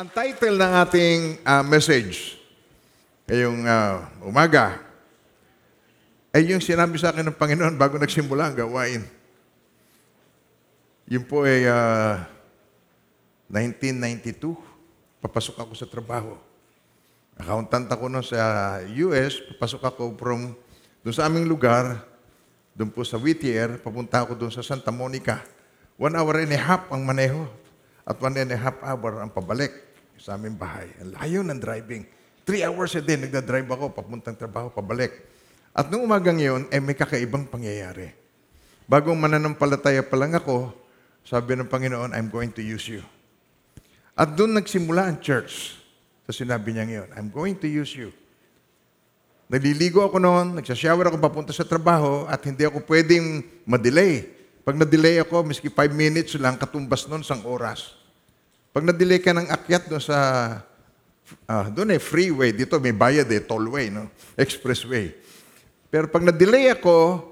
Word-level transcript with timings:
Ang 0.00 0.08
title 0.16 0.56
ng 0.56 0.72
ating 0.80 1.20
ah, 1.44 1.60
message 1.60 2.40
ngayong 3.28 3.68
ah, 3.68 4.08
umaga 4.24 4.80
ay 6.32 6.56
yung 6.56 6.64
sinabi 6.64 6.96
sa 6.96 7.12
akin 7.12 7.28
ng 7.28 7.36
Panginoon 7.36 7.76
bago 7.76 8.00
nagsimula 8.00 8.48
ang 8.48 8.56
gawain. 8.56 9.04
Yun 11.04 11.20
po 11.28 11.44
ay 11.44 11.68
ah, 11.68 12.24
1992. 13.52 14.56
Papasok 15.20 15.68
ako 15.68 15.76
sa 15.76 15.84
trabaho. 15.84 16.32
Accountant 17.36 17.92
ako 17.92 18.08
noon 18.08 18.24
sa 18.24 18.80
US. 19.04 19.36
Papasok 19.52 19.84
ako 19.84 20.16
from 20.16 20.56
doon 21.04 21.12
sa 21.12 21.28
aming 21.28 21.44
lugar, 21.44 22.08
doon 22.72 22.88
po 22.88 23.04
sa 23.04 23.20
Whittier, 23.20 23.76
papunta 23.84 24.24
ako 24.24 24.32
doon 24.32 24.48
sa 24.48 24.64
Santa 24.64 24.88
Monica. 24.88 25.44
One 26.00 26.16
hour 26.16 26.40
and 26.40 26.56
a 26.56 26.60
half 26.64 26.88
ang 26.88 27.04
maneho 27.04 27.52
at 28.08 28.16
one 28.16 28.32
and 28.40 28.48
a 28.48 28.56
half 28.56 28.80
hour 28.80 29.20
ang 29.20 29.28
pabalik 29.28 29.89
sa 30.20 30.36
aming 30.36 30.54
bahay. 30.54 30.92
Ang 31.00 31.16
layo 31.16 31.40
ng 31.40 31.56
driving. 31.56 32.04
Three 32.44 32.60
hours 32.60 32.92
a 32.92 33.00
day 33.00 33.16
nagda-drive 33.16 33.64
ako, 33.64 33.96
papuntang 33.96 34.36
trabaho, 34.36 34.68
pabalik. 34.68 35.16
At 35.72 35.88
nung 35.88 36.04
umagang 36.04 36.36
yun, 36.36 36.68
eh, 36.68 36.78
may 36.82 36.92
kakaibang 36.92 37.48
pangyayari. 37.48 38.12
Bagong 38.84 39.16
mananampalataya 39.16 40.04
pa 40.04 40.18
lang 40.20 40.36
ako, 40.36 40.76
sabi 41.24 41.56
ng 41.56 41.70
Panginoon, 41.70 42.12
I'm 42.12 42.28
going 42.28 42.52
to 42.52 42.60
use 42.60 42.90
you. 42.90 43.00
At 44.18 44.36
doon 44.36 44.60
nagsimula 44.60 45.08
ang 45.08 45.16
church. 45.22 45.78
Sa 46.28 46.32
sinabi 46.34 46.74
niya 46.76 46.84
ngayon, 46.84 47.08
I'm 47.16 47.30
going 47.32 47.56
to 47.62 47.68
use 47.70 47.96
you. 47.96 48.12
Naliligo 49.50 50.02
ako 50.06 50.22
noon, 50.22 50.58
nagsashower 50.58 51.10
ako 51.10 51.18
papunta 51.18 51.50
sa 51.50 51.66
trabaho 51.66 52.22
at 52.30 52.38
hindi 52.46 52.62
ako 52.62 52.86
pwedeng 52.86 53.42
madelay. 53.66 54.26
Pag 54.62 54.78
na-delay 54.78 55.18
ako, 55.18 55.42
miski 55.42 55.66
5 55.66 55.90
minutes 55.90 56.38
lang, 56.38 56.54
katumbas 56.54 57.06
noon 57.10 57.26
sang 57.26 57.42
oras. 57.42 57.99
Pag 58.70 58.86
na-delay 58.86 59.18
ka 59.18 59.34
ng 59.34 59.50
akyat 59.50 59.90
doon 59.90 60.02
sa, 60.02 60.18
ah, 61.50 61.66
doon 61.70 61.98
eh, 61.98 62.00
freeway, 62.02 62.54
dito 62.54 62.78
may 62.78 62.94
bayad 62.94 63.26
eh, 63.26 63.42
tollway, 63.42 63.90
no? 63.90 64.06
expressway. 64.38 65.10
Pero 65.90 66.06
pag 66.06 66.22
na-delay 66.22 66.70
ako, 66.70 67.26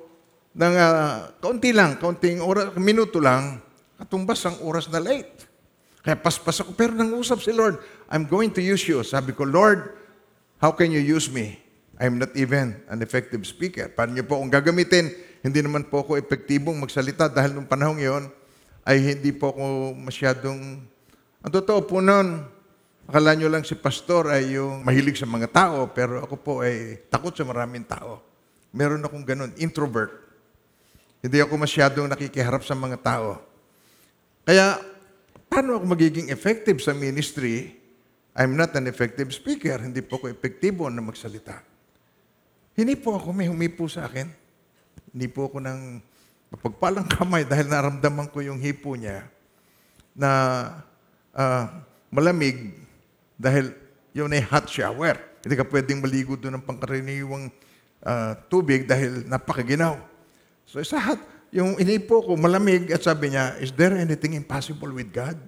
ng 0.59 0.75
ah, 0.75 1.31
kaunti 1.39 1.71
lang, 1.71 1.95
kaunting 2.03 2.43
oras, 2.43 2.75
minuto 2.75 3.23
lang, 3.23 3.63
katumbas 3.95 4.43
ang 4.51 4.59
oras 4.67 4.91
na 4.91 4.99
late. 4.99 5.47
Kaya 6.03 6.19
paspas 6.19 6.59
ako, 6.59 6.75
pero 6.75 6.91
nangusap 6.91 7.39
si 7.39 7.55
Lord, 7.55 7.79
I'm 8.11 8.27
going 8.27 8.51
to 8.59 8.63
use 8.63 8.83
you. 8.91 9.07
Sabi 9.07 9.31
ko, 9.31 9.47
Lord, 9.47 9.95
how 10.59 10.75
can 10.75 10.91
you 10.91 10.99
use 10.99 11.31
me? 11.31 11.63
I'm 11.99 12.19
not 12.19 12.35
even 12.35 12.79
an 12.91 12.99
effective 13.03 13.43
speaker. 13.47 13.91
Paano 13.91 14.15
niyo 14.15 14.27
po 14.27 14.39
akong 14.39 14.55
gagamitin? 14.55 15.11
Hindi 15.43 15.63
naman 15.63 15.87
po 15.87 16.03
ako 16.03 16.19
epektibong 16.19 16.79
magsalita 16.79 17.31
dahil 17.31 17.55
nung 17.55 17.67
panahong 17.67 17.99
yon 18.03 18.25
ay 18.83 19.15
hindi 19.15 19.31
po 19.31 19.55
ako 19.55 19.95
masyadong... 19.95 20.83
Ang 21.39 21.53
totoo 21.55 21.87
po 21.87 22.03
noon, 22.03 22.43
akala 23.07 23.39
nyo 23.39 23.47
lang 23.47 23.63
si 23.63 23.79
pastor 23.79 24.27
ay 24.35 24.59
yung 24.59 24.83
mahilig 24.83 25.23
sa 25.23 25.29
mga 25.31 25.47
tao, 25.47 25.87
pero 25.95 26.27
ako 26.27 26.35
po 26.35 26.53
ay 26.67 26.99
takot 27.07 27.31
sa 27.31 27.47
maraming 27.47 27.87
tao. 27.87 28.19
Meron 28.75 29.07
akong 29.07 29.23
ganun, 29.23 29.55
introvert. 29.55 30.11
Hindi 31.23 31.39
ako 31.39 31.55
masyadong 31.55 32.11
nakikiharap 32.11 32.67
sa 32.67 32.75
mga 32.75 32.99
tao. 32.99 33.39
Kaya, 34.43 34.83
paano 35.47 35.79
ako 35.79 35.87
magiging 35.87 36.27
effective 36.35 36.83
sa 36.83 36.91
ministry? 36.91 37.71
I'm 38.35 38.59
not 38.59 38.75
an 38.75 38.91
effective 38.91 39.31
speaker. 39.31 39.79
Hindi 39.79 40.03
po 40.03 40.19
ako 40.19 40.35
epektibo 40.35 40.91
na 40.91 41.03
magsalita. 41.03 41.63
Hindi 42.75 42.99
po 42.99 43.15
ako, 43.15 43.31
may 43.31 43.47
humipo 43.47 43.87
sa 43.87 44.11
akin. 44.11 44.27
Hindi 45.15 45.27
po 45.31 45.47
ako 45.47 45.63
ng 45.63 45.81
mapagpalang 46.51 47.07
kamay 47.07 47.47
dahil 47.51 47.71
naramdaman 47.71 48.27
ko 48.27 48.43
yung 48.43 48.59
hipo 48.59 48.99
niya 48.99 49.27
na 50.19 50.31
ah, 51.39 51.87
malamig 52.11 52.75
dahil 53.39 53.71
yun 54.11 54.35
ay 54.35 54.43
hot 54.43 54.67
shower. 54.67 55.15
Hindi 55.47 55.55
ka 55.55 55.65
pwedeng 55.71 56.03
maligo 56.03 56.35
doon 56.35 56.59
ng 56.59 56.67
pangkaraniwang 56.67 57.55
ah, 58.03 58.35
tubig 58.51 58.91
dahil 58.91 59.23
napakaginaw. 59.31 59.95
So 60.67 60.83
sa 60.83 60.99
hot, 60.99 61.23
yung 61.55 61.79
inipo 61.79 62.21
ko 62.21 62.35
malamig 62.35 62.91
at 62.91 63.07
sabi 63.07 63.33
niya, 63.33 63.55
is 63.63 63.71
there 63.73 63.95
anything 63.95 64.35
impossible 64.35 64.91
with 64.91 65.15
God? 65.15 65.39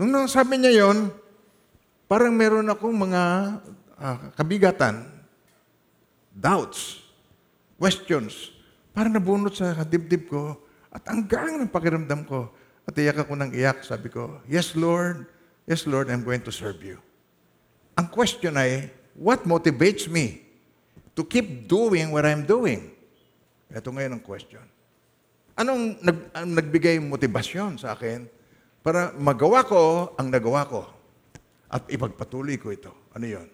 Nung 0.00 0.10
nasabi 0.10 0.58
niya 0.58 0.82
yon, 0.82 1.12
parang 2.10 2.34
meron 2.34 2.66
akong 2.72 2.96
mga 2.96 3.22
ah, 4.00 4.18
kabigatan, 4.34 5.06
doubts, 6.32 7.04
questions. 7.76 8.50
Parang 8.96 9.14
nabunot 9.14 9.54
sa 9.54 9.76
dibdib 9.86 10.30
ko 10.30 10.58
at 10.94 11.02
ang 11.10 11.26
gaan 11.26 11.58
ng 11.60 11.70
pakiramdam 11.70 12.22
ko. 12.26 12.50
At 12.84 12.94
iyak 12.96 13.24
ako 13.24 13.32
ng 13.40 13.50
iyak. 13.56 13.80
Sabi 13.84 14.12
ko, 14.12 14.40
Yes, 14.44 14.76
Lord. 14.76 15.24
Yes, 15.64 15.88
Lord, 15.88 16.12
I'm 16.12 16.20
going 16.20 16.44
to 16.44 16.52
serve 16.52 16.84
you. 16.84 17.00
Ang 17.96 18.12
question 18.12 18.52
ay, 18.60 18.92
what 19.16 19.48
motivates 19.48 20.04
me 20.10 20.44
to 21.16 21.24
keep 21.24 21.64
doing 21.64 22.12
what 22.12 22.28
I'm 22.28 22.44
doing? 22.44 22.92
Ito 23.72 23.88
ngayon 23.88 24.20
ang 24.20 24.22
question. 24.22 24.60
Anong 25.54 26.02
nag, 26.02 26.18
ang 26.34 26.50
nagbigay 26.52 26.98
motibasyon 27.00 27.78
sa 27.80 27.94
akin 27.94 28.26
para 28.84 29.14
magawa 29.16 29.62
ko 29.64 30.12
ang 30.18 30.28
nagawa 30.28 30.66
ko 30.66 30.82
at 31.70 31.86
ipagpatuloy 31.88 32.58
ko 32.58 32.74
ito? 32.74 32.92
Ano 33.14 33.24
yon? 33.24 33.48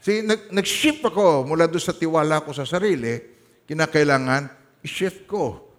See, 0.00 0.24
nag, 0.24 0.50
nag-shift 0.50 1.04
ako 1.04 1.46
mula 1.46 1.68
doon 1.68 1.84
sa 1.84 1.94
tiwala 1.94 2.42
ko 2.42 2.50
sa 2.50 2.66
sarili, 2.66 3.20
kinakailangan 3.68 4.48
i-shift 4.82 5.28
ko. 5.28 5.70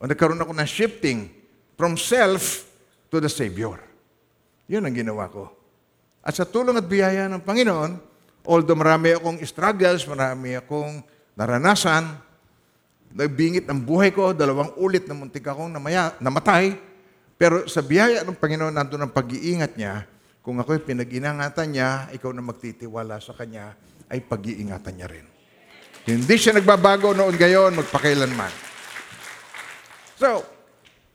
O 0.00 0.06
nagkaroon 0.06 0.40
ako 0.40 0.54
ng 0.56 0.70
shifting 0.70 1.39
from 1.80 1.96
self 1.96 2.68
to 3.08 3.24
the 3.24 3.32
Savior. 3.32 3.80
Yun 4.68 4.84
ang 4.84 4.92
ginawa 4.92 5.32
ko. 5.32 5.48
At 6.20 6.36
sa 6.36 6.44
tulong 6.44 6.76
at 6.76 6.84
biyaya 6.84 7.24
ng 7.32 7.40
Panginoon, 7.40 7.96
although 8.44 8.76
marami 8.76 9.16
akong 9.16 9.40
struggles, 9.48 10.04
marami 10.04 10.60
akong 10.60 11.00
naranasan, 11.32 12.20
nagbingit 13.16 13.64
ang 13.72 13.80
buhay 13.80 14.12
ko, 14.12 14.36
dalawang 14.36 14.76
ulit 14.76 15.08
na 15.08 15.16
muntik 15.16 15.48
akong 15.48 15.72
namaya, 15.72 16.12
namatay, 16.20 16.76
pero 17.40 17.64
sa 17.64 17.80
biyaya 17.80 18.20
ng 18.28 18.36
Panginoon, 18.36 18.76
nandun 18.76 19.08
ang 19.08 19.12
pag-iingat 19.16 19.80
niya, 19.80 20.04
kung 20.44 20.60
ako'y 20.60 20.84
pinag-inangatan 20.84 21.72
niya, 21.72 22.12
ikaw 22.12 22.28
na 22.36 22.44
magtitiwala 22.44 23.16
sa 23.24 23.32
Kanya, 23.32 23.72
ay 24.12 24.20
pag-iingatan 24.20 24.92
niya 24.92 25.08
rin. 25.08 25.24
Hindi 26.04 26.36
siya 26.36 26.60
nagbabago 26.60 27.16
noon 27.16 27.40
gayon, 27.40 27.72
magpakailanman. 27.72 28.52
So, 30.20 30.59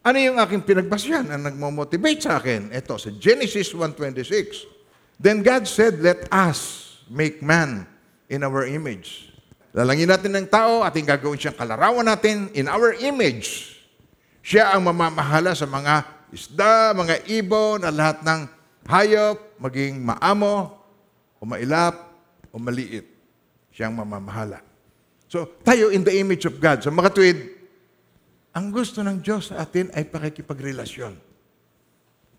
ano 0.06 0.18
yung 0.22 0.38
aking 0.38 0.62
pinagbasyan 0.62 1.26
ang 1.34 1.42
nagmo-motivate 1.50 2.22
sa 2.22 2.38
akin? 2.38 2.70
Ito, 2.70 3.02
sa 3.02 3.10
Genesis 3.10 3.74
1.26. 3.74 5.18
Then 5.18 5.42
God 5.42 5.66
said, 5.66 5.98
let 5.98 6.30
us 6.30 6.86
make 7.10 7.42
man 7.42 7.90
in 8.30 8.46
our 8.46 8.70
image. 8.70 9.34
Lalangin 9.74 10.14
natin 10.14 10.38
ng 10.38 10.46
tao, 10.46 10.86
ating 10.86 11.10
gagawin 11.10 11.42
siyang 11.42 11.58
kalarawan 11.58 12.06
natin 12.06 12.54
in 12.54 12.70
our 12.70 12.94
image. 13.02 13.82
Siya 14.46 14.78
ang 14.78 14.86
mamamahala 14.86 15.58
sa 15.58 15.66
mga 15.66 16.06
isda, 16.30 16.94
mga 16.94 17.26
ibon, 17.42 17.82
at 17.82 17.90
lahat 17.90 18.22
ng 18.22 18.40
hayop, 18.86 19.58
maging 19.58 20.06
maamo, 20.06 20.70
o 21.42 21.50
mailap, 21.50 22.14
o 22.54 22.62
maliit. 22.62 23.10
Siya 23.74 23.90
ang 23.90 23.98
mamamahala. 23.98 24.62
So, 25.26 25.50
tayo 25.66 25.90
in 25.90 26.06
the 26.06 26.14
image 26.14 26.46
of 26.46 26.62
God. 26.62 26.86
So, 26.86 26.94
mga 26.94 27.12
ang 28.56 28.72
gusto 28.72 29.04
ng 29.04 29.20
Diyos 29.20 29.52
sa 29.52 29.60
atin 29.60 29.92
ay 29.92 30.08
pakikipagrelasyon. 30.08 31.20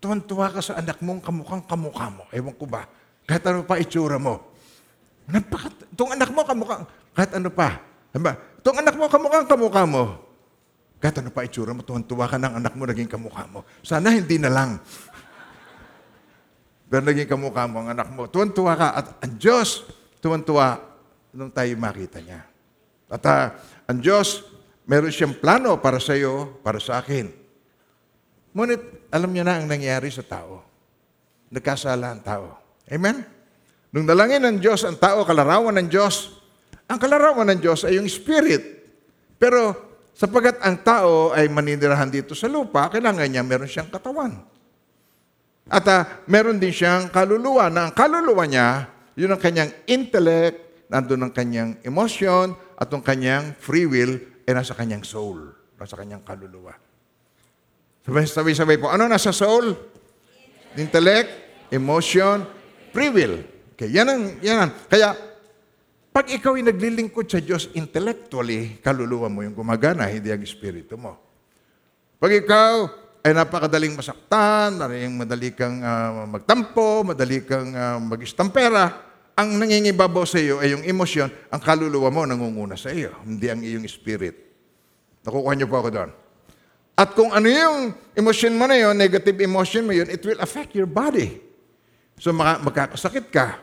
Tuwan-tuwa 0.01 0.49
ka 0.49 0.61
sa 0.65 0.81
anak 0.81 0.97
mong 1.05 1.21
kamukhang 1.21 1.63
kamukha 1.69 2.09
mo. 2.09 2.25
Ewan 2.33 2.57
ko 2.57 2.65
ba? 2.65 2.89
Kahit 3.29 3.45
ano 3.45 3.61
pa 3.61 3.77
itsura 3.77 4.17
mo. 4.17 4.41
Napaka, 5.29 5.69
itong 5.93 6.17
anak 6.17 6.29
mo 6.33 6.41
kamukhang, 6.41 6.83
kahit 7.13 7.31
ano 7.37 7.53
pa. 7.53 7.77
Diba? 8.09 8.33
Itong 8.33 8.77
anak 8.81 8.95
mo 8.97 9.05
kamukhang 9.05 9.45
kamukha 9.45 9.83
mo. 9.85 10.03
Kahit 10.97 11.21
ano 11.21 11.29
pa 11.29 11.45
itsura 11.45 11.77
mo, 11.77 11.85
tuwan-tuwa 11.85 12.25
ka 12.25 12.41
ng 12.41 12.53
anak 12.57 12.73
mo, 12.73 12.89
naging 12.89 13.11
kamukha 13.11 13.45
mo. 13.45 13.61
Sana 13.85 14.09
hindi 14.09 14.41
na 14.41 14.49
lang. 14.49 14.81
Pero 16.89 17.05
naging 17.05 17.29
kamukha 17.29 17.69
mo 17.69 17.85
ang 17.85 17.93
anak 17.93 18.09
mo. 18.09 18.25
Tuwan-tuwa 18.25 18.73
ka. 18.73 18.87
At 18.97 19.07
ang 19.21 19.37
Diyos, 19.37 19.85
tuwan-tuwa 20.17 20.81
nung 21.37 21.53
tayo 21.53 21.69
makita 21.77 22.17
niya. 22.25 22.41
At 23.05 23.23
ah, 23.29 23.53
ang 23.85 24.01
Diyos, 24.01 24.56
meron 24.87 25.11
siyang 25.11 25.35
plano 25.35 25.77
para 25.83 25.99
sa 25.99 26.15
iyo, 26.15 26.57
para 26.63 26.79
sa 26.79 27.03
akin. 27.03 27.27
Ngunit, 28.55 29.11
alam 29.11 29.29
niya 29.29 29.43
na 29.43 29.59
ang 29.59 29.67
nangyari 29.67 30.07
sa 30.09 30.23
tao. 30.23 30.63
Nagkasala 31.51 32.15
ang 32.15 32.21
tao. 32.23 32.57
Amen? 32.87 33.21
Nung 33.91 34.07
dalangin 34.07 34.41
ng 34.41 34.57
Diyos 34.63 34.87
ang 34.87 34.95
tao, 34.95 35.27
kalarawan 35.27 35.75
ng 35.83 35.91
Diyos, 35.91 36.39
ang 36.87 36.97
kalarawan 36.97 37.51
ng 37.53 37.59
Diyos 37.59 37.83
ay 37.83 37.99
yung 37.99 38.07
spirit. 38.07 38.63
Pero 39.35 39.75
sapagat 40.15 40.63
ang 40.63 40.79
tao 40.81 41.35
ay 41.35 41.51
maninirahan 41.51 42.09
dito 42.09 42.33
sa 42.33 42.47
lupa, 42.47 42.87
kailangan 42.87 43.27
niya 43.27 43.43
meron 43.43 43.69
siyang 43.69 43.91
katawan. 43.91 44.39
At 45.67 45.83
ah, 45.91 46.23
meron 46.31 46.63
din 46.63 46.71
siyang 46.71 47.11
kaluluwa 47.11 47.67
na 47.67 47.91
ang 47.91 47.93
kaluluwa 47.93 48.47
niya, 48.47 48.87
yun 49.19 49.35
ang 49.35 49.41
kanyang 49.43 49.75
intellect, 49.83 50.87
nandun 50.87 51.27
ang 51.27 51.33
kanyang 51.35 51.75
emotion, 51.83 52.55
at 52.79 52.87
ang 52.87 53.03
kanyang 53.03 53.51
free 53.59 53.83
will 53.83 54.15
ay 54.47 54.55
nasa 54.55 54.71
kanyang 54.71 55.03
soul, 55.03 55.51
nasa 55.75 55.99
kanyang 55.99 56.23
kaluluwa. 56.23 56.71
Sabay- 58.07 58.31
Sabay-sabay 58.31 58.79
po, 58.79 58.87
ano 58.87 59.03
nasa 59.11 59.35
soul? 59.35 59.75
Intellect, 60.79 61.27
emotion, 61.67 62.47
free 62.95 63.11
will. 63.11 63.43
Okay, 63.75 63.91
yan 63.91 64.07
ang, 64.07 64.23
yan 64.39 64.57
ang. 64.63 64.71
Kaya, 64.87 65.11
pag 66.15 66.31
ikaw 66.31 66.55
ay 66.55 66.63
naglilingkod 66.63 67.27
sa 67.27 67.43
Diyos 67.43 67.67
intellectually, 67.75 68.79
kaluluwa 68.79 69.27
mo 69.27 69.43
yung 69.43 69.53
gumagana, 69.53 70.07
hindi 70.07 70.31
ang 70.31 70.41
espiritu 70.41 70.95
mo. 70.95 71.19
Pag 72.17 72.41
ikaw 72.41 72.89
ay 73.21 73.35
napakadaling 73.35 73.99
masaktan, 73.99 74.79
maraming 74.79 75.13
madali 75.19 75.51
kang 75.51 75.83
ah, 75.83 76.23
magtampo, 76.23 77.03
madali 77.03 77.43
kang 77.43 77.75
uh, 77.75 77.99
mag-istampera, 77.99 79.06
ang 79.37 79.61
nangingibabaw 79.61 80.25
sa 80.25 80.41
iyo 80.41 80.57
ay 80.57 80.73
yung 80.73 80.81
emosyon, 80.81 81.29
ang 81.53 81.61
kaluluwa 81.61 82.09
mo 82.09 82.25
nangunguna 82.25 82.73
sa 82.73 82.89
iyo, 82.89 83.13
hindi 83.21 83.45
ang 83.53 83.61
iyong 83.61 83.85
spirit. 83.85 84.33
Nakukuha 85.21 85.53
niyo 85.53 85.69
po 85.69 85.77
ako 85.77 85.89
doon. 85.93 86.09
At 86.97 87.13
kung 87.13 87.29
ano 87.29 87.45
yung 87.45 87.93
emotion 88.17 88.57
mo 88.57 88.65
na 88.65 88.73
yun, 88.73 88.97
negative 88.97 89.37
emotion 89.37 89.85
mo 89.85 89.93
yun, 89.93 90.09
it 90.09 90.25
will 90.25 90.41
affect 90.41 90.73
your 90.73 90.89
body. 90.89 91.37
So 92.17 92.33
maka- 92.33 92.65
magkakasakit 92.65 93.29
ka. 93.29 93.61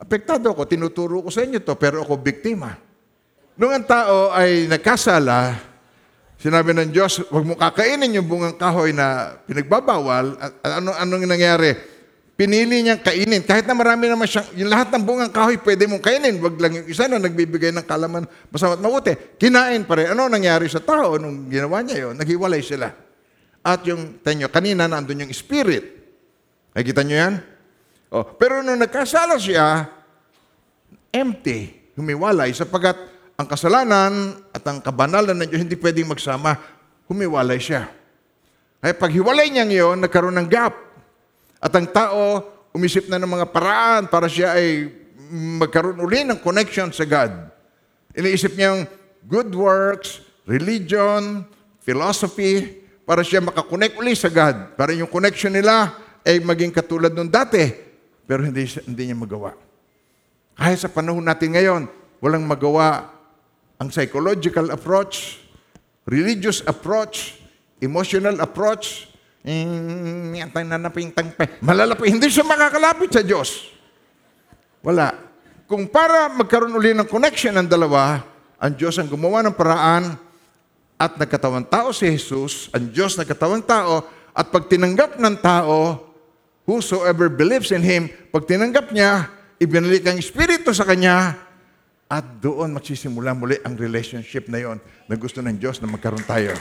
Apektado 0.00 0.56
ako, 0.56 0.64
tinuturo 0.64 1.20
ko 1.20 1.28
sa 1.28 1.44
inyo 1.44 1.60
to, 1.60 1.76
pero 1.76 2.00
ako 2.00 2.16
biktima. 2.16 2.72
Nung 3.60 3.76
ang 3.76 3.84
tao 3.84 4.32
ay 4.32 4.64
nagkasala, 4.72 5.60
sinabi 6.40 6.72
ng 6.72 6.90
Diyos, 6.96 7.28
huwag 7.28 7.44
mo 7.44 7.60
kakainin 7.60 8.16
yung 8.16 8.24
bungang 8.24 8.56
kahoy 8.56 8.96
na 8.96 9.36
pinagbabawal. 9.44 10.40
At 10.40 10.52
at 10.64 10.72
ano 10.80 10.96
anong 10.96 11.28
nangyari? 11.28 11.93
Pinili 12.34 12.82
niyang 12.82 12.98
kainin. 12.98 13.46
Kahit 13.46 13.62
na 13.62 13.78
marami 13.78 14.10
naman 14.10 14.26
siyang, 14.26 14.50
yung 14.58 14.66
lahat 14.66 14.90
ng 14.90 15.02
bungang 15.06 15.30
kahoy 15.30 15.54
pwede 15.62 15.86
mong 15.86 16.02
kainin. 16.02 16.34
Wag 16.42 16.58
lang 16.58 16.82
yung 16.82 16.86
isa 16.90 17.06
na 17.06 17.22
nagbibigay 17.22 17.70
ng 17.70 17.86
kalaman 17.86 18.26
masama't 18.50 18.82
mabuti. 18.82 19.14
Kinain 19.38 19.86
pa 19.86 19.94
rin. 20.02 20.10
Ano 20.10 20.26
nangyari 20.26 20.66
sa 20.66 20.82
tao 20.82 21.14
nung 21.14 21.46
ginawa 21.46 21.78
niya 21.86 22.10
yun? 22.10 22.18
Naghiwalay 22.18 22.58
sila. 22.58 22.90
At 23.62 23.86
yung, 23.86 24.18
tanyo, 24.18 24.50
kanina 24.50 24.90
nandun 24.90 25.24
yung 25.24 25.32
spirit. 25.32 25.94
Nakikita 26.74 27.06
niyo 27.06 27.16
yan? 27.22 27.34
Oh, 28.10 28.26
pero 28.34 28.66
nung 28.66 28.82
nagkasala 28.82 29.38
siya, 29.38 29.86
empty, 31.14 31.90
humiwalay, 31.94 32.50
sapagat 32.50 32.98
ang 33.38 33.46
kasalanan 33.46 34.42
at 34.50 34.62
ang 34.66 34.82
kabanalan 34.82 35.34
ng 35.38 35.48
Diyos 35.50 35.62
hindi 35.62 35.78
pwedeng 35.78 36.10
magsama, 36.10 36.54
humiwalay 37.06 37.62
siya. 37.62 37.90
Kaya 38.82 38.94
pag 38.94 39.10
hiwalay 39.10 39.50
niya 39.50 39.66
ngayon, 39.66 40.02
nagkaroon 40.02 40.34
ng 40.34 40.50
gap. 40.50 40.74
At 41.64 41.72
ang 41.72 41.88
tao, 41.88 42.44
umisip 42.76 43.08
na 43.08 43.16
ng 43.16 43.30
mga 43.40 43.48
paraan 43.48 44.04
para 44.12 44.28
siya 44.28 44.52
ay 44.52 44.92
magkaroon 45.32 45.96
uli 45.96 46.20
ng 46.28 46.36
connection 46.44 46.92
sa 46.92 47.08
God. 47.08 47.32
Iniisip 48.12 48.52
niya 48.52 48.76
yung 48.76 48.84
good 49.24 49.48
works, 49.56 50.20
religion, 50.44 51.48
philosophy, 51.80 52.84
para 53.08 53.24
siya 53.24 53.40
makakonect 53.40 53.96
uli 53.96 54.12
sa 54.12 54.28
God. 54.28 54.76
Para 54.76 54.92
yung 54.92 55.08
connection 55.08 55.56
nila 55.56 55.96
ay 56.20 56.36
maging 56.44 56.68
katulad 56.68 57.16
nung 57.16 57.32
dati. 57.32 57.72
Pero 58.28 58.44
hindi, 58.44 58.68
hindi 58.84 59.02
niya 59.08 59.16
magawa. 59.16 59.56
Kahit 60.52 60.84
sa 60.84 60.92
panahon 60.92 61.24
natin 61.24 61.56
ngayon, 61.56 61.88
walang 62.20 62.44
magawa 62.44 63.08
ang 63.80 63.88
psychological 63.88 64.68
approach, 64.68 65.40
religious 66.04 66.60
approach, 66.68 67.40
emotional 67.80 68.36
approach, 68.44 69.13
mm, 69.44 70.40
yan 70.40 70.48
tayo 70.50 70.64
nanaping 70.64 71.12
tangpe. 71.12 71.60
Malalapit, 71.60 72.08
hindi 72.08 72.32
siya 72.32 72.48
makakalapit 72.48 73.12
sa 73.12 73.20
Diyos. 73.20 73.70
Wala. 74.80 75.12
Kung 75.64 75.88
para 75.88 76.28
magkaroon 76.32 76.76
uli 76.76 76.92
ng 76.92 77.08
connection 77.08 77.56
ng 77.56 77.68
dalawa, 77.68 78.20
ang 78.60 78.72
Diyos 78.72 78.96
ang 78.96 79.08
gumawa 79.08 79.44
ng 79.44 79.56
paraan 79.56 80.16
at 80.96 81.12
nagkatawang 81.20 81.68
tao 81.68 81.92
si 81.92 82.08
Jesus, 82.08 82.72
ang 82.72 82.88
Diyos 82.88 83.16
nagkatawang 83.20 83.64
tao, 83.64 84.04
at 84.34 84.50
pag 84.50 84.66
tinanggap 84.66 85.20
ng 85.20 85.36
tao, 85.40 86.00
whosoever 86.64 87.28
believes 87.28 87.70
in 87.70 87.84
Him, 87.84 88.08
pag 88.32 88.48
tinanggap 88.48 88.90
niya, 88.90 89.28
ibinalik 89.60 90.04
ang 90.08 90.18
Espiritu 90.18 90.72
sa 90.72 90.88
Kanya, 90.88 91.36
at 92.08 92.24
doon 92.40 92.76
magsisimula 92.76 93.32
muli 93.32 93.56
ang 93.64 93.74
relationship 93.74 94.46
na 94.52 94.60
yon 94.60 94.78
na 95.08 95.16
gusto 95.16 95.40
ng 95.40 95.56
Diyos 95.56 95.80
na 95.80 95.88
magkaroon 95.88 96.24
tayo. 96.28 96.52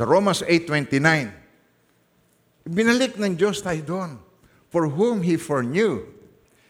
Sa 0.00 0.08
Romans 0.08 0.40
8.29, 0.48 1.28
binalik 2.72 3.20
ng 3.20 3.36
Diyos 3.36 3.60
tayo 3.60 3.84
doon. 3.84 4.16
For 4.72 4.88
whom 4.88 5.20
He 5.20 5.36
foreknew, 5.36 6.08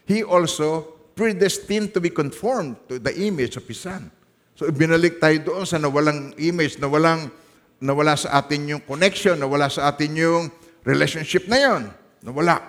He 0.03 0.19
also 0.19 0.99
predestined 1.15 1.95
to 1.95 2.03
be 2.03 2.11
conformed 2.11 2.75
to 2.91 2.99
the 2.99 3.15
image 3.15 3.55
of 3.55 3.63
His 3.71 3.87
Son. 3.87 4.11
So 4.59 4.67
ibinalik 4.67 5.23
tayo 5.23 5.47
doon 5.47 5.63
sa 5.63 5.79
nawalang 5.79 6.35
image, 6.43 6.75
nawalang, 6.83 7.31
nawala 7.79 8.19
sa 8.19 8.35
atin 8.35 8.67
yung 8.67 8.83
connection, 8.83 9.39
nawala 9.39 9.71
sa 9.71 9.87
atin 9.87 10.11
yung 10.11 10.51
relationship 10.83 11.47
na 11.47 11.55
yon. 11.55 11.87
Nawala. 12.27 12.59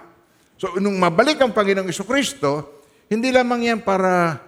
So 0.63 0.79
nung 0.79 0.95
mabalik 0.95 1.43
ang 1.43 1.51
Panginoong 1.51 1.91
Kristo, 1.91 2.79
hindi 3.11 3.35
lamang 3.35 3.67
yan 3.67 3.83
para 3.83 4.39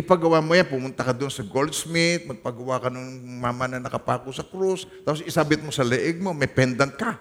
ipagawa 0.00 0.40
mo 0.40 0.56
yan, 0.56 0.66
pumunta 0.66 1.04
ka 1.04 1.12
doon 1.12 1.30
sa 1.30 1.44
goldsmith, 1.44 2.24
magpagawa 2.26 2.80
ka 2.80 2.88
ng 2.88 3.40
mama 3.40 3.68
na 3.68 3.78
nakapako 3.78 4.32
sa 4.32 4.44
krus, 4.44 4.88
tapos 5.04 5.20
isabit 5.22 5.60
mo 5.60 5.70
sa 5.70 5.84
leeg 5.84 6.18
mo, 6.18 6.32
may 6.32 6.48
pendant 6.48 6.92
ka. 6.96 7.20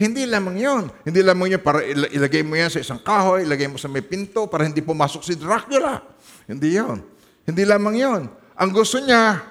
Hindi 0.00 0.24
lamang 0.24 0.56
yon. 0.56 0.84
Hindi 1.04 1.20
lamang 1.20 1.52
yun 1.52 1.60
para 1.60 1.84
ila- 1.84 2.08
ilagay 2.08 2.40
mo 2.40 2.56
yan 2.56 2.72
sa 2.72 2.80
isang 2.80 3.04
kahoy, 3.04 3.44
ilagay 3.44 3.68
mo 3.68 3.76
sa 3.76 3.84
may 3.84 4.00
pinto 4.00 4.48
para 4.48 4.64
hindi 4.64 4.80
pumasok 4.80 5.20
si 5.20 5.36
Dracula. 5.36 6.00
Hindi 6.48 6.80
yon. 6.80 7.04
Hindi 7.44 7.68
lamang 7.68 7.96
yon. 8.00 8.22
Ang 8.56 8.70
gusto 8.72 8.96
niya, 8.96 9.44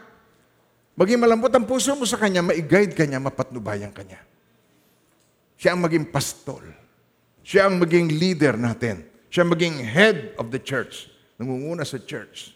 maging 0.98 1.22
malambot 1.22 1.54
ang 1.54 1.70
puso 1.70 1.94
mo 1.94 2.02
sa 2.02 2.18
kanya, 2.18 2.42
ma-guide 2.42 2.98
ka 2.98 3.06
niya, 3.06 3.22
mapatnubayan 3.22 3.94
ka 3.94 4.02
niya. 4.02 4.26
Siya 5.54 5.78
ang 5.78 5.86
maging 5.86 6.10
pastol. 6.10 6.66
Siya 7.46 7.70
ang 7.70 7.78
maging 7.78 8.10
leader 8.10 8.58
natin. 8.58 9.06
Siya 9.30 9.46
maging 9.46 9.86
head 9.86 10.34
of 10.42 10.50
the 10.50 10.58
church. 10.58 11.14
Nangunguna 11.40 11.88
sa 11.88 11.96
church. 11.96 12.52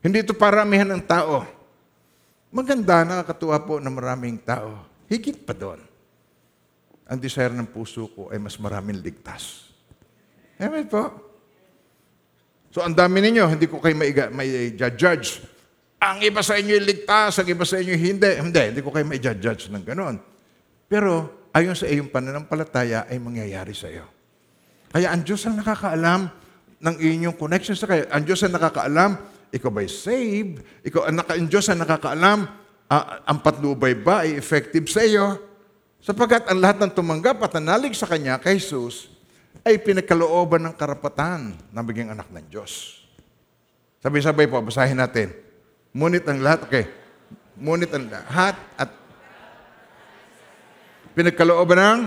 Hindi 0.00 0.24
ito 0.24 0.32
paramihan 0.32 0.88
ng 0.88 1.04
tao. 1.04 1.44
Maganda, 2.48 3.04
nakakatuwa 3.04 3.60
po 3.60 3.74
na 3.76 3.92
maraming 3.92 4.40
tao. 4.40 4.88
Higit 5.12 5.44
pa 5.44 5.52
doon. 5.52 5.80
Ang 7.04 7.18
desire 7.20 7.52
ng 7.52 7.68
puso 7.68 8.08
ko 8.16 8.32
ay 8.32 8.40
mas 8.40 8.56
maraming 8.56 9.04
ligtas. 9.04 9.68
Amen 10.56 10.88
po. 10.88 11.12
So 12.72 12.80
ang 12.80 12.96
dami 12.96 13.20
ninyo, 13.20 13.44
hindi 13.44 13.68
ko 13.68 13.78
kayo 13.78 13.92
maiga, 13.92 14.32
may 14.32 14.72
judge. 14.74 15.44
Ang 16.00 16.24
iba 16.24 16.40
sa 16.40 16.56
inyo 16.56 16.80
ligtas, 16.80 17.38
ang 17.38 17.48
iba 17.48 17.62
sa 17.62 17.76
inyo 17.76 17.92
hindi. 17.92 18.30
Hindi, 18.40 18.62
hindi 18.72 18.80
ko 18.80 18.88
kayo 18.88 19.04
may 19.04 19.20
judge 19.20 19.68
ng 19.68 19.84
ganon. 19.84 20.16
Pero 20.88 21.44
ayon 21.52 21.76
sa 21.76 21.86
iyong 21.86 22.08
pananampalataya 22.08 23.06
ay 23.06 23.20
mangyayari 23.20 23.76
sa 23.76 23.92
iyo. 23.92 24.08
Kaya 24.90 25.10
ang 25.10 25.22
Diyos 25.26 25.42
ang 25.44 25.60
nakakaalam 25.60 26.43
ng 26.84 26.96
inyong 27.00 27.36
connection 27.40 27.72
sa 27.72 27.88
kayo. 27.88 28.04
Ang 28.12 28.28
Diyos 28.28 28.44
ang 28.44 28.52
nakakaalam, 28.52 29.16
ikaw 29.48 29.72
ba'y 29.72 29.88
saved? 29.88 30.60
Ikaw, 30.84 31.08
ang, 31.08 31.16
naka, 31.16 31.32
ang 31.40 31.48
Diyos 31.48 31.64
ang 31.72 31.80
nakakaalam, 31.80 32.38
ah, 32.92 33.24
ang 33.24 33.38
patnubay 33.40 33.96
ba 33.96 34.28
ay 34.28 34.36
effective 34.36 34.84
sa 34.92 35.00
iyo? 35.00 35.40
Sapagkat 36.04 36.44
ang 36.52 36.60
lahat 36.60 36.84
ng 36.84 36.92
tumanggap 36.92 37.40
at 37.40 37.56
nanalig 37.56 37.96
sa 37.96 38.04
Kanya, 38.04 38.36
kay 38.36 38.60
Jesus, 38.60 39.08
ay 39.64 39.80
pinagkalooban 39.80 40.60
ng 40.68 40.74
karapatan 40.76 41.56
na 41.72 41.80
maging 41.80 42.12
anak 42.12 42.28
ng 42.28 42.44
Diyos. 42.52 43.00
Sabay-sabay 44.04 44.44
po, 44.44 44.60
basahin 44.60 45.00
natin. 45.00 45.32
Ngunit 45.96 46.28
ang 46.28 46.44
lahat, 46.44 46.68
okay. 46.68 46.84
Ngunit 47.56 47.88
ang 47.96 48.04
lahat 48.12 48.60
at 48.76 48.90
pinagkalooban 51.16 51.80
ng 51.80 52.00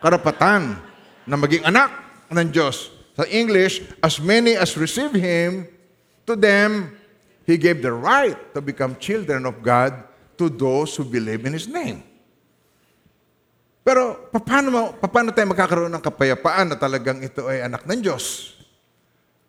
karapatan 0.00 0.80
na 1.28 1.36
maging 1.36 1.68
anak 1.68 1.92
ng 2.32 2.48
Diyos. 2.48 3.01
Sa 3.12 3.28
English, 3.28 3.84
as 4.00 4.16
many 4.16 4.56
as 4.56 4.72
receive 4.80 5.12
Him, 5.12 5.68
to 6.24 6.32
them, 6.32 6.96
He 7.44 7.60
gave 7.60 7.84
the 7.84 7.92
right 7.92 8.38
to 8.56 8.64
become 8.64 8.96
children 8.96 9.44
of 9.44 9.60
God 9.60 9.92
to 10.40 10.48
those 10.48 10.96
who 10.96 11.04
believe 11.04 11.44
in 11.44 11.52
His 11.52 11.68
name. 11.68 12.00
Pero 13.82 14.30
paano, 14.30 14.94
paano 14.94 15.34
tayo 15.34 15.50
magkakaroon 15.50 15.90
ng 15.90 16.04
kapayapaan 16.06 16.70
na 16.72 16.78
talagang 16.78 17.18
ito 17.18 17.50
ay 17.50 17.66
anak 17.66 17.82
ng 17.82 17.98
Diyos? 17.98 18.54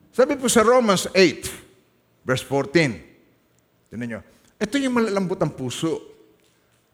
Sabi 0.09 0.33
po 0.35 0.49
sa 0.49 0.65
Romans 0.65 1.05
8, 1.13 2.25
verse 2.25 2.41
14. 2.41 3.93
Tinan 3.93 4.07
nyo. 4.09 4.21
Ito 4.57 4.81
yung 4.81 4.97
malalambot 4.97 5.37
ang 5.37 5.53
puso. 5.53 6.01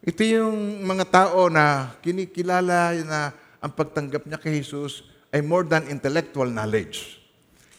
Ito 0.04 0.20
yung 0.20 0.84
mga 0.84 1.04
tao 1.08 1.48
na 1.48 1.96
kinikilala 2.04 2.92
na 3.04 3.32
ang 3.60 3.72
pagtanggap 3.72 4.24
niya 4.28 4.38
kay 4.40 4.60
Jesus 4.60 5.09
ay 5.30 5.40
more 5.42 5.66
than 5.66 5.86
intellectual 5.86 6.50
knowledge. 6.50 7.22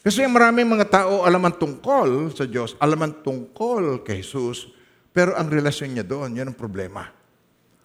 Kasi 0.01 0.25
maraming 0.25 0.65
mga 0.65 0.88
tao 0.89 1.27
alam 1.27 1.46
ang 1.46 1.55
tungkol 1.55 2.34
sa 2.34 2.50
Diyos, 2.50 2.74
alam 2.81 3.00
ang 3.05 3.22
tungkol 3.22 4.01
kay 4.01 4.25
Jesus, 4.25 4.72
pero 5.13 5.38
ang 5.38 5.51
relasyon 5.51 5.93
niya 5.93 6.05
doon, 6.08 6.34
yun 6.34 6.50
ang 6.50 6.58
problema. 6.58 7.12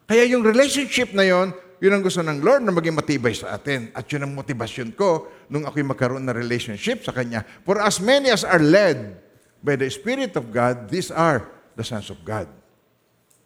Kaya 0.07 0.25
yung 0.25 0.47
relationship 0.47 1.13
na 1.13 1.27
yon, 1.27 1.53
yun 1.83 1.93
ang 1.93 2.01
gusto 2.01 2.25
ng 2.25 2.41
Lord 2.41 2.65
na 2.65 2.73
maging 2.73 2.97
matibay 2.97 3.37
sa 3.37 3.53
atin. 3.59 3.93
At 3.93 4.09
yun 4.09 4.25
ang 4.25 4.33
motivasyon 4.33 4.97
ko 4.97 5.29
nung 5.53 5.69
ako'y 5.69 5.85
magkaroon 5.85 6.25
ng 6.25 6.33
relationship 6.33 7.05
sa 7.05 7.13
Kanya. 7.13 7.45
For 7.67 7.83
as 7.83 8.01
many 8.01 8.33
as 8.33 8.47
are 8.47 8.63
led 8.63 9.19
by 9.61 9.77
the 9.77 9.91
Spirit 9.93 10.39
of 10.41 10.49
God, 10.49 10.89
these 10.89 11.13
are 11.13 11.45
the 11.77 11.85
sons 11.85 12.09
of 12.09 12.17
God. 12.25 12.49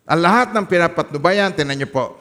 Ang 0.07 0.21
lahat 0.23 0.55
ng 0.55 0.69
pinapatnubayan, 0.69 1.57
tinan 1.57 1.75
niyo 1.75 1.91
po, 1.91 2.21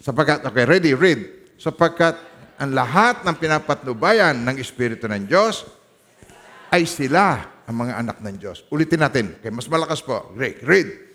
Sapagkat, 0.00 0.40
okay, 0.48 0.64
ready, 0.64 0.96
read. 0.96 1.52
Sapagkat 1.60 2.16
ang 2.60 2.76
lahat 2.76 3.24
ng 3.24 3.36
pinapatnubayan 3.40 4.36
ng 4.36 4.60
Espiritu 4.60 5.08
ng 5.08 5.24
Diyos 5.24 5.64
ay 6.68 6.84
sila 6.84 7.48
ang 7.64 7.88
mga 7.88 7.94
anak 8.04 8.16
ng 8.20 8.36
Diyos. 8.36 8.68
Ulitin 8.68 9.00
natin. 9.00 9.32
Okay, 9.40 9.48
mas 9.48 9.64
malakas 9.64 10.04
po. 10.04 10.28
Great. 10.36 10.60
Read. 10.60 11.08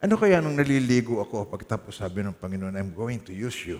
Ano 0.00 0.16
kaya 0.16 0.40
nung 0.42 0.58
naliligo 0.58 1.22
ako 1.22 1.46
pagtapos 1.46 2.02
sabi 2.02 2.24
ng 2.26 2.34
Panginoon, 2.34 2.74
I'm 2.74 2.90
going 2.90 3.22
to 3.22 3.36
use 3.36 3.62
you. 3.62 3.78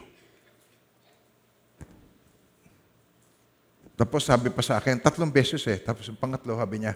Tapos 3.99 4.29
sabi 4.29 4.53
pa 4.53 4.63
sa 4.63 4.79
akin, 4.79 5.01
tatlong 5.01 5.33
beses 5.33 5.65
eh. 5.67 5.81
Tapos 5.81 6.07
yung 6.07 6.21
pangatlo, 6.21 6.61
sabi 6.61 6.87
niya, 6.87 6.93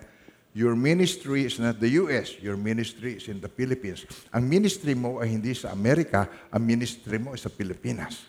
Your 0.54 0.78
ministry 0.78 1.50
is 1.50 1.58
not 1.58 1.82
the 1.82 1.98
US. 1.98 2.38
Your 2.38 2.54
ministry 2.54 3.18
is 3.18 3.26
in 3.26 3.42
the 3.42 3.50
Philippines. 3.50 4.06
Ang 4.30 4.46
ministry 4.46 4.94
mo 4.94 5.18
ay 5.18 5.34
hindi 5.34 5.50
sa 5.50 5.74
Amerika. 5.74 6.30
Ang 6.54 6.62
ministry 6.62 7.18
mo 7.18 7.34
ay 7.34 7.42
sa 7.42 7.50
Pilipinas. 7.50 8.22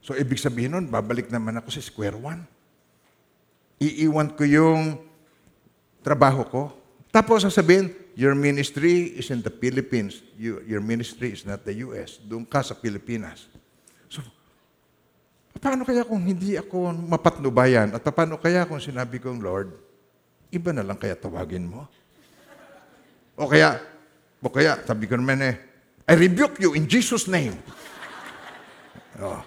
So, 0.00 0.16
ibig 0.16 0.40
sabihin 0.40 0.72
nun, 0.72 0.88
babalik 0.88 1.28
naman 1.28 1.60
ako 1.60 1.68
sa 1.68 1.84
square 1.84 2.16
one. 2.16 2.48
Iiwan 3.76 4.32
ko 4.32 4.48
yung 4.48 5.04
trabaho 6.00 6.48
ko. 6.48 6.62
Tapos 7.12 7.44
sasabihin, 7.44 7.92
your 8.16 8.32
ministry 8.32 9.20
is 9.20 9.28
in 9.28 9.44
the 9.44 9.52
Philippines. 9.52 10.24
You- 10.40 10.64
your 10.64 10.80
ministry 10.80 11.36
is 11.36 11.44
not 11.44 11.60
the 11.68 11.84
US. 11.84 12.16
Doon 12.24 12.48
ka 12.48 12.64
sa 12.64 12.72
Pilipinas. 12.72 13.52
So, 14.08 14.24
paano 15.60 15.84
kaya 15.84 16.08
kung 16.08 16.24
hindi 16.24 16.56
ako 16.56 16.88
mapatnubayan? 17.04 17.92
At 17.92 18.00
paano 18.00 18.40
kaya 18.40 18.64
kung 18.64 18.80
sinabi 18.80 19.20
kong, 19.20 19.44
Lord, 19.44 19.89
iba 20.50 20.70
na 20.74 20.82
lang 20.84 20.98
kaya 20.98 21.14
tawagin 21.14 21.66
mo? 21.66 21.86
O 23.40 23.48
kaya, 23.48 23.80
o 24.42 24.52
kaya, 24.52 24.82
sabi 24.84 25.08
ko 25.08 25.16
naman 25.16 25.40
eh, 25.40 25.56
I 26.10 26.18
rebuke 26.18 26.58
you 26.58 26.74
in 26.74 26.90
Jesus' 26.90 27.30
name. 27.30 27.54
Oh, 29.22 29.40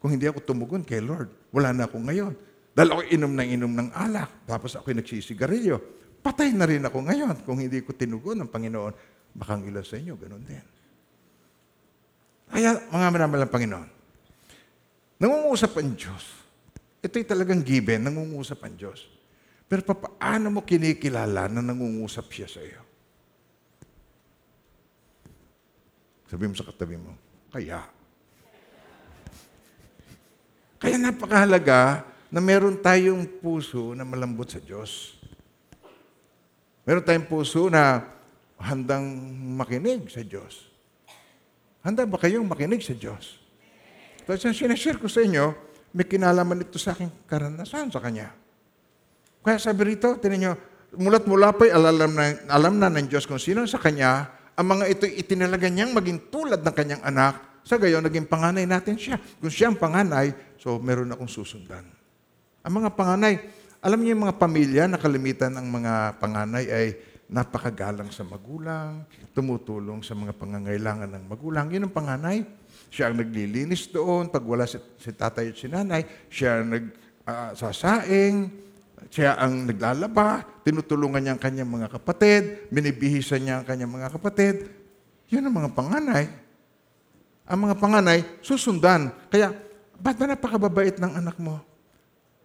kung 0.00 0.14
hindi 0.14 0.26
ako 0.26 0.40
tumugon 0.42 0.82
kay 0.82 1.04
Lord, 1.04 1.28
wala 1.52 1.70
na 1.76 1.84
ako 1.84 2.00
ngayon. 2.00 2.32
Dahil 2.72 2.88
ako 2.94 3.02
inom 3.10 3.32
ng 3.34 3.48
inom 3.58 3.72
ng 3.74 3.88
alak, 3.92 4.46
tapos 4.46 4.78
ako 4.78 4.94
nagsisigarilyo. 4.94 5.76
Patay 6.22 6.54
na 6.54 6.66
rin 6.66 6.82
ako 6.86 6.98
ngayon 7.02 7.36
kung 7.42 7.58
hindi 7.58 7.82
ko 7.82 7.94
tinugon 7.94 8.38
ng 8.42 8.50
Panginoon. 8.50 8.94
Baka 9.34 9.58
ang 9.58 9.66
ilan 9.66 9.82
sa 9.82 9.98
inyo, 9.98 10.14
ganun 10.14 10.42
din. 10.46 10.64
Kaya, 12.48 12.78
mga 12.88 13.06
manamalang 13.12 13.52
Panginoon, 13.52 13.88
nangungusap 15.20 15.76
ang 15.76 15.92
Diyos. 15.92 16.24
Ito'y 17.04 17.26
talagang 17.26 17.60
given, 17.60 18.08
nangungusap 18.08 18.64
ang 18.64 18.74
Diyos. 18.74 19.17
Pero 19.68 19.84
paano 19.84 20.48
mo 20.48 20.60
kinikilala 20.64 21.44
na 21.52 21.60
nangungusap 21.60 22.26
siya 22.32 22.48
sa 22.48 22.60
iyo? 22.64 22.80
Sabi 26.28 26.48
mo 26.48 26.56
sa 26.56 26.64
katabi 26.64 26.96
mo, 26.96 27.12
kaya. 27.52 27.84
Kaya 30.80 30.96
napakahalaga 30.96 32.04
na 32.32 32.40
meron 32.40 32.80
tayong 32.80 33.24
puso 33.40 33.92
na 33.92 34.08
malambot 34.08 34.48
sa 34.48 34.60
Diyos. 34.60 35.20
Meron 36.88 37.04
tayong 37.04 37.28
puso 37.28 37.68
na 37.68 38.08
handang 38.56 39.04
makinig 39.56 40.08
sa 40.08 40.24
Diyos. 40.24 40.68
Handa 41.84 42.08
ba 42.08 42.16
kayong 42.16 42.48
makinig 42.48 42.80
sa 42.80 42.96
Diyos? 42.96 43.40
Tapos 44.24 44.44
ang 44.44 44.56
sinashare 44.56 45.00
ko 45.00 45.08
sa 45.08 45.24
inyo, 45.24 45.52
may 45.92 46.04
kinalaman 46.04 46.64
ito 46.64 46.76
sa 46.76 46.92
aking 46.92 47.12
karanasan 47.24 47.88
sa 47.88 48.00
Kanya. 48.00 48.47
Kaya 49.42 49.56
sabi 49.60 49.94
rito, 49.94 50.18
tinan 50.18 50.38
nyo, 50.40 50.52
mulat 50.96 51.24
mula 51.28 51.52
pa'y 51.54 51.70
alam 51.70 52.12
na, 52.12 52.24
alam 52.48 52.74
na 52.76 52.88
ng 52.88 53.06
Diyos 53.08 53.24
kung 53.24 53.40
sino 53.40 53.64
sa 53.68 53.78
Kanya, 53.80 54.28
ang 54.58 54.66
mga 54.66 54.84
ito 54.90 55.04
itinalaga 55.06 55.70
niyang 55.70 55.94
maging 55.94 56.32
tulad 56.32 56.60
ng 56.60 56.74
Kanyang 56.74 57.02
anak, 57.06 57.48
sa 57.68 57.76
gayon, 57.76 58.00
naging 58.00 58.24
panganay 58.24 58.64
natin 58.64 58.96
siya. 58.96 59.20
Kung 59.20 59.52
siya 59.52 59.68
ang 59.68 59.76
panganay, 59.76 60.32
so 60.56 60.80
meron 60.80 61.12
akong 61.12 61.28
susundan. 61.28 61.84
Ang 62.64 62.80
mga 62.80 62.96
panganay, 62.96 63.44
alam 63.84 64.00
niyo 64.00 64.16
yung 64.16 64.24
mga 64.24 64.40
pamilya 64.40 64.84
na 64.88 64.96
kalimitan 64.96 65.52
ng 65.52 65.68
mga 65.68 66.16
panganay 66.16 66.64
ay 66.64 66.86
napakagalang 67.28 68.08
sa 68.08 68.24
magulang, 68.24 69.04
tumutulong 69.36 70.00
sa 70.00 70.16
mga 70.16 70.32
pangangailangan 70.32 71.12
ng 71.12 71.24
magulang. 71.28 71.68
Yun 71.68 71.86
ang 71.86 71.94
panganay. 71.94 72.40
Siya 72.88 73.12
ang 73.12 73.20
naglilinis 73.20 73.92
doon. 73.92 74.32
Pag 74.32 74.48
wala 74.48 74.64
si, 74.64 74.80
si 74.96 75.12
tatay 75.12 75.52
at 75.52 75.56
si 75.60 75.68
nanay, 75.68 76.02
siya 76.32 76.64
ang 76.64 76.72
nagsasaing, 76.72 78.36
siya 79.06 79.38
ang 79.38 79.70
naglalaba, 79.70 80.42
tinutulungan 80.66 81.22
niya 81.22 81.32
ang 81.38 81.42
kanyang 81.42 81.70
mga 81.70 81.88
kapatid, 81.94 82.66
binibihisan 82.74 83.40
niya 83.40 83.54
ang 83.62 83.66
kanyang 83.66 83.94
mga 83.94 84.08
kapatid. 84.18 84.66
Yun 85.30 85.46
ang 85.46 85.54
mga 85.54 85.70
panganay. 85.72 86.26
Ang 87.48 87.58
mga 87.64 87.74
panganay, 87.78 88.18
susundan. 88.42 89.14
Kaya, 89.30 89.54
ba't 89.96 90.18
ba 90.18 90.26
napakababait 90.28 90.98
ng 90.98 91.12
anak 91.14 91.38
mo? 91.40 91.62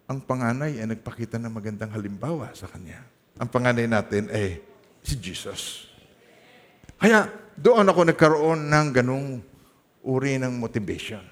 Ang 0.06 0.22
panganay 0.22 0.80
ay 0.80 0.86
nagpakita 0.88 1.36
ng 1.36 1.52
magandang 1.52 1.92
halimbawa 1.92 2.54
sa 2.54 2.70
kanya. 2.70 3.04
Ang 3.36 3.48
panganay 3.50 3.84
natin 3.90 4.30
ay 4.30 4.62
si 5.04 5.18
Jesus. 5.18 5.90
Kaya, 6.96 7.28
doon 7.58 7.84
ako 7.90 8.00
nagkaroon 8.08 8.70
ng 8.70 8.86
ganung 8.94 9.42
uri 10.04 10.40
ng 10.40 10.52
motivation. 10.56 11.22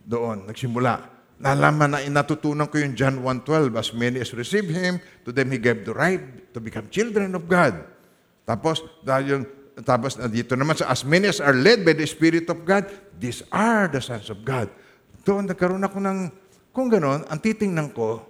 Doon, 0.00 0.48
nagsimula. 0.48 1.19
Nalaman 1.40 1.96
na 1.96 2.04
natutunan 2.04 2.68
ko 2.68 2.76
yung 2.76 2.92
John 2.92 3.24
1.12, 3.24 3.72
As 3.72 3.96
many 3.96 4.20
as 4.20 4.28
receive 4.36 4.68
Him, 4.68 5.00
to 5.24 5.32
them 5.32 5.48
He 5.48 5.56
gave 5.56 5.88
the 5.88 5.96
right 5.96 6.20
to 6.52 6.60
become 6.60 6.92
children 6.92 7.32
of 7.32 7.48
God. 7.48 7.80
Tapos, 8.44 8.84
dahil 9.00 9.24
yung, 9.24 9.44
tapos 9.80 10.20
dito 10.28 10.52
naman 10.52 10.76
sa 10.76 10.92
as 10.92 11.00
many 11.00 11.32
as 11.32 11.40
are 11.40 11.56
led 11.56 11.80
by 11.80 11.96
the 11.96 12.04
Spirit 12.04 12.44
of 12.52 12.60
God, 12.68 12.84
these 13.16 13.40
are 13.48 13.88
the 13.88 14.04
sons 14.04 14.28
of 14.28 14.44
God. 14.44 14.68
Doon 15.24 15.48
nagkaroon 15.48 15.80
ako 15.80 15.96
ng, 16.04 16.18
kung 16.76 16.92
ganon, 16.92 17.24
ang 17.24 17.40
titingnan 17.40 17.88
ko, 17.96 18.20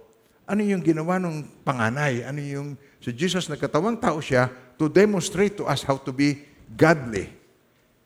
ano 0.47 0.63
yung 0.63 0.79
ginawa 0.79 1.19
ng 1.19 1.67
panganay, 1.67 2.23
ano 2.23 2.39
yung, 2.39 2.79
si 3.03 3.11
Jesus 3.11 3.51
nagkatawang 3.51 3.99
tao 3.99 4.23
siya 4.23 4.47
to 4.79 4.87
demonstrate 4.87 5.59
to 5.59 5.67
us 5.67 5.83
how 5.83 5.99
to 5.99 6.15
be 6.15 6.47
godly. 6.79 7.27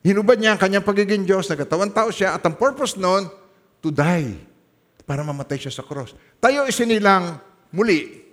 Hinubad 0.02 0.42
niya 0.42 0.58
ang 0.58 0.62
kanyang 0.62 0.86
pagiging 0.86 1.30
Diyos, 1.30 1.46
nagkatawang 1.46 1.94
tao 1.94 2.10
siya, 2.10 2.34
at 2.34 2.42
ang 2.42 2.58
purpose 2.58 2.98
noon, 2.98 3.30
to 3.86 3.94
die, 3.94 4.55
para 5.06 5.22
mamatay 5.22 5.62
siya 5.62 5.74
sa 5.74 5.86
cross. 5.86 6.18
Tayo 6.42 6.66
isinilang 6.66 7.38
muli, 7.72 8.26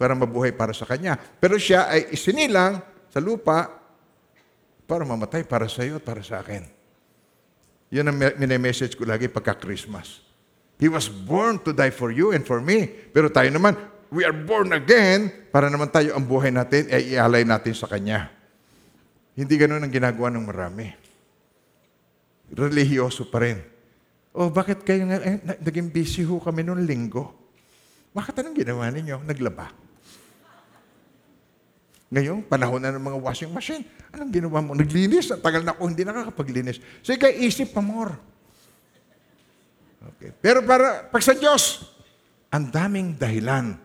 para 0.00 0.12
mabuhay 0.12 0.50
para 0.50 0.74
sa 0.74 0.84
Kanya. 0.84 1.16
Pero 1.16 1.56
siya 1.56 1.86
ay 1.86 2.12
isinilang 2.12 2.82
sa 3.08 3.22
lupa, 3.22 3.80
para 4.90 5.06
mamatay 5.06 5.46
para 5.46 5.70
sa 5.70 5.86
iyo 5.86 6.02
at 6.02 6.04
para 6.04 6.18
sa 6.18 6.42
akin. 6.42 6.66
Yun 7.94 8.10
ang 8.10 8.16
mini-message 8.34 8.98
ko 8.98 9.06
lagi 9.06 9.30
pagka-Christmas. 9.30 10.18
He 10.82 10.90
was 10.90 11.06
born 11.06 11.62
to 11.62 11.70
die 11.70 11.94
for 11.94 12.10
you 12.10 12.34
and 12.34 12.42
for 12.42 12.58
me. 12.58 12.90
Pero 13.14 13.30
tayo 13.30 13.54
naman, 13.54 13.78
we 14.10 14.26
are 14.26 14.34
born 14.34 14.74
again 14.74 15.30
para 15.54 15.70
naman 15.70 15.94
tayo 15.94 16.18
ang 16.18 16.26
buhay 16.26 16.50
natin 16.50 16.90
ay 16.90 17.14
ialay 17.14 17.46
natin 17.46 17.70
sa 17.70 17.86
Kanya. 17.86 18.34
Hindi 19.38 19.54
ganun 19.54 19.86
ang 19.86 19.92
ginagawa 19.94 20.26
ng 20.34 20.42
marami. 20.42 20.90
Relihiyoso 22.50 23.30
pa 23.30 23.46
rin. 23.46 23.62
Oh, 24.30 24.46
bakit 24.46 24.86
kayo 24.86 25.10
nga, 25.10 25.18
eh, 25.18 25.42
na- 25.42 25.58
naging 25.58 25.90
busy 25.90 26.22
ho 26.22 26.38
kami 26.38 26.62
noong 26.62 26.86
linggo? 26.86 27.34
Bakit 28.14 28.42
anong 28.42 28.58
ginawa 28.58 28.86
ninyo? 28.90 29.26
Naglaba. 29.26 29.70
Ngayon, 32.10 32.42
panahon 32.46 32.82
na 32.82 32.90
ng 32.90 33.06
mga 33.06 33.18
washing 33.22 33.54
machine. 33.54 33.86
Anong 34.10 34.34
ginawa 34.34 34.58
mo? 34.62 34.74
Naglinis. 34.74 35.30
Ang 35.30 35.42
tagal 35.42 35.62
na 35.62 35.74
ako 35.74 35.86
hindi 35.86 36.02
nakakapaglinis. 36.02 36.82
Sige, 37.06 37.30
isip 37.38 37.70
pa 37.70 37.78
more. 37.78 38.18
Okay. 40.18 40.34
Pero 40.42 40.58
para, 40.66 41.06
pag 41.06 41.22
sa 41.22 41.38
Diyos, 41.38 41.86
ang 42.50 42.66
daming 42.66 43.14
dahilan. 43.14 43.78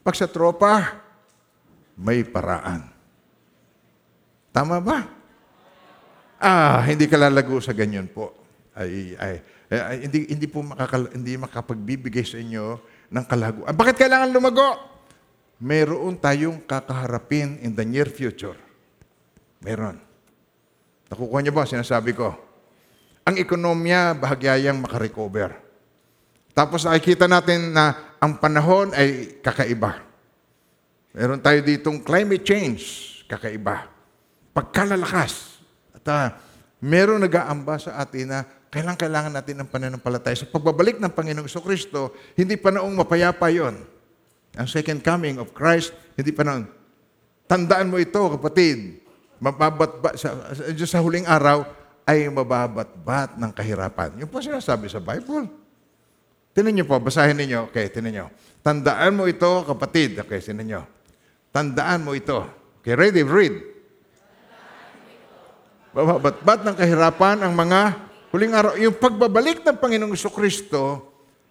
Pag 0.00 0.16
sa 0.16 0.24
tropa, 0.24 1.04
may 2.00 2.24
paraan. 2.24 2.88
Tama 4.48 4.80
ba? 4.80 5.04
Ah, 6.40 6.80
hindi 6.88 7.04
ka 7.04 7.20
lalago 7.20 7.60
sa 7.60 7.76
ganyan 7.76 8.08
po. 8.08 8.39
Ay, 8.80 9.12
ay, 9.20 9.34
ay, 9.68 9.96
hindi, 10.08 10.24
hindi 10.32 10.46
po 10.48 10.64
makakal, 10.64 11.12
hindi 11.12 11.36
makapagbibigay 11.36 12.24
sa 12.24 12.40
inyo 12.40 12.80
ng 13.12 13.24
kalaguan. 13.28 13.68
Ah, 13.68 13.76
Bakit 13.76 14.00
kailangan 14.00 14.32
lumago? 14.32 14.80
Mayroon 15.60 16.16
tayong 16.16 16.64
kakaharapin 16.64 17.60
in 17.60 17.76
the 17.76 17.84
near 17.84 18.08
future. 18.08 18.56
Meron. 19.60 20.00
Nakukuha 21.12 21.44
niyo 21.44 21.52
ba 21.52 21.68
sinasabi 21.68 22.16
ko? 22.16 22.32
Ang 23.28 23.36
ekonomiya, 23.36 24.16
bahagyayang 24.16 24.80
makarecover. 24.80 25.52
Tapos 26.56 26.88
nakikita 26.88 27.28
natin 27.28 27.76
na 27.76 28.16
ang 28.16 28.40
panahon 28.40 28.96
ay 28.96 29.36
kakaiba. 29.44 30.00
Meron 31.12 31.42
tayo 31.44 31.60
ditong 31.60 32.00
climate 32.00 32.48
change, 32.48 32.82
kakaiba. 33.28 33.92
Pagkalalakas. 34.56 35.60
At 35.92 36.06
ah, 36.08 36.28
meron 36.80 37.20
nag-aamba 37.20 37.76
sa 37.76 38.00
atin 38.00 38.32
na 38.32 38.40
kailangan 38.70 38.98
kailangan 38.98 39.32
natin 39.34 39.54
ng 39.60 39.68
pananampalataya. 39.68 40.38
Sa 40.38 40.46
pagbabalik 40.46 41.02
ng 41.02 41.10
Panginoong 41.10 41.50
Kristo, 41.50 42.14
hindi 42.38 42.54
pa 42.54 42.70
noong 42.70 43.02
mapayapa 43.02 43.50
yon. 43.50 43.82
Ang 44.54 44.66
second 44.70 45.02
coming 45.02 45.42
of 45.42 45.50
Christ, 45.50 45.90
hindi 46.14 46.30
pa 46.30 46.46
noon. 46.46 46.70
Tandaan 47.50 47.90
mo 47.90 47.98
ito, 47.98 48.18
kapatid. 48.38 49.02
Mababatbat 49.42 50.14
sa, 50.14 50.54
sa, 50.54 50.62
sa 50.70 50.98
huling 51.02 51.26
araw 51.26 51.66
ay 52.06 52.30
mababatbat 52.30 53.38
ng 53.42 53.50
kahirapan. 53.50 54.14
Yung 54.22 54.30
po 54.30 54.38
sinasabi 54.38 54.86
sa 54.86 55.02
Bible. 55.02 55.50
Tinan 56.54 56.74
niyo 56.74 56.86
po, 56.86 56.98
basahin 57.02 57.38
niyo. 57.42 57.70
Okay, 57.70 57.90
tinan 57.90 58.14
niyo. 58.14 58.26
Tandaan 58.62 59.18
mo 59.18 59.26
ito, 59.26 59.66
kapatid. 59.66 60.18
Okay, 60.22 60.38
tinan 60.38 60.66
niyo. 60.66 60.82
Tandaan 61.50 62.06
mo 62.06 62.14
ito. 62.14 62.46
Okay, 62.82 62.94
ready? 62.94 63.26
Read. 63.26 63.54
Bababatbat 65.90 66.62
ng 66.70 66.74
kahirapan 66.78 67.42
ang 67.42 67.54
mga 67.54 68.09
huling 68.30 68.54
araw. 68.54 68.74
Yung 68.78 68.96
pagbabalik 68.96 69.62
ng 69.66 69.76
Panginoong 69.78 70.14
Kristo, 70.14 71.10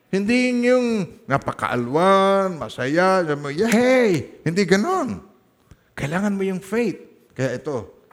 hindi 0.09 0.65
yung 0.65 1.05
napakaalwan, 1.29 2.57
masaya, 2.57 3.21
mo, 3.38 3.53
yay! 3.53 4.41
Hindi 4.41 4.63
ganon. 4.65 5.21
Kailangan 5.93 6.33
mo 6.33 6.41
yung 6.41 6.63
faith. 6.63 7.29
Kaya 7.38 7.59
ito, 7.62 8.07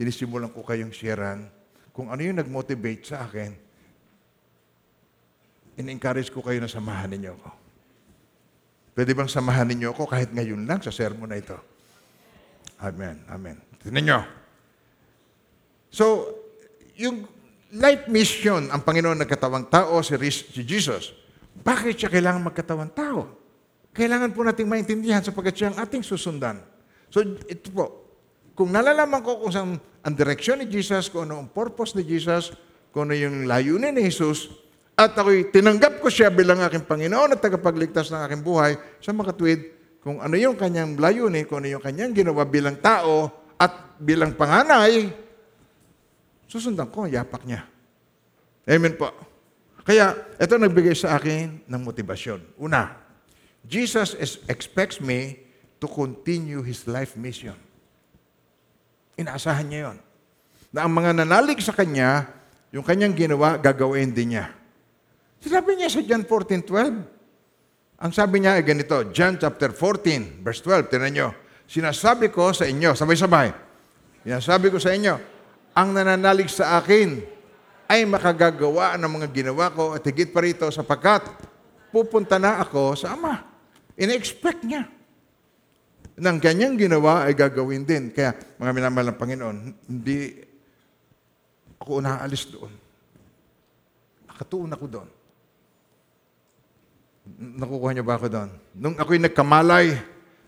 sinisimulan 0.00 0.48
ko 0.48 0.64
kayong 0.64 0.94
sharean 0.94 1.50
kung 1.92 2.08
ano 2.08 2.24
yung 2.24 2.40
nag-motivate 2.40 3.04
sa 3.04 3.28
akin. 3.28 3.52
In-encourage 5.76 6.32
ko 6.32 6.40
kayo 6.40 6.62
na 6.62 6.70
samahan 6.72 7.12
ninyo 7.12 7.32
ako. 7.36 7.50
Pwede 8.92 9.12
bang 9.16 9.28
samahan 9.28 9.68
ninyo 9.72 9.92
ako 9.92 10.04
kahit 10.08 10.32
ngayon 10.32 10.68
lang 10.68 10.80
sa 10.80 10.92
sermon 10.92 11.28
na 11.28 11.40
ito? 11.40 11.56
Amen. 12.80 13.24
Amen. 13.28 13.56
Tignan 13.80 14.04
nyo. 14.04 14.20
So, 15.92 16.32
yung 16.96 17.28
life 17.72 18.04
mission, 18.12 18.68
ang 18.68 18.84
Panginoon 18.84 19.24
nagkatawang 19.24 19.72
tao, 19.72 20.04
si, 20.04 20.12
si 20.28 20.60
Jesus, 20.60 21.16
bakit 21.64 21.96
siya 21.96 22.12
kailangan 22.12 22.44
magkatawang 22.44 22.92
tao? 22.92 23.32
Kailangan 23.92 24.32
po 24.32 24.44
nating 24.44 24.68
maintindihan 24.68 25.24
sapagkat 25.24 25.56
siya 25.56 25.68
ang 25.72 25.80
ating 25.80 26.04
susundan. 26.04 26.60
So, 27.12 27.24
ito 27.24 27.68
po, 27.72 28.08
kung 28.52 28.72
nalalaman 28.72 29.24
ko 29.24 29.40
kung 29.40 29.52
saan 29.52 29.80
ang 29.80 30.14
direksyon 30.16 30.64
ni 30.64 30.66
Jesus, 30.68 31.08
kung 31.08 31.28
ano 31.28 31.44
ang 31.44 31.48
purpose 31.48 31.96
ni 31.96 32.04
Jesus, 32.04 32.52
kung 32.92 33.08
ano 33.08 33.16
yung 33.16 33.48
layunin 33.48 33.96
ni 33.96 34.04
Jesus, 34.08 34.52
at 34.92 35.16
ako'y 35.16 35.48
tinanggap 35.48 36.04
ko 36.04 36.12
siya 36.12 36.28
bilang 36.28 36.60
aking 36.60 36.84
Panginoon 36.84 37.32
at 37.32 37.40
tagapagligtas 37.40 38.12
ng 38.12 38.20
aking 38.28 38.42
buhay 38.44 38.76
sa 39.00 39.16
makatwid, 39.16 39.72
kung 40.04 40.20
ano 40.20 40.36
yung 40.36 40.56
kanyang 40.56 41.00
layunin, 41.00 41.48
kung 41.48 41.64
ano 41.64 41.72
yung 41.72 41.84
kanyang 41.84 42.12
ginawa 42.12 42.44
bilang 42.44 42.76
tao 42.80 43.32
at 43.56 43.96
bilang 43.96 44.36
panganay, 44.36 45.08
susundan 46.52 46.92
ko 46.92 47.08
ang 47.08 47.12
yapak 47.16 47.48
niya. 47.48 47.64
Amen 48.68 48.92
po. 49.00 49.08
Kaya, 49.88 50.12
ito 50.36 50.54
nagbigay 50.60 50.92
sa 50.92 51.16
akin 51.16 51.64
ng 51.64 51.80
motibasyon. 51.80 52.60
Una, 52.60 52.92
Jesus 53.64 54.12
is, 54.20 54.36
expects 54.52 55.00
me 55.00 55.40
to 55.80 55.88
continue 55.88 56.60
His 56.60 56.84
life 56.84 57.16
mission. 57.16 57.56
Inaasahan 59.16 59.66
niya 59.66 59.80
yon. 59.90 59.98
Na 60.76 60.84
ang 60.84 60.92
mga 60.92 61.24
nanalig 61.24 61.58
sa 61.64 61.72
Kanya, 61.72 62.28
yung 62.68 62.84
Kanyang 62.84 63.16
ginawa, 63.16 63.56
gagawin 63.56 64.12
din 64.12 64.36
niya. 64.36 64.52
Sinabi 65.42 65.74
niya 65.74 65.88
sa 65.90 66.04
John 66.04 66.22
14.12. 66.28 67.98
Ang 68.02 68.12
sabi 68.12 68.44
niya 68.44 68.60
ay 68.60 68.62
ganito, 68.66 68.94
John 69.10 69.40
chapter 69.40 69.72
14, 69.74 70.44
verse 70.44 70.62
12, 70.62 70.92
tinan 70.92 71.10
niyo, 71.10 71.28
sinasabi 71.66 72.30
ko 72.30 72.50
sa 72.54 72.66
inyo, 72.66 72.94
sabay-sabay, 72.94 73.50
sinasabi 74.26 74.70
ko 74.70 74.78
sa 74.78 74.90
inyo, 74.94 75.31
ang 75.72 75.88
nananalig 75.96 76.52
sa 76.52 76.80
akin 76.80 77.20
ay 77.88 78.04
makagagawa 78.08 78.96
ng 78.96 79.10
mga 79.20 79.28
ginawa 79.32 79.68
ko 79.72 79.92
at 79.96 80.04
higit 80.04 80.32
pa 80.32 80.40
rito 80.44 80.68
sapagkat 80.72 81.28
pupunta 81.92 82.40
na 82.40 82.60
ako 82.64 82.96
sa 82.96 83.12
Ama. 83.12 83.44
Ina-expect 83.96 84.64
niya. 84.64 84.88
Nang 86.16 86.40
kanyang 86.40 86.76
ginawa 86.76 87.28
ay 87.28 87.36
gagawin 87.36 87.84
din. 87.84 88.12
Kaya 88.12 88.32
mga 88.56 88.72
minamahal 88.72 89.12
ng 89.12 89.20
Panginoon, 89.20 89.58
hindi 89.88 90.40
ako 91.80 91.90
unaalis 92.00 92.48
doon. 92.48 92.72
Nakatuon 94.28 94.72
ako 94.72 94.86
doon. 94.88 95.08
Nakukuha 97.60 97.90
niyo 97.92 98.04
ba 98.04 98.16
ako 98.16 98.28
doon? 98.28 98.50
Nung 98.76 98.96
ako'y 98.96 99.20
nagkamalay, 99.20 99.94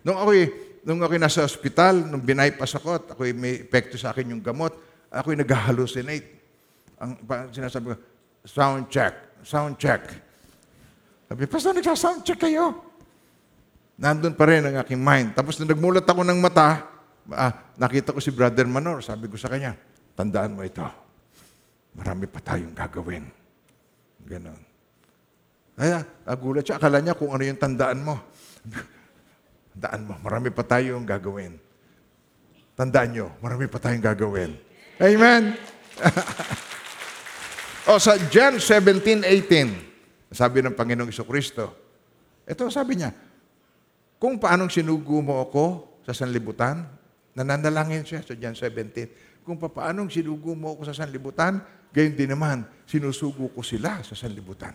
nung 0.00 0.16
ako'y, 0.16 0.48
nung 0.84 1.00
ako'y 1.04 1.20
nasa 1.20 1.44
ospital, 1.44 2.08
nung 2.08 2.24
binaypas 2.24 2.72
ako 2.76 2.88
at 2.96 3.04
ako'y 3.12 3.36
may 3.36 3.64
epekto 3.64 4.00
sa 4.00 4.16
akin 4.16 4.32
yung 4.32 4.42
gamot, 4.44 4.72
ako'y 5.14 5.38
nag-hallucinate. 5.38 6.28
Ang 6.98 7.18
sinasabi 7.54 7.94
ko, 7.94 7.96
sound 8.42 8.90
check, 8.90 9.14
sound 9.46 9.78
check. 9.78 10.02
Sabi, 11.30 11.46
Pastor, 11.46 11.72
nagsa-sound 11.74 12.20
check 12.26 12.38
kayo. 12.42 12.74
Nandun 13.94 14.34
pa 14.34 14.44
rin 14.50 14.66
ang 14.66 14.76
aking 14.82 14.98
mind. 14.98 15.38
Tapos 15.38 15.54
nung 15.56 15.70
nagmulat 15.70 16.02
ako 16.04 16.26
ng 16.26 16.38
mata, 16.42 16.82
ah, 17.30 17.52
nakita 17.78 18.10
ko 18.10 18.18
si 18.18 18.34
Brother 18.34 18.66
Manor. 18.66 19.00
Sabi 19.00 19.30
ko 19.30 19.38
sa 19.38 19.46
kanya, 19.46 19.78
tandaan 20.18 20.58
mo 20.58 20.66
ito. 20.66 20.82
Marami 21.94 22.26
pa 22.26 22.42
tayong 22.42 22.74
gagawin. 22.74 23.24
Ganon. 24.26 24.60
Kaya, 25.74 26.02
nagulat 26.26 26.66
siya. 26.66 26.78
Akala 26.78 26.98
niya 26.98 27.14
kung 27.14 27.30
ano 27.30 27.42
yung 27.42 27.58
tandaan 27.58 28.00
mo. 28.02 28.18
Tandaan 29.74 30.06
mo, 30.06 30.14
marami 30.22 30.54
pa 30.54 30.62
tayong 30.62 31.02
gagawin. 31.02 31.58
Tandaan 32.78 33.10
nyo, 33.10 33.26
marami 33.42 33.66
pa 33.66 33.82
tayong 33.82 34.06
gagawin. 34.06 34.54
Amen? 35.02 35.58
o 37.90 37.98
sa 37.98 38.14
John 38.30 38.62
17:18, 38.62 40.30
sabi 40.30 40.62
ng 40.62 40.74
Panginoong 40.74 41.10
Kristo, 41.10 41.74
ito 42.46 42.62
sabi 42.70 43.02
niya, 43.02 43.10
kung 44.22 44.38
paanong 44.38 44.70
sinugo 44.70 45.18
mo 45.18 45.42
ako 45.42 45.64
sa 46.06 46.14
sanlibutan, 46.14 46.86
nananalangin 47.34 48.06
siya 48.06 48.22
sa 48.22 48.38
John 48.38 48.54
17. 48.54 49.42
Kung 49.42 49.58
paanong 49.58 50.08
sinugo 50.08 50.54
mo 50.54 50.78
ako 50.78 50.86
sa 50.86 50.94
sanlibutan, 50.94 51.58
gayon 51.90 52.14
din 52.14 52.30
naman, 52.30 52.62
sinusugo 52.86 53.50
ko 53.50 53.60
sila 53.66 53.98
sa 54.06 54.14
sanlibutan. 54.14 54.72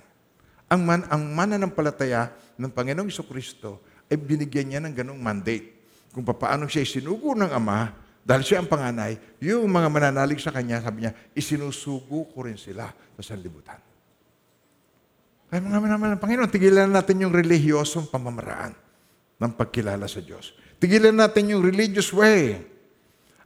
Ang, 0.70 0.82
man, 0.86 1.02
ang 1.10 1.24
mananampalataya 1.34 2.30
ng 2.60 2.70
Panginoong 2.70 3.10
Kristo 3.26 3.82
ay 4.12 4.20
binigyan 4.20 4.68
niya 4.70 4.80
ng 4.84 4.94
ganong 4.94 5.18
mandate. 5.18 5.80
Kung 6.14 6.28
paano 6.28 6.70
siya 6.70 6.86
sinugo 6.86 7.34
ng 7.34 7.50
Ama, 7.50 8.09
dahil 8.24 8.44
siya 8.46 8.62
ang 8.62 8.70
panganay, 8.70 9.18
yung 9.42 9.66
mga 9.66 9.90
mananalig 9.90 10.44
sa 10.44 10.54
Kanya, 10.54 10.84
sabi 10.84 11.08
niya, 11.08 11.16
isinusugo 11.34 12.30
ko 12.30 12.46
rin 12.46 12.60
sila 12.60 12.92
sa 12.92 13.24
sanlibutan. 13.24 13.80
Kaya 15.50 15.66
mga 15.66 16.14
ng 16.14 16.22
Panginoon, 16.22 16.52
tigilan 16.54 16.94
natin 16.94 17.26
yung 17.26 17.34
relihiyosong 17.34 18.14
pamamaraan 18.14 18.78
ng 19.42 19.52
pagkilala 19.58 20.06
sa 20.06 20.22
Diyos. 20.22 20.54
Tigilan 20.78 21.18
natin 21.18 21.58
yung 21.58 21.66
religious 21.66 22.14
way. 22.14 22.62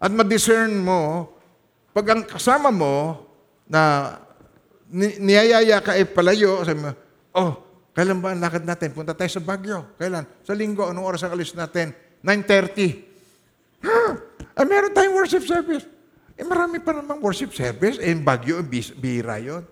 At 0.03 0.11
ma-discern 0.11 0.83
mo, 0.83 1.31
pag 1.95 2.11
ang 2.11 2.27
kasama 2.27 2.75
mo 2.75 3.23
na 3.71 4.11
ni- 4.91 5.15
niyayaya 5.21 5.79
ka 5.79 5.95
ay 5.95 6.11
palayo, 6.11 6.59
sabi 6.67 6.83
mo, 6.83 6.91
oh, 7.39 7.63
kailan 7.95 8.19
ba 8.19 8.35
ang 8.35 8.43
lakad 8.43 8.67
natin? 8.67 8.91
Punta 8.91 9.15
tayo 9.15 9.31
sa 9.31 9.39
Baguio. 9.39 9.95
Kailan? 9.95 10.27
Sa 10.43 10.51
linggo, 10.51 10.91
anong 10.91 11.07
oras 11.07 11.23
ang 11.23 11.31
alis 11.31 11.55
natin? 11.55 11.95
9.30. 12.19 12.99
Ha? 14.53 14.61
Ah, 14.61 14.65
meron 14.65 14.93
tayong 14.93 15.17
worship 15.17 15.43
service. 15.45 15.85
Eh, 16.33 16.45
marami 16.45 16.81
pa 16.81 16.93
namang 16.93 17.21
worship 17.21 17.53
service. 17.53 17.97
Eh, 18.01 18.13
bis- 18.65 18.93
bihira 18.93 19.37
yun. 19.37 19.65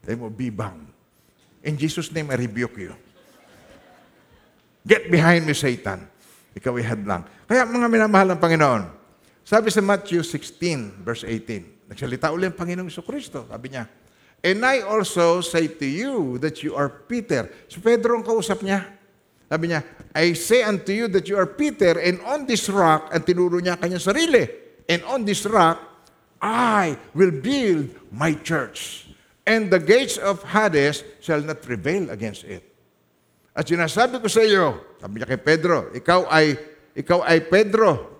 Sabi 0.00 0.16
mo, 0.16 0.32
bibang. 0.32 0.80
In 1.60 1.76
Jesus' 1.76 2.08
name, 2.08 2.32
I 2.32 2.36
rebuke 2.40 2.76
you. 2.80 2.96
Get 4.80 5.12
behind 5.12 5.44
me, 5.44 5.52
Satan. 5.52 6.08
Ikaw 6.56 6.72
ay 6.80 6.84
hadlang. 6.88 7.22
Kaya 7.44 7.68
mga 7.68 7.88
minamahal 7.92 8.32
ng 8.32 8.40
Panginoon, 8.40 8.82
sabi 9.44 9.68
sa 9.68 9.84
Matthew 9.84 10.24
16, 10.24 11.04
verse 11.04 11.22
18, 11.28 11.92
nagsalita 11.92 12.32
uli 12.32 12.48
ang 12.48 12.56
Panginoong 12.56 12.88
Kristo. 13.04 13.44
Sabi 13.44 13.76
niya, 13.76 13.84
And 14.40 14.64
I 14.64 14.80
also 14.80 15.44
say 15.44 15.68
to 15.68 15.84
you 15.84 16.40
that 16.40 16.64
you 16.64 16.72
are 16.72 16.88
Peter. 16.88 17.52
Si 17.68 17.76
Pedro 17.76 18.16
ang 18.16 18.24
kausap 18.24 18.64
niya. 18.64 18.88
Sabi 19.52 19.68
niya, 19.68 19.84
I 20.10 20.34
say 20.34 20.66
unto 20.66 20.90
you 20.90 21.06
that 21.14 21.30
you 21.30 21.38
are 21.38 21.46
Peter, 21.46 21.94
and 21.94 22.18
on 22.26 22.42
this 22.42 22.66
rock, 22.66 23.14
ang 23.14 23.22
tinuro 23.22 23.62
niya 23.62 23.78
kanyang 23.78 24.02
sarili, 24.02 24.42
and 24.90 25.06
on 25.06 25.22
this 25.22 25.46
rock, 25.46 25.78
I 26.42 26.98
will 27.14 27.30
build 27.30 27.94
my 28.10 28.34
church. 28.42 29.06
And 29.46 29.70
the 29.70 29.78
gates 29.78 30.18
of 30.18 30.42
Hades 30.42 31.06
shall 31.22 31.38
not 31.42 31.62
prevail 31.62 32.10
against 32.10 32.42
it. 32.42 32.66
At 33.54 33.70
sinasabi 33.70 34.18
ko 34.18 34.26
sa 34.26 34.42
iyo, 34.42 34.98
sabi 34.98 35.22
niya 35.22 35.30
kay 35.30 35.40
Pedro, 35.42 35.90
ikaw 35.94 36.26
ay, 36.26 36.58
ikaw 36.94 37.22
ay 37.22 37.46
Pedro. 37.46 38.18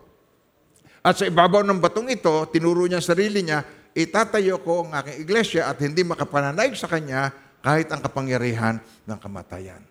At 1.01 1.19
sa 1.19 1.27
ibabaw 1.27 1.65
ng 1.67 1.81
batong 1.81 2.07
ito, 2.13 2.45
tinuro 2.55 2.87
niya 2.87 3.03
sarili 3.03 3.43
niya, 3.43 3.67
itatayo 3.97 4.63
ko 4.63 4.87
ang 4.87 4.95
aking 5.01 5.27
iglesia 5.27 5.67
at 5.67 5.81
hindi 5.83 6.07
makapananaig 6.07 6.79
sa 6.79 6.87
kanya 6.87 7.35
kahit 7.65 7.91
ang 7.91 7.99
kapangyarihan 7.99 8.79
ng 8.79 9.19
kamatayan. 9.19 9.83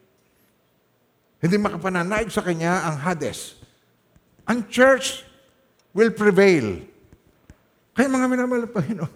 Hindi 1.40 1.56
makapananaig 1.56 2.28
sa 2.32 2.44
kanya 2.44 2.84
ang 2.88 3.00
Hades. 3.00 3.56
Ang 4.44 4.68
church 4.68 5.24
will 5.96 6.12
prevail. 6.12 6.84
Kaya 7.96 8.12
mga 8.12 8.28
minamahal 8.28 8.68
ng 8.68 8.76
Panginoon, 8.76 9.14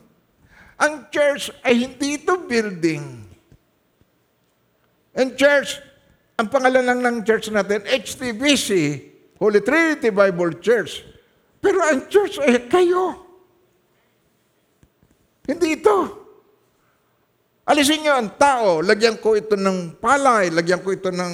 ang 0.79 1.07
church 1.11 1.51
ay 1.63 1.87
hindi 1.87 2.19
ito 2.19 2.35
building. 2.43 3.03
And 5.13 5.37
church, 5.37 5.79
Ang 6.33 6.49
pangalan 6.49 6.81
lang 6.81 6.99
ng 7.05 7.17
church 7.21 7.53
natin, 7.53 7.85
HTBC, 7.85 8.69
Holy 9.37 9.61
Trinity 9.61 10.09
Bible 10.09 10.57
Church. 10.57 11.05
Pero 11.61 11.77
ang 11.77 12.09
church 12.09 12.41
ay 12.41 12.65
kayo. 12.65 13.21
Hindi 15.45 15.77
ito. 15.77 15.97
Alisin 17.63 18.03
niyo 18.03 18.17
ang 18.17 18.33
tao, 18.35 18.81
lagyan 18.81 19.21
ko 19.21 19.37
ito 19.37 19.55
ng 19.55 20.01
palay, 20.01 20.51
lagyan 20.51 20.81
ko 20.83 20.91
ito 20.91 21.13
ng 21.13 21.31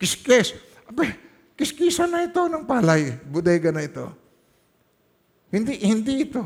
kiskis. 0.00 0.56
Abe, 0.88 1.12
kiskisan 1.54 2.08
na 2.08 2.24
ito 2.24 2.40
ng 2.40 2.64
palay, 2.64 3.20
bodega 3.28 3.68
na 3.68 3.84
ito. 3.84 4.08
Hindi, 5.52 5.76
hindi 5.84 6.24
ito. 6.24 6.40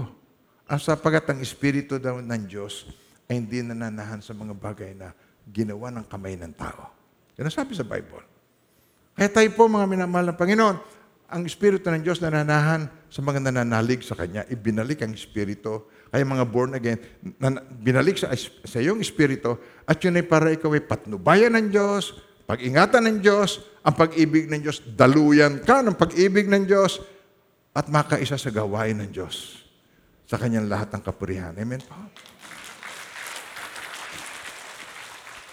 Ang 0.67 0.81
sapagat 0.81 1.31
ang 1.31 1.39
Espiritu 1.39 2.03
daw 2.03 2.19
ng 2.19 2.43
Diyos 2.51 2.89
ay 3.31 3.39
hindi 3.39 3.63
nananahan 3.63 4.19
sa 4.19 4.35
mga 4.35 4.53
bagay 4.59 4.93
na 4.97 5.15
ginawa 5.49 5.93
ng 5.95 6.05
kamay 6.09 6.35
ng 6.35 6.53
tao. 6.57 6.91
Yan 7.39 7.47
ang 7.47 7.55
sabi 7.55 7.77
sa 7.77 7.87
Bible. 7.87 8.25
Kaya 9.15 9.31
tayo 9.31 9.49
po 9.55 9.71
mga 9.71 9.87
minamahal 9.87 10.35
ng 10.35 10.39
Panginoon, 10.41 10.77
ang 11.31 11.43
Espiritu 11.45 11.89
ng 11.89 12.03
Diyos 12.05 12.21
nananahan 12.21 12.89
sa 13.09 13.21
mga 13.23 13.45
nananalig 13.49 14.03
sa 14.03 14.17
Kanya. 14.19 14.45
Ibinalik 14.49 15.05
ang 15.05 15.13
Espiritu. 15.15 15.89
Kaya 16.11 16.23
mga 16.23 16.47
born 16.47 16.79
again, 16.79 16.99
na, 17.43 17.59
binalik 17.83 18.19
sa, 18.19 18.31
sa 18.39 18.79
iyong 18.79 19.03
Espiritu 19.03 19.59
at 19.83 19.99
yun 19.99 20.15
ay 20.15 20.25
para 20.25 20.55
ikaw 20.55 20.71
ay 20.73 20.85
patnubayan 20.87 21.53
ng 21.59 21.75
Diyos, 21.75 22.15
pag-ingatan 22.45 23.09
ng 23.09 23.19
Diyos, 23.25 23.65
ang 23.81 23.97
pag-ibig 23.97 24.49
ng 24.49 24.61
Diyos, 24.61 24.85
daluyan 24.85 25.65
ka 25.65 25.81
ng 25.81 25.97
pag-ibig 25.97 26.45
ng 26.45 26.69
Diyos 26.69 27.01
at 27.73 27.89
makaisa 27.89 28.37
sa 28.37 28.53
gawain 28.53 29.01
ng 29.01 29.11
Diyos 29.11 29.65
sa 30.29 30.37
kanyang 30.37 30.69
lahat 30.69 30.93
ng 30.93 31.03
kapurihan. 31.05 31.53
Amen 31.57 31.81
po? 31.81 31.97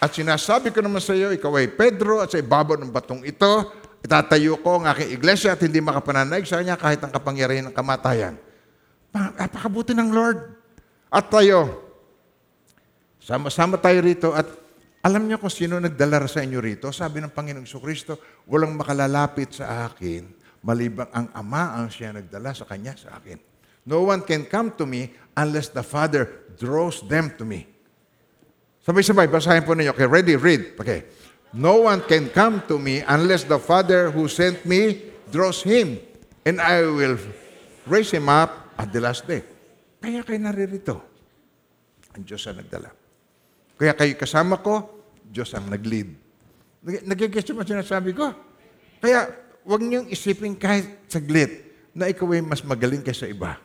At 0.02 0.12
sinasabi 0.18 0.74
ko 0.74 0.82
naman 0.82 0.98
sa 0.98 1.14
iyo, 1.14 1.30
ikaw 1.30 1.62
ay 1.62 1.70
Pedro 1.70 2.20
at 2.26 2.34
sa 2.34 2.42
ibabaw 2.42 2.74
ng 2.74 2.90
batong 2.90 3.22
ito, 3.22 3.70
itatayo 4.02 4.58
ko 4.60 4.82
ang 4.82 4.90
aking 4.90 5.14
iglesia 5.14 5.54
at 5.54 5.62
hindi 5.62 5.78
makapananaig 5.78 6.50
sa 6.50 6.58
kanya 6.58 6.74
kahit 6.74 7.06
ang 7.06 7.14
kapangyarihan 7.14 7.70
ng 7.70 7.76
kamatayan. 7.76 8.34
Pa- 9.14 9.32
Napakabuti 9.38 9.94
ng 9.94 10.10
Lord. 10.10 10.58
At 11.14 11.30
tayo, 11.30 11.86
sama-sama 13.22 13.78
tayo 13.78 14.02
rito 14.02 14.34
at 14.34 14.50
alam 15.02 15.26
niyo 15.26 15.42
kung 15.42 15.50
sino 15.50 15.82
nagdala 15.82 16.30
sa 16.30 16.46
inyo 16.46 16.62
rito? 16.62 16.94
Sabi 16.94 17.26
ng 17.26 17.34
Panginoong 17.34 17.66
Kristo, 17.66 18.22
walang 18.46 18.78
makalalapit 18.78 19.58
sa 19.58 19.90
akin, 19.90 20.30
malibang 20.62 21.10
ang 21.10 21.34
Ama 21.34 21.82
ang 21.82 21.90
siya 21.90 22.14
nagdala 22.14 22.54
sa 22.54 22.70
Kanya 22.70 22.94
sa 22.94 23.18
akin. 23.18 23.42
No 23.82 24.06
one 24.06 24.22
can 24.22 24.46
come 24.46 24.70
to 24.78 24.86
me 24.86 25.10
unless 25.34 25.74
the 25.74 25.82
Father 25.82 26.46
draws 26.54 27.02
them 27.10 27.34
to 27.34 27.42
me. 27.42 27.66
Sabay-sabay, 28.86 29.26
basahin 29.26 29.66
po 29.66 29.74
ninyo. 29.74 29.90
Okay, 29.90 30.06
ready, 30.06 30.38
read. 30.38 30.78
Okay. 30.78 31.10
No 31.58 31.90
one 31.90 32.06
can 32.06 32.30
come 32.30 32.62
to 32.70 32.78
me 32.78 33.02
unless 33.02 33.42
the 33.50 33.58
Father 33.58 34.14
who 34.14 34.30
sent 34.30 34.70
me 34.70 35.02
draws 35.34 35.66
him. 35.66 35.98
And 36.46 36.62
I 36.62 36.86
will 36.86 37.18
raise 37.90 38.14
him 38.14 38.30
up 38.30 38.70
at 38.78 38.94
the 38.94 39.02
last 39.02 39.26
day. 39.26 39.42
Kaya 39.98 40.22
kayo 40.22 40.38
naririto. 40.42 40.96
Ang 42.14 42.22
Diyos 42.26 42.46
ang 42.46 42.62
nagdala. 42.62 43.01
Kaya 43.82 43.98
kayo 43.98 44.14
kasama 44.14 44.62
ko, 44.62 45.02
Diyos 45.26 45.50
ang 45.58 45.66
nag-lead. 45.66 46.14
Nag- 46.86 47.02
Nagigets 47.10 47.50
mo 47.50 47.66
sinasabi 47.66 48.14
ko? 48.14 48.30
Kaya 49.02 49.26
huwag 49.66 49.82
niyong 49.82 50.06
isipin 50.14 50.54
kahit 50.54 51.10
saglit 51.10 51.66
na 51.98 52.06
ikaw 52.06 52.30
ay 52.30 52.46
mas 52.46 52.62
magaling 52.62 53.02
kaysa 53.02 53.26
iba. 53.26 53.58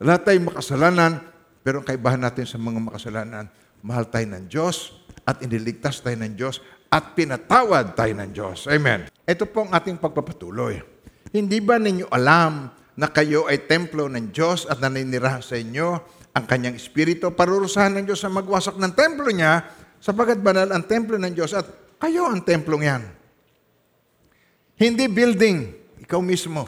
Lahat 0.00 0.24
tayo 0.24 0.40
makasalanan, 0.40 1.20
pero 1.60 1.84
ang 1.84 1.86
kaibahan 1.86 2.16
natin 2.24 2.48
sa 2.48 2.56
mga 2.56 2.80
makasalanan, 2.80 3.44
mahal 3.84 4.08
tayo 4.08 4.24
ng 4.24 4.48
Diyos 4.48 5.04
at 5.28 5.44
iniligtas 5.44 6.00
tayo 6.00 6.16
ng 6.16 6.32
Diyos 6.32 6.64
at 6.88 7.12
pinatawad 7.12 7.92
tayo 7.92 8.16
ng 8.16 8.30
Diyos. 8.32 8.72
Amen. 8.72 9.04
Ito 9.28 9.44
po 9.44 9.68
ang 9.68 9.76
ating 9.76 10.00
pagpapatuloy. 10.00 10.80
Hindi 11.28 11.60
ba 11.60 11.76
ninyo 11.76 12.08
alam 12.08 12.72
na 12.96 13.06
kayo 13.12 13.44
ay 13.52 13.68
templo 13.68 14.08
ng 14.08 14.32
Diyos 14.32 14.64
at 14.64 14.80
naninirahan 14.80 15.44
sa 15.44 15.60
inyo 15.60 16.00
ang 16.34 16.44
kanyang 16.46 16.78
Espiritu? 16.78 17.30
Parurusahan 17.34 17.98
ng 17.98 18.04
Diyos 18.06 18.22
sa 18.22 18.30
magwasak 18.30 18.78
ng 18.78 18.92
templo 18.94 19.28
niya 19.30 19.66
sapagat 20.00 20.40
banal 20.40 20.72
ang 20.72 20.84
templo 20.88 21.20
ng 21.20 21.32
Diyos 21.36 21.52
at 21.52 21.68
kayo 22.00 22.26
ang 22.32 22.40
templong 22.40 22.82
yan. 22.82 23.02
Hindi 24.80 25.04
building, 25.12 25.58
ikaw 26.00 26.24
mismo. 26.24 26.64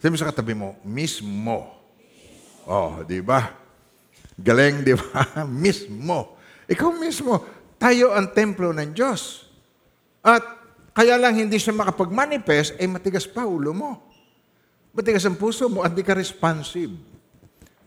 Sabi 0.00 0.16
sa 0.16 0.32
katabi 0.32 0.56
mo, 0.56 0.80
mismo. 0.80 1.76
Oh, 2.64 3.04
di 3.04 3.20
ba? 3.20 3.52
Galing, 4.40 4.80
di 4.80 4.96
ba? 4.96 5.44
mismo. 5.64 6.40
Ikaw 6.64 6.90
mismo. 6.96 7.44
Tayo 7.76 8.16
ang 8.16 8.32
templo 8.32 8.72
ng 8.72 8.96
Diyos. 8.96 9.44
At 10.24 10.40
kaya 10.96 11.20
lang 11.20 11.36
hindi 11.36 11.60
siya 11.60 11.76
makapag-manifest, 11.76 12.80
ay 12.80 12.88
matigas 12.88 13.28
pa 13.28 13.44
ulo 13.44 13.76
mo. 13.76 14.00
Matigas 14.96 15.28
ang 15.28 15.36
puso 15.36 15.68
mo 15.68 15.84
at 15.84 15.92
di 15.92 16.00
ka 16.00 16.16
responsive. 16.16 16.96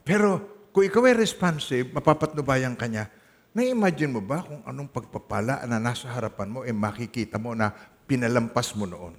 Pero 0.10 0.42
kung 0.74 0.82
ikaw 0.82 1.06
ay 1.06 1.22
responsive, 1.22 1.94
mapapatnubayan 1.94 2.74
ka 2.74 2.90
niya, 2.90 3.14
na-imagine 3.54 4.10
mo 4.10 4.26
ba 4.26 4.42
kung 4.42 4.66
anong 4.66 4.90
pagpapala 4.90 5.62
na 5.70 5.78
nasa 5.78 6.10
harapan 6.10 6.50
mo, 6.50 6.60
eh 6.66 6.74
makikita 6.74 7.38
mo 7.38 7.54
na 7.54 7.70
pinalampas 8.10 8.74
mo 8.74 8.90
noon? 8.90 9.14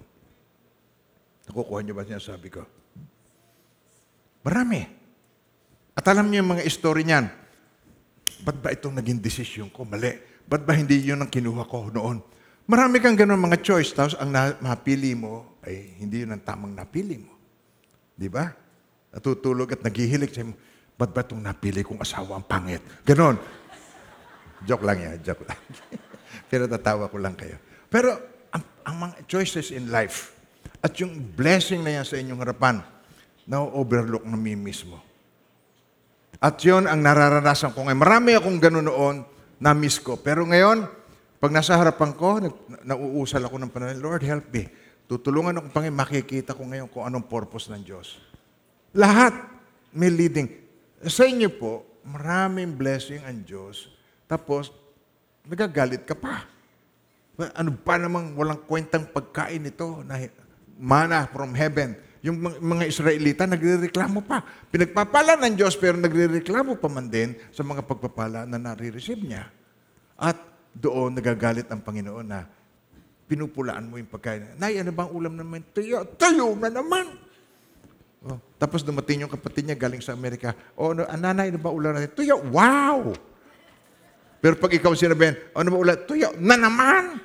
Nakukuha 1.47 1.87
niyo 1.87 1.95
ba 1.95 2.03
sinasabi 2.03 2.51
ko? 2.51 2.67
Marami. 4.43 4.83
At 5.95 6.11
alam 6.11 6.27
niyo 6.27 6.43
yung 6.43 6.59
mga 6.59 6.67
story 6.67 7.07
niyan. 7.07 7.31
Ba't 8.43 8.59
ba 8.59 8.75
itong 8.75 8.99
naging 8.99 9.23
desisyon 9.23 9.71
ko? 9.71 9.87
Mali. 9.87 10.11
Ba't 10.51 10.67
ba 10.67 10.75
hindi 10.75 11.07
yun 11.07 11.23
ang 11.23 11.31
kinuha 11.31 11.71
ko 11.71 11.87
noon? 11.95 12.19
Marami 12.67 12.99
kang 12.99 13.15
ganun 13.15 13.39
mga 13.39 13.63
choice. 13.63 13.95
Tapos 13.95 14.19
ang 14.19 14.35
na- 14.35 14.59
mapili 14.59 15.15
mo 15.15 15.59
ay 15.63 16.03
hindi 16.03 16.27
yun 16.27 16.35
ang 16.35 16.43
tamang 16.43 16.75
napili 16.75 17.19
mo. 17.23 17.35
Di 18.19 18.27
ba? 18.27 18.51
Natutulog 19.11 19.75
at 19.75 19.83
naghihilig 19.83 20.31
sa'yo, 20.31 20.55
ba't 21.01 21.17
ba 21.17 21.25
itong 21.25 21.41
napili 21.41 21.81
kong 21.81 22.05
asawa 22.05 22.37
ang 22.37 22.45
pangit? 22.45 22.85
Ganon. 23.09 23.41
Joke 24.69 24.85
lang 24.85 25.01
yan, 25.01 25.17
joke 25.25 25.49
lang. 25.49 25.57
Pero 26.53 26.69
tatawa 26.69 27.09
ko 27.09 27.17
lang 27.17 27.33
kayo. 27.33 27.57
Pero 27.89 28.13
ang, 28.53 28.61
ang 28.85 28.97
mga 29.09 29.15
choices 29.25 29.73
in 29.73 29.89
life 29.89 30.37
at 30.85 30.93
yung 31.01 31.17
blessing 31.33 31.81
na 31.81 31.97
yan 31.97 32.05
sa 32.05 32.21
inyong 32.21 32.45
harapan, 32.45 32.85
na-overlook 33.49 34.29
na 34.29 34.37
mi 34.37 34.53
mismo. 34.53 35.01
At 36.37 36.61
yun 36.61 36.85
ang 36.85 37.01
nararanasan 37.01 37.73
ko 37.73 37.89
ngayon. 37.89 38.01
Marami 38.01 38.31
akong 38.37 38.61
gano'n 38.61 38.85
noon, 38.85 39.17
na-miss 39.57 39.97
ko. 40.01 40.21
Pero 40.21 40.45
ngayon, 40.45 40.85
pag 41.41 41.53
nasa 41.53 41.81
harapan 41.81 42.13
ko, 42.13 42.37
nauusal 42.85 43.41
ako 43.49 43.57
ng 43.57 43.73
panahon, 43.73 44.01
Lord, 44.05 44.21
help 44.25 44.53
me. 44.53 44.69
Tutulungan 45.09 45.57
ako, 45.57 45.73
Panginoon, 45.73 45.97
makikita 45.97 46.53
ko 46.53 46.69
ngayon 46.69 46.89
kung 46.93 47.09
anong 47.09 47.25
purpose 47.25 47.73
ng 47.73 47.81
Diyos. 47.81 48.21
Lahat 48.93 49.33
may 49.91 50.13
leading. 50.13 50.60
Sa 51.09 51.25
inyo 51.25 51.49
po, 51.49 51.85
maraming 52.05 52.77
blessing 52.77 53.25
ang 53.25 53.41
Diyos. 53.41 53.89
Tapos, 54.29 54.69
nagagalit 55.49 56.05
ka 56.05 56.13
pa. 56.13 56.45
Ano 57.57 57.73
pa 57.73 57.97
namang 57.97 58.37
walang 58.37 58.61
kwentang 58.69 59.09
pagkain 59.09 59.65
ito 59.65 60.05
na 60.05 60.21
mana 60.77 61.25
from 61.33 61.57
heaven. 61.57 61.97
Yung 62.21 62.37
mga 62.41 62.85
Israelita 62.85 63.49
nagrereklamo 63.49 64.21
pa. 64.21 64.45
Pinagpapala 64.69 65.41
ng 65.41 65.57
Diyos 65.57 65.73
pero 65.81 65.97
nagrereklamo 65.97 66.77
pa 66.77 66.89
man 66.93 67.09
din 67.09 67.33
sa 67.49 67.65
mga 67.65 67.81
pagpapala 67.81 68.45
na 68.45 68.61
nare-receive 68.61 69.25
niya. 69.25 69.49
At 70.21 70.37
doon 70.77 71.17
nagagalit 71.17 71.65
ang 71.73 71.81
Panginoon 71.81 72.27
na 72.29 72.45
pinupulaan 73.25 73.89
mo 73.89 73.97
yung 73.97 74.11
pagkain. 74.13 74.61
Nay, 74.61 74.77
ano 74.77 74.93
bang 74.93 75.11
ulam 75.17 75.33
naman? 75.33 75.65
Tuyo, 75.73 76.05
tuyo 76.21 76.53
na 76.61 76.69
naman. 76.69 77.30
Oh, 78.21 78.37
tapos 78.61 78.85
dumating 78.85 79.25
yung 79.25 79.33
kapatid 79.33 79.65
niya 79.65 79.81
galing 79.81 80.05
sa 80.05 80.13
Amerika. 80.13 80.53
O, 80.77 80.93
ano, 80.93 81.09
ah, 81.09 81.17
nanay, 81.17 81.49
ano 81.49 81.57
ba 81.57 81.73
ulam 81.73 81.97
natin? 81.97 82.13
Tuyo, 82.13 82.37
wow! 82.53 83.17
Pero 84.45 84.61
pag 84.61 84.73
ikaw 84.77 84.93
sinabihan, 84.93 85.37
ano 85.57 85.69
ba 85.73 85.79
ulam? 85.81 85.97
Tuyo, 86.05 86.37
na 86.37 86.61
naman! 86.61 87.17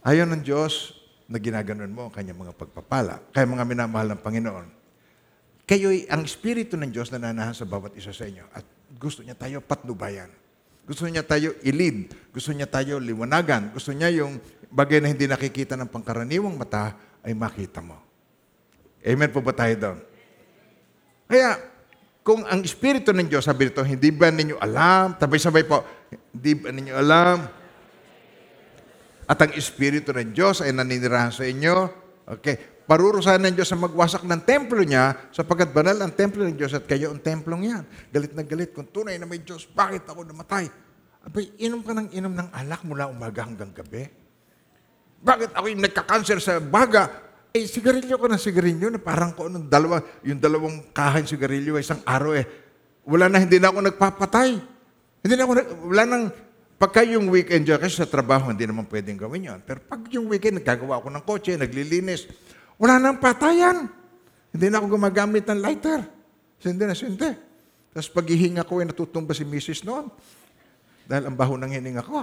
Ayaw 0.08 0.24
ng 0.24 0.40
Diyos 0.40 0.96
na 1.28 1.36
ginaganon 1.36 1.92
mo 1.92 2.08
ang 2.08 2.14
kanyang 2.16 2.48
mga 2.48 2.56
pagpapala. 2.56 3.20
Kaya 3.28 3.44
mga 3.44 3.64
minamahal 3.68 4.16
ng 4.16 4.20
Panginoon, 4.24 4.68
kayo'y 5.68 6.08
ang 6.08 6.24
Espiritu 6.24 6.80
ng 6.80 6.88
Diyos 6.92 7.12
na 7.12 7.20
nanahan 7.20 7.52
sa 7.52 7.68
bawat 7.68 7.92
isa 7.92 8.12
sa 8.12 8.24
inyo. 8.24 8.44
At 8.56 8.64
gusto 8.96 9.20
niya 9.20 9.36
tayo 9.36 9.60
patnubayan. 9.60 10.32
Gusto 10.84 11.08
niya 11.08 11.24
tayo 11.24 11.56
ilid. 11.64 12.12
Gusto 12.32 12.52
niya 12.52 12.68
tayo 12.68 13.00
liwanagan. 13.00 13.72
Gusto 13.72 13.92
niya 13.96 14.12
yung 14.12 14.36
bagay 14.68 15.00
na 15.00 15.08
hindi 15.12 15.24
nakikita 15.24 15.76
ng 15.80 15.88
pangkaraniwang 15.88 16.56
mata 16.60 16.92
ay 17.24 17.32
makita 17.32 17.80
mo. 17.80 18.03
Amen 19.04 19.28
po 19.28 19.44
ba 19.44 19.52
tayo 19.52 19.74
doon? 19.76 19.98
Kaya, 21.28 21.60
kung 22.24 22.40
ang 22.48 22.64
Espiritu 22.64 23.12
ng 23.12 23.28
Diyos, 23.28 23.44
sabi 23.44 23.68
nito, 23.68 23.84
hindi 23.84 24.08
ba 24.08 24.32
ninyo 24.32 24.56
alam? 24.56 25.12
Sabay-sabay 25.20 25.68
po, 25.68 25.84
hindi 26.32 26.52
ba 26.56 26.72
ninyo 26.72 26.94
alam? 26.96 27.44
At 29.28 29.38
ang 29.44 29.52
Espiritu 29.52 30.12
ng 30.16 30.32
Diyos 30.32 30.64
ay 30.64 30.72
naninirahan 30.72 31.32
sa 31.32 31.44
inyo. 31.44 31.76
Okay. 32.24 32.56
Parurusahan 32.84 33.40
ng 33.40 33.56
Diyos 33.56 33.68
sa 33.72 33.80
magwasak 33.80 34.28
ng 34.28 34.40
templo 34.44 34.80
niya 34.84 35.16
sapagkat 35.32 35.72
banal 35.72 35.96
ang 36.04 36.12
templo 36.12 36.44
ng 36.44 36.52
Diyos 36.52 36.76
at 36.76 36.84
kayo 36.84 37.12
ang 37.12 37.20
templong 37.20 37.64
yan. 37.64 37.84
Galit 38.12 38.32
na 38.36 38.44
galit. 38.44 38.76
Kung 38.76 38.88
tunay 38.88 39.16
na 39.16 39.24
may 39.24 39.40
Diyos, 39.40 39.64
bakit 39.64 40.04
ako 40.04 40.24
namatay? 40.28 40.68
Abay, 41.24 41.56
inom 41.64 41.80
ka 41.80 41.96
ng 41.96 42.12
inom 42.12 42.36
ng 42.36 42.48
alak 42.52 42.84
mula 42.84 43.08
umaga 43.08 43.48
hanggang 43.48 43.72
gabi. 43.72 44.04
Bakit 45.24 45.56
ako 45.56 45.66
yung 45.72 45.80
nagka-cancer 45.80 46.36
sa 46.44 46.60
baga? 46.60 47.08
Eh, 47.54 47.70
sigarilyo 47.70 48.18
ko 48.18 48.26
ng 48.26 48.34
sigarilyo 48.34 48.90
na 48.90 48.98
parang 48.98 49.30
ko 49.30 49.46
anong 49.46 49.70
dalawa, 49.70 50.02
yung 50.26 50.42
dalawang 50.42 50.90
kahan 50.90 51.22
sigarilyo 51.22 51.78
isang 51.78 52.02
araw 52.02 52.34
eh. 52.34 52.42
Wala 53.06 53.30
na, 53.30 53.38
hindi 53.38 53.62
na 53.62 53.70
ako 53.70 53.94
nagpapatay. 53.94 54.58
Hindi 55.22 55.34
na 55.38 55.42
ako, 55.46 55.52
nag- 55.62 55.72
wala 55.86 56.02
nang, 56.02 56.24
pagka 56.82 57.06
yung 57.06 57.30
weekend 57.30 57.62
dyan, 57.62 57.78
kasi 57.78 57.94
sa 57.94 58.10
trabaho, 58.10 58.50
hindi 58.50 58.66
naman 58.66 58.90
pwedeng 58.90 59.22
gawin 59.22 59.54
yon. 59.54 59.62
Pero 59.62 59.86
pag 59.86 60.02
yung 60.10 60.26
weekend, 60.26 60.58
nagkagawa 60.58 60.98
ako 60.98 61.14
ng 61.14 61.22
kotse, 61.22 61.54
naglilinis, 61.54 62.26
wala 62.74 62.98
nang 62.98 63.22
patayan. 63.22 63.86
Hindi 64.50 64.66
na 64.66 64.82
ako 64.82 64.98
gumagamit 64.98 65.46
ng 65.46 65.62
lighter. 65.62 66.02
Sindi 66.58 66.82
na 66.82 66.98
sindi. 66.98 67.30
Tapos 67.94 68.10
pag 68.10 68.26
hihinga 68.34 68.66
ko, 68.66 68.82
eh, 68.82 68.90
natutumba 68.90 69.30
si 69.30 69.46
Mrs. 69.46 69.86
noon. 69.86 70.10
Dahil 71.06 71.30
ang 71.30 71.38
baho 71.38 71.54
ng 71.54 71.70
hininga 71.70 72.02
ko. 72.02 72.18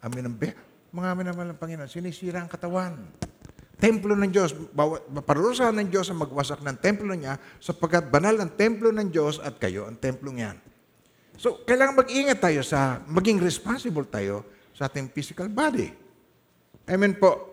Amin 0.00 0.24
ang 0.24 0.32
be. 0.32 0.65
Mga 0.96 1.28
naman 1.28 1.52
ng 1.52 1.60
Panginoon, 1.60 1.92
sinisira 1.92 2.40
ang 2.40 2.48
katawan. 2.48 2.96
Templo 3.76 4.16
ng 4.16 4.32
Diyos, 4.32 4.56
parurusahan 5.28 5.76
ng 5.76 5.92
Diyos 5.92 6.08
ang 6.08 6.24
magwasak 6.24 6.64
ng 6.64 6.80
templo 6.80 7.12
niya 7.12 7.36
sapagkat 7.60 8.08
banal 8.08 8.32
ang 8.40 8.48
templo 8.56 8.88
ng 8.88 9.12
Diyos 9.12 9.36
at 9.44 9.60
kayo 9.60 9.84
ang 9.84 10.00
templo 10.00 10.32
niyan. 10.32 10.56
So, 11.36 11.60
kailangan 11.68 12.00
mag-ingat 12.00 12.40
tayo 12.40 12.64
sa, 12.64 13.04
maging 13.12 13.44
responsible 13.44 14.08
tayo 14.08 14.48
sa 14.72 14.88
ating 14.88 15.12
physical 15.12 15.52
body. 15.52 15.92
Amen 16.88 17.12
po. 17.20 17.52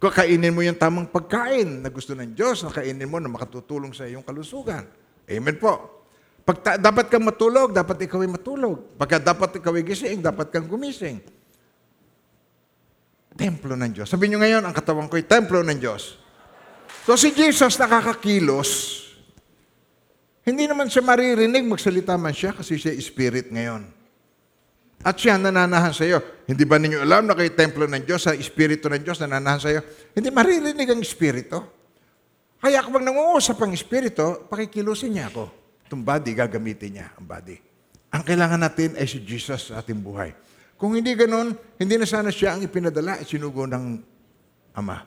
Kakainin 0.00 0.56
mo 0.56 0.64
yung 0.64 0.80
tamang 0.80 1.12
pagkain 1.12 1.84
na 1.84 1.92
gusto 1.92 2.16
ng 2.16 2.32
Diyos 2.32 2.64
na 2.64 2.72
kainin 2.72 3.04
mo 3.04 3.20
na 3.20 3.28
makatutulong 3.28 3.92
sa 3.92 4.08
iyong 4.08 4.24
kalusugan. 4.24 4.88
Amen 5.28 5.60
po. 5.60 6.08
Pag 6.40 6.80
dapat 6.80 7.12
kang 7.12 7.28
matulog, 7.28 7.76
dapat 7.76 8.08
ikaw 8.08 8.24
ay 8.24 8.32
matulog. 8.32 8.96
Pagka 8.96 9.20
dapat 9.20 9.60
ikaw 9.60 9.76
ay 9.76 9.84
gising, 9.84 10.24
dapat 10.24 10.48
kang 10.48 10.64
gumising. 10.64 11.20
Templo 13.34 13.74
ng 13.78 13.90
Diyos. 13.94 14.08
Sabi 14.10 14.30
nyo 14.30 14.42
ngayon, 14.42 14.62
ang 14.66 14.74
katawan 14.74 15.06
ko 15.06 15.18
ay 15.18 15.26
templo 15.26 15.62
ng 15.62 15.78
Diyos. 15.78 16.18
So 17.06 17.14
si 17.16 17.32
Jesus 17.34 17.78
nakakakilos. 17.80 19.00
Hindi 20.44 20.66
naman 20.66 20.90
siya 20.90 21.04
maririnig, 21.04 21.62
magsalita 21.68 22.16
man 22.16 22.34
siya 22.34 22.56
kasi 22.56 22.80
siya 22.80 22.96
spirit 22.98 23.52
ngayon. 23.52 23.86
At 25.00 25.16
siya 25.16 25.40
nananahan 25.40 25.96
sa 25.96 26.04
iyo. 26.04 26.20
Hindi 26.44 26.68
ba 26.68 26.76
ninyo 26.76 27.00
alam 27.00 27.24
na 27.24 27.32
kayo 27.32 27.48
templo 27.56 27.88
ng 27.88 28.04
Diyos, 28.04 28.28
sa 28.28 28.36
Espiritu 28.36 28.92
ng 28.92 29.00
Diyos 29.00 29.16
nananahan 29.24 29.60
sa 29.60 29.72
iyo? 29.72 29.80
Hindi 30.12 30.28
maririnig 30.28 30.88
ang 30.92 31.00
Espiritu. 31.00 31.56
Kaya 32.60 32.84
kapag 32.84 33.00
nangunguusap 33.00 33.56
ang 33.64 33.72
Espiritu, 33.72 34.44
pakikilusin 34.52 35.16
niya 35.16 35.32
ako. 35.32 35.48
Itong 35.88 36.04
body, 36.04 36.36
gagamitin 36.36 37.00
niya 37.00 37.16
ang 37.16 37.24
body. 37.24 37.56
Ang 38.12 38.22
kailangan 38.26 38.60
natin 38.60 39.00
ay 39.00 39.08
si 39.08 39.24
Jesus 39.24 39.72
sa 39.72 39.80
ating 39.80 39.96
buhay. 39.96 40.36
Kung 40.80 40.96
hindi 40.96 41.12
ganun, 41.12 41.52
hindi 41.76 41.94
na 42.00 42.08
sana 42.08 42.32
siya 42.32 42.56
ang 42.56 42.64
ipinadala 42.64 43.20
at 43.20 43.28
sinugo 43.28 43.68
ng 43.68 44.00
Ama. 44.80 45.04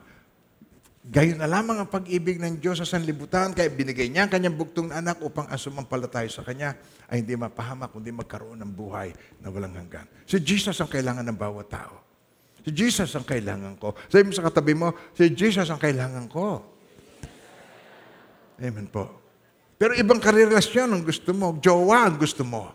Gayon 1.04 1.36
na 1.36 1.50
lamang 1.50 1.82
ang 1.82 1.90
pag-ibig 1.90 2.40
ng 2.40 2.62
Diyos 2.62 2.80
sa 2.80 2.86
sanlibutan, 2.86 3.52
kaya 3.52 3.68
binigay 3.68 4.08
niya 4.08 4.24
ang 4.24 4.32
kanyang 4.32 4.56
buktong 4.56 4.88
na 4.88 5.04
anak 5.04 5.20
upang 5.20 5.44
ang 5.50 5.60
sumampalataya 5.60 6.30
sa 6.30 6.40
kanya 6.46 6.78
ay 7.12 7.20
hindi 7.20 7.36
mapahamak, 7.36 7.92
kundi 7.92 8.08
magkaroon 8.08 8.56
ng 8.62 8.72
buhay 8.72 9.12
na 9.44 9.52
walang 9.52 9.76
hanggan. 9.76 10.08
Si 10.24 10.40
Jesus 10.40 10.78
ang 10.80 10.88
kailangan 10.88 11.26
ng 11.28 11.36
bawat 11.36 11.68
tao. 11.68 12.00
Si 12.64 12.72
Jesus 12.72 13.12
ang 13.12 13.26
kailangan 13.28 13.76
ko. 13.76 13.92
Sabi 14.08 14.30
mo 14.30 14.32
sa 14.32 14.46
katabi 14.48 14.72
mo, 14.72 14.96
si 15.12 15.28
Jesus 15.28 15.68
ang 15.68 15.76
kailangan 15.82 16.24
ko. 16.30 16.64
Amen 18.62 18.88
po. 18.88 19.20
Pero 19.76 19.92
ibang 19.98 20.22
karelasyon 20.22 20.88
ang 20.88 21.02
gusto 21.04 21.34
mo, 21.36 21.58
jowa 21.60 22.08
ang 22.08 22.16
gusto 22.16 22.46
mo. 22.46 22.72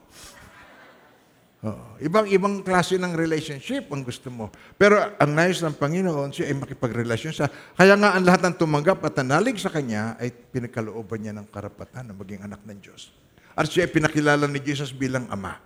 Oo. 1.60 2.00
Ibang-ibang 2.00 2.64
klase 2.64 2.96
ng 2.96 3.20
relationship 3.20 3.92
ang 3.92 4.00
gusto 4.08 4.32
mo. 4.32 4.48
Pero 4.80 4.96
ang 4.96 5.32
nais 5.36 5.60
ng 5.60 5.76
Panginoon, 5.76 6.32
siya 6.32 6.48
ay 6.48 6.56
makipagrelasyon 6.56 7.34
sa... 7.36 7.52
Kaya 7.76 8.00
nga 8.00 8.16
ang 8.16 8.24
lahat 8.24 8.48
ng 8.48 8.56
tumanggap 8.56 9.04
at 9.04 9.20
nanalig 9.20 9.60
sa 9.60 9.68
Kanya 9.68 10.16
ay 10.24 10.32
pinagkalooban 10.32 11.20
niya 11.20 11.36
ng 11.36 11.52
karapatan 11.52 12.08
na 12.08 12.16
maging 12.16 12.48
anak 12.48 12.64
ng 12.64 12.80
Diyos. 12.80 13.12
At 13.60 13.68
siya 13.68 13.84
ay 13.84 13.92
pinakilala 13.92 14.48
ni 14.48 14.64
Jesus 14.64 14.96
bilang 14.96 15.28
Ama. 15.28 15.60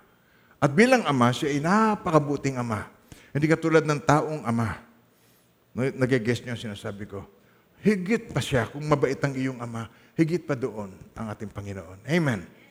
At 0.58 0.74
bilang 0.74 1.06
Ama, 1.06 1.30
siya 1.30 1.54
ay 1.54 1.62
napakabuting 1.62 2.58
Ama. 2.58 2.90
Hindi 3.30 3.46
katulad 3.46 3.86
ng 3.86 4.00
taong 4.02 4.42
Ama. 4.42 4.74
Nag-guess 5.78 6.42
niyo 6.42 6.58
ang 6.58 6.62
sinasabi 6.70 7.06
ko. 7.06 7.22
Higit 7.86 8.34
pa 8.34 8.42
siya 8.42 8.66
kung 8.66 8.82
mabait 8.82 9.18
ang 9.22 9.30
iyong 9.30 9.62
Ama. 9.62 9.86
Higit 10.18 10.42
pa 10.42 10.58
doon 10.58 10.90
ang 11.14 11.30
ating 11.30 11.54
Panginoon. 11.54 12.02
Amen. 12.10 12.63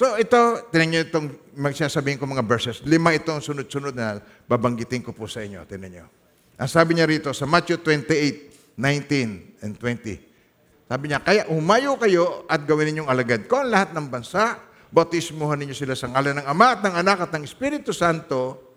So 0.00 0.16
ito, 0.16 0.64
tinan 0.72 0.96
niyo 0.96 1.00
itong 1.12 1.28
magsasabihin 1.60 2.16
ko 2.16 2.24
mga 2.24 2.48
verses. 2.48 2.80
Lima 2.88 3.12
itong 3.12 3.44
sunod-sunod 3.44 3.92
na 3.92 4.16
babanggitin 4.48 5.04
ko 5.04 5.12
po 5.12 5.28
sa 5.28 5.44
inyo. 5.44 5.60
Tinan 5.68 5.92
niyo. 5.92 6.08
Ang 6.56 6.72
sabi 6.72 6.96
niya 6.96 7.04
rito 7.04 7.28
sa 7.36 7.44
Matthew 7.44 7.84
28, 7.84 8.80
19 8.80 9.60
and 9.60 9.76
20. 9.76 10.88
Sabi 10.88 11.04
niya, 11.04 11.20
kaya 11.20 11.44
humayo 11.52 12.00
kayo 12.00 12.48
at 12.48 12.64
gawin 12.64 12.96
ninyong 12.96 13.12
alagad 13.12 13.44
ko 13.44 13.60
ang 13.60 13.68
lahat 13.68 13.92
ng 13.92 14.08
bansa. 14.08 14.56
Bautismuhan 14.88 15.60
ninyo 15.60 15.76
sila 15.76 15.92
sa 15.92 16.08
ngalan 16.08 16.40
ng 16.40 16.46
Ama 16.48 16.66
at 16.72 16.80
ng 16.80 16.94
Anak 16.96 17.18
at 17.28 17.30
ng 17.36 17.44
Espiritu 17.44 17.92
Santo 17.92 18.72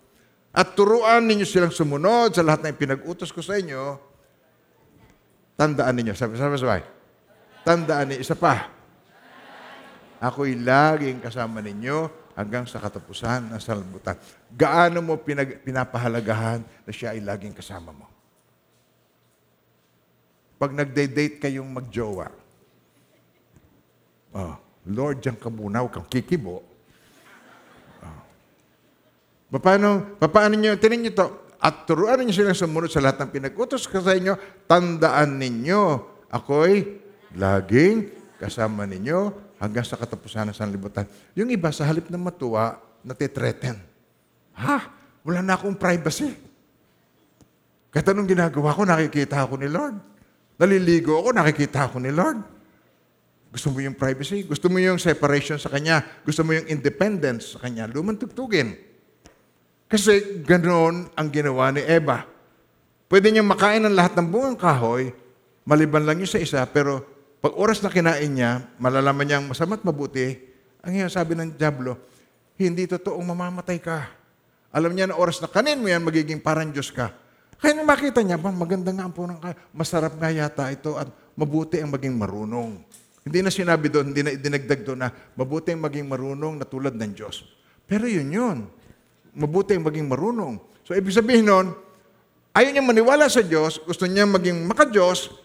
at 0.52 0.76
turuan 0.76 1.24
ninyo 1.24 1.48
silang 1.48 1.72
sumunod 1.72 2.36
sa 2.36 2.44
lahat 2.44 2.68
ng 2.68 2.76
pinag-utos 2.76 3.32
ko 3.32 3.40
sa 3.40 3.56
inyo. 3.56 3.96
Tandaan 5.56 6.04
ninyo. 6.04 6.12
Sabi, 6.12 6.36
sabi, 6.36 6.60
sabi. 6.60 6.84
Tandaan 7.64 8.12
ninyo. 8.12 8.20
Isa 8.20 8.36
pa. 8.36 8.73
Ako'y 10.24 10.56
laging 10.56 11.20
kasama 11.20 11.60
ninyo 11.60 12.08
hanggang 12.32 12.64
sa 12.64 12.80
katapusan 12.80 13.52
ng 13.52 13.60
salbutan. 13.60 14.16
Gaano 14.48 15.04
mo 15.04 15.20
pinag, 15.20 15.60
pinapahalagahan 15.60 16.64
na 16.64 16.92
siya 16.96 17.12
ay 17.12 17.20
laging 17.20 17.52
kasama 17.52 17.92
mo? 17.92 18.08
Pag 20.56 20.72
nagde-date 20.72 21.36
kayong 21.44 21.68
magjowa, 21.68 22.32
oh, 24.32 24.56
Lord, 24.88 25.20
diyan 25.20 25.36
ka 25.36 25.52
muna, 25.52 25.84
huwag 25.84 25.92
kang 25.92 26.08
kikibo. 26.08 26.64
Oh. 28.00 29.60
Paano, 29.60 30.16
paano 30.16 30.56
nyo, 30.56 30.72
tinan 30.80 31.04
nyo 31.04 31.12
to, 31.12 31.26
at 31.60 31.84
turuan 31.84 32.16
ninyo 32.16 32.32
silang 32.32 32.56
sumunod 32.56 32.88
sa 32.88 33.04
lahat 33.04 33.20
ng 33.20 33.28
pinag-utos 33.28 33.84
ko 33.84 34.00
sa 34.00 34.16
inyo, 34.16 34.64
tandaan 34.64 35.36
ninyo, 35.36 35.82
ako'y 36.32 36.96
laging 37.36 38.08
kasama 38.40 38.88
ninyo 38.88 39.43
hanggang 39.64 39.82
sa 39.82 39.96
katapusan 39.96 40.52
ng 40.52 40.56
sanlibutan. 40.56 41.08
Yung 41.32 41.48
iba, 41.48 41.72
sa 41.72 41.88
halip 41.88 42.12
na 42.12 42.20
matuwa, 42.20 42.76
natitreaten. 43.00 43.80
Ha? 44.60 44.78
Wala 45.24 45.40
na 45.40 45.56
akong 45.56 45.74
privacy. 45.74 46.36
Kahit 47.88 48.06
anong 48.12 48.28
ginagawa 48.28 48.76
ko, 48.76 48.84
nakikita 48.84 49.48
ako 49.48 49.56
ni 49.56 49.68
Lord. 49.72 49.96
Naliligo 50.60 51.18
ako, 51.18 51.32
nakikita 51.32 51.88
ako 51.88 51.96
ni 52.04 52.12
Lord. 52.12 52.38
Gusto 53.54 53.70
mo 53.70 53.78
yung 53.78 53.94
privacy? 53.94 54.42
Gusto 54.42 54.66
mo 54.66 54.82
yung 54.82 54.98
separation 54.98 55.62
sa 55.62 55.70
Kanya? 55.70 56.02
Gusto 56.26 56.42
mo 56.42 56.52
yung 56.52 56.66
independence 56.66 57.54
sa 57.54 57.62
Kanya? 57.62 57.86
Lumantugtugin. 57.86 58.74
Kasi 59.86 60.42
ganoon 60.42 61.14
ang 61.14 61.28
ginawa 61.30 61.70
ni 61.70 61.86
Eva. 61.86 62.26
Pwede 63.06 63.30
niyang 63.30 63.46
makain 63.46 63.78
ng 63.86 63.94
lahat 63.94 64.18
ng 64.18 64.26
bungang 64.26 64.58
kahoy, 64.58 65.14
maliban 65.62 66.02
lang 66.02 66.18
yung 66.18 66.26
sa 66.26 66.42
isa, 66.42 66.66
pero 66.66 67.13
pag 67.44 67.60
oras 67.60 67.84
na 67.84 67.92
kinain 67.92 68.32
niya, 68.32 68.64
malalaman 68.80 69.28
niyang 69.28 69.44
masama't 69.44 69.84
mabuti, 69.84 70.32
ang 70.80 70.96
iyong 70.96 71.12
sabi 71.12 71.36
ng 71.36 71.52
Diablo, 71.60 72.00
hindi 72.56 72.88
totoong 72.88 73.20
mamamatay 73.20 73.84
ka. 73.84 74.08
Alam 74.72 74.96
niya 74.96 75.12
na 75.12 75.20
oras 75.20 75.44
na 75.44 75.52
kanin 75.52 75.76
mo 75.76 75.92
yan, 75.92 76.00
magiging 76.00 76.40
parang 76.40 76.72
Diyos 76.72 76.88
ka. 76.88 77.12
Kaya 77.60 77.76
nung 77.76 77.84
makita 77.84 78.24
niya, 78.24 78.40
ba, 78.40 78.48
maganda 78.48 78.88
nga 78.96 79.04
ang 79.04 79.12
punang 79.12 79.36
ka, 79.44 79.52
masarap 79.76 80.16
nga 80.16 80.32
yata 80.32 80.72
ito 80.72 80.96
at 80.96 81.04
mabuti 81.36 81.84
ang 81.84 81.92
maging 81.92 82.16
marunong. 82.16 82.80
Hindi 83.28 83.38
na 83.44 83.52
sinabi 83.52 83.92
doon, 83.92 84.16
hindi 84.16 84.24
na 84.24 84.32
dinagdag 84.40 84.80
doon 84.80 85.04
na 85.04 85.12
mabuti 85.36 85.76
ang 85.76 85.84
maging 85.84 86.08
marunong 86.08 86.56
na 86.56 86.64
tulad 86.64 86.96
ng 86.96 87.12
Diyos. 87.12 87.44
Pero 87.84 88.08
yun 88.08 88.32
yun. 88.32 88.72
Mabuti 89.36 89.76
ang 89.76 89.84
maging 89.84 90.08
marunong. 90.08 90.64
So, 90.80 90.96
ibig 90.96 91.12
sabihin 91.12 91.44
nun, 91.44 91.76
ayaw 92.56 92.72
niya 92.72 92.80
maniwala 92.80 93.28
sa 93.28 93.44
Diyos, 93.44 93.84
gusto 93.84 94.08
niya 94.08 94.24
maging 94.24 94.64
maka-Diyos, 94.64 95.43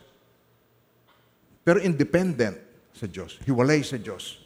pero 1.70 1.86
independent 1.86 2.58
sa 2.98 3.06
Diyos. 3.06 3.38
Hiwalay 3.46 3.86
sa 3.86 4.02
Diyos. 4.02 4.42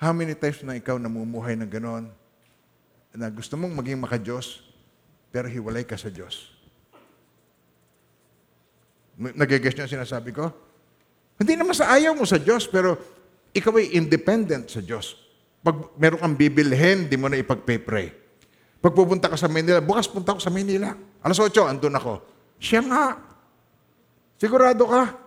How 0.00 0.16
many 0.16 0.32
times 0.32 0.64
na 0.64 0.80
ikaw 0.80 0.96
namumuhay 0.96 1.52
ng 1.60 1.68
ganon, 1.68 2.08
na 3.12 3.28
gusto 3.28 3.52
mong 3.60 3.76
maging 3.76 4.00
maka-Diyos, 4.00 4.64
pero 5.28 5.44
hiwalay 5.44 5.84
ka 5.84 6.00
sa 6.00 6.08
Diyos? 6.08 6.56
Nagigess 9.20 9.76
niyo 9.76 9.84
ang 9.84 9.94
sinasabi 10.00 10.32
ko? 10.32 10.48
Hindi 11.36 11.52
naman 11.60 11.76
sa 11.76 11.92
ayaw 11.92 12.16
mo 12.16 12.24
sa 12.24 12.40
Diyos, 12.40 12.64
pero 12.64 12.96
ikaw 13.52 13.76
ay 13.76 13.92
independent 13.92 14.72
sa 14.72 14.80
Diyos. 14.80 15.20
Pag 15.60 16.00
meron 16.00 16.24
kang 16.24 16.36
bibilhin, 16.40 17.12
di 17.12 17.20
mo 17.20 17.28
na 17.28 17.36
ipag-pray. 17.36 18.08
Pag 18.80 18.92
pupunta 18.96 19.28
ka 19.28 19.36
sa 19.36 19.52
Manila, 19.52 19.84
bukas 19.84 20.08
punta 20.08 20.32
ako 20.32 20.40
sa 20.40 20.48
Manila. 20.48 20.96
Alas 21.20 21.36
8, 21.36 21.76
andun 21.76 21.92
ako. 21.92 22.24
Siya 22.56 22.80
nga. 22.88 23.20
Sigurado 24.40 24.88
ka? 24.88 25.25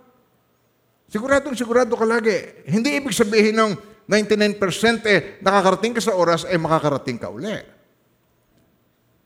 Siguradong 1.09 1.57
sigurado 1.57 1.97
ka 1.97 2.05
lagi. 2.05 2.63
Hindi 2.69 3.01
ibig 3.01 3.17
sabihin 3.17 3.57
ng 3.57 3.71
99% 4.05 4.61
eh, 5.09 5.41
nakakarating 5.41 5.97
ka 5.97 6.01
sa 6.01 6.13
oras, 6.13 6.45
eh 6.45 6.57
makakarating 6.57 7.17
ka 7.17 7.33
uli. 7.33 7.53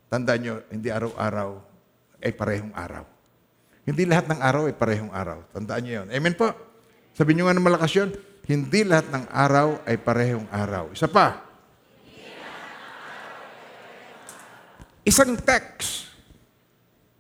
Tandaan 0.08 0.40
nyo, 0.40 0.56
hindi 0.72 0.88
araw-araw 0.88 1.60
ay 2.24 2.32
parehong 2.32 2.72
araw. 2.72 3.04
Hindi 3.84 4.04
lahat 4.08 4.32
ng 4.32 4.40
araw 4.40 4.64
ay 4.72 4.76
parehong 4.76 5.12
araw. 5.12 5.44
Tandaan 5.52 5.82
nyo 5.84 5.94
yun. 6.04 6.08
Amen 6.12 6.36
po. 6.40 6.52
Sabi 7.12 7.36
nyo 7.36 7.52
nga 7.52 7.56
ng 7.56 7.68
malakas 7.68 7.92
yun, 7.96 8.10
hindi 8.48 8.84
lahat 8.88 9.12
ng 9.12 9.26
araw 9.28 9.84
ay 9.84 9.96
parehong 10.00 10.48
araw. 10.52 10.92
Isa 10.96 11.08
pa. 11.12 11.44
Isang 15.04 15.36
text, 15.36 16.08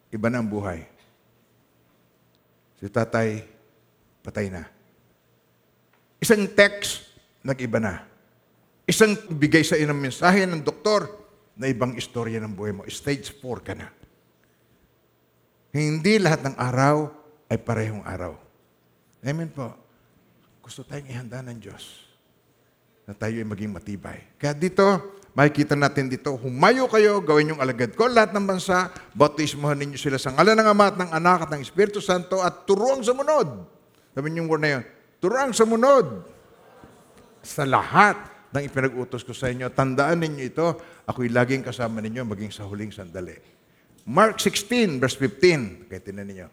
iba 0.08 0.32
na 0.32 0.40
ang 0.40 0.48
buhay. 0.48 0.88
Si 2.80 2.88
tatay, 2.88 3.53
patay 4.24 4.48
na. 4.48 4.64
Isang 6.24 6.48
text, 6.56 7.04
nag-iba 7.44 7.84
na. 7.84 8.08
Isang 8.88 9.20
bigay 9.28 9.64
sa 9.68 9.76
inang 9.76 10.00
mensahe 10.00 10.48
ng 10.48 10.64
doktor 10.64 11.12
na 11.60 11.68
ibang 11.68 11.94
istorya 12.00 12.40
ng 12.40 12.56
buhay 12.56 12.72
mo. 12.72 12.88
Stage 12.88 13.36
4 13.44 13.68
ka 13.68 13.76
na. 13.76 13.92
Hindi 15.76 16.22
lahat 16.22 16.48
ng 16.48 16.56
araw 16.56 17.12
ay 17.52 17.58
parehong 17.60 18.06
araw. 18.08 18.40
Amen 19.20 19.52
po. 19.52 19.74
Gusto 20.64 20.88
tayong 20.88 21.12
ihanda 21.12 21.44
ng 21.44 21.60
Diyos 21.60 22.08
na 23.04 23.12
tayo 23.12 23.36
ay 23.36 23.44
maging 23.44 23.76
matibay. 23.76 24.24
Kaya 24.40 24.56
dito, 24.56 24.86
makikita 25.36 25.76
natin 25.76 26.08
dito, 26.08 26.40
humayo 26.40 26.88
kayo, 26.88 27.20
gawin 27.20 27.52
yung 27.52 27.60
alagad 27.60 27.92
ko, 28.00 28.08
lahat 28.08 28.32
ng 28.32 28.46
bansa, 28.48 28.94
bautismohan 29.12 29.76
ninyo 29.76 30.00
sila 30.00 30.16
sa 30.16 30.32
ngalan 30.32 30.56
ng 30.56 30.68
Ama 30.72 30.86
at 30.88 30.96
ng 30.96 31.12
Anak 31.12 31.40
at 31.48 31.50
ng 31.52 31.62
Espiritu 31.66 32.00
Santo 32.00 32.40
at 32.40 32.64
turuang 32.64 33.04
sumunod. 33.04 33.73
Niyo 34.14 34.46
yung 34.46 34.50
word 34.50 34.62
na 34.62 34.70
yun, 34.80 34.84
turuang 35.18 35.54
sumunod 35.54 36.22
sa 37.42 37.66
lahat 37.66 38.18
ng 38.54 38.64
ipinag-utos 38.70 39.26
ko 39.26 39.34
sa 39.34 39.50
inyo. 39.50 39.74
Tandaan 39.74 40.22
ninyo 40.22 40.44
ito, 40.46 40.68
ako'y 41.10 41.34
laging 41.34 41.66
kasama 41.66 42.00
ninyo 42.00 42.22
maging 42.22 42.54
sa 42.54 42.70
huling 42.70 42.94
sandali. 42.94 43.34
Mark 44.06 44.38
16, 44.38 45.02
verse 45.02 45.18
15. 45.18 45.90
Kaya 45.90 46.02
tinan 46.04 46.30
ninyo. 46.30 46.48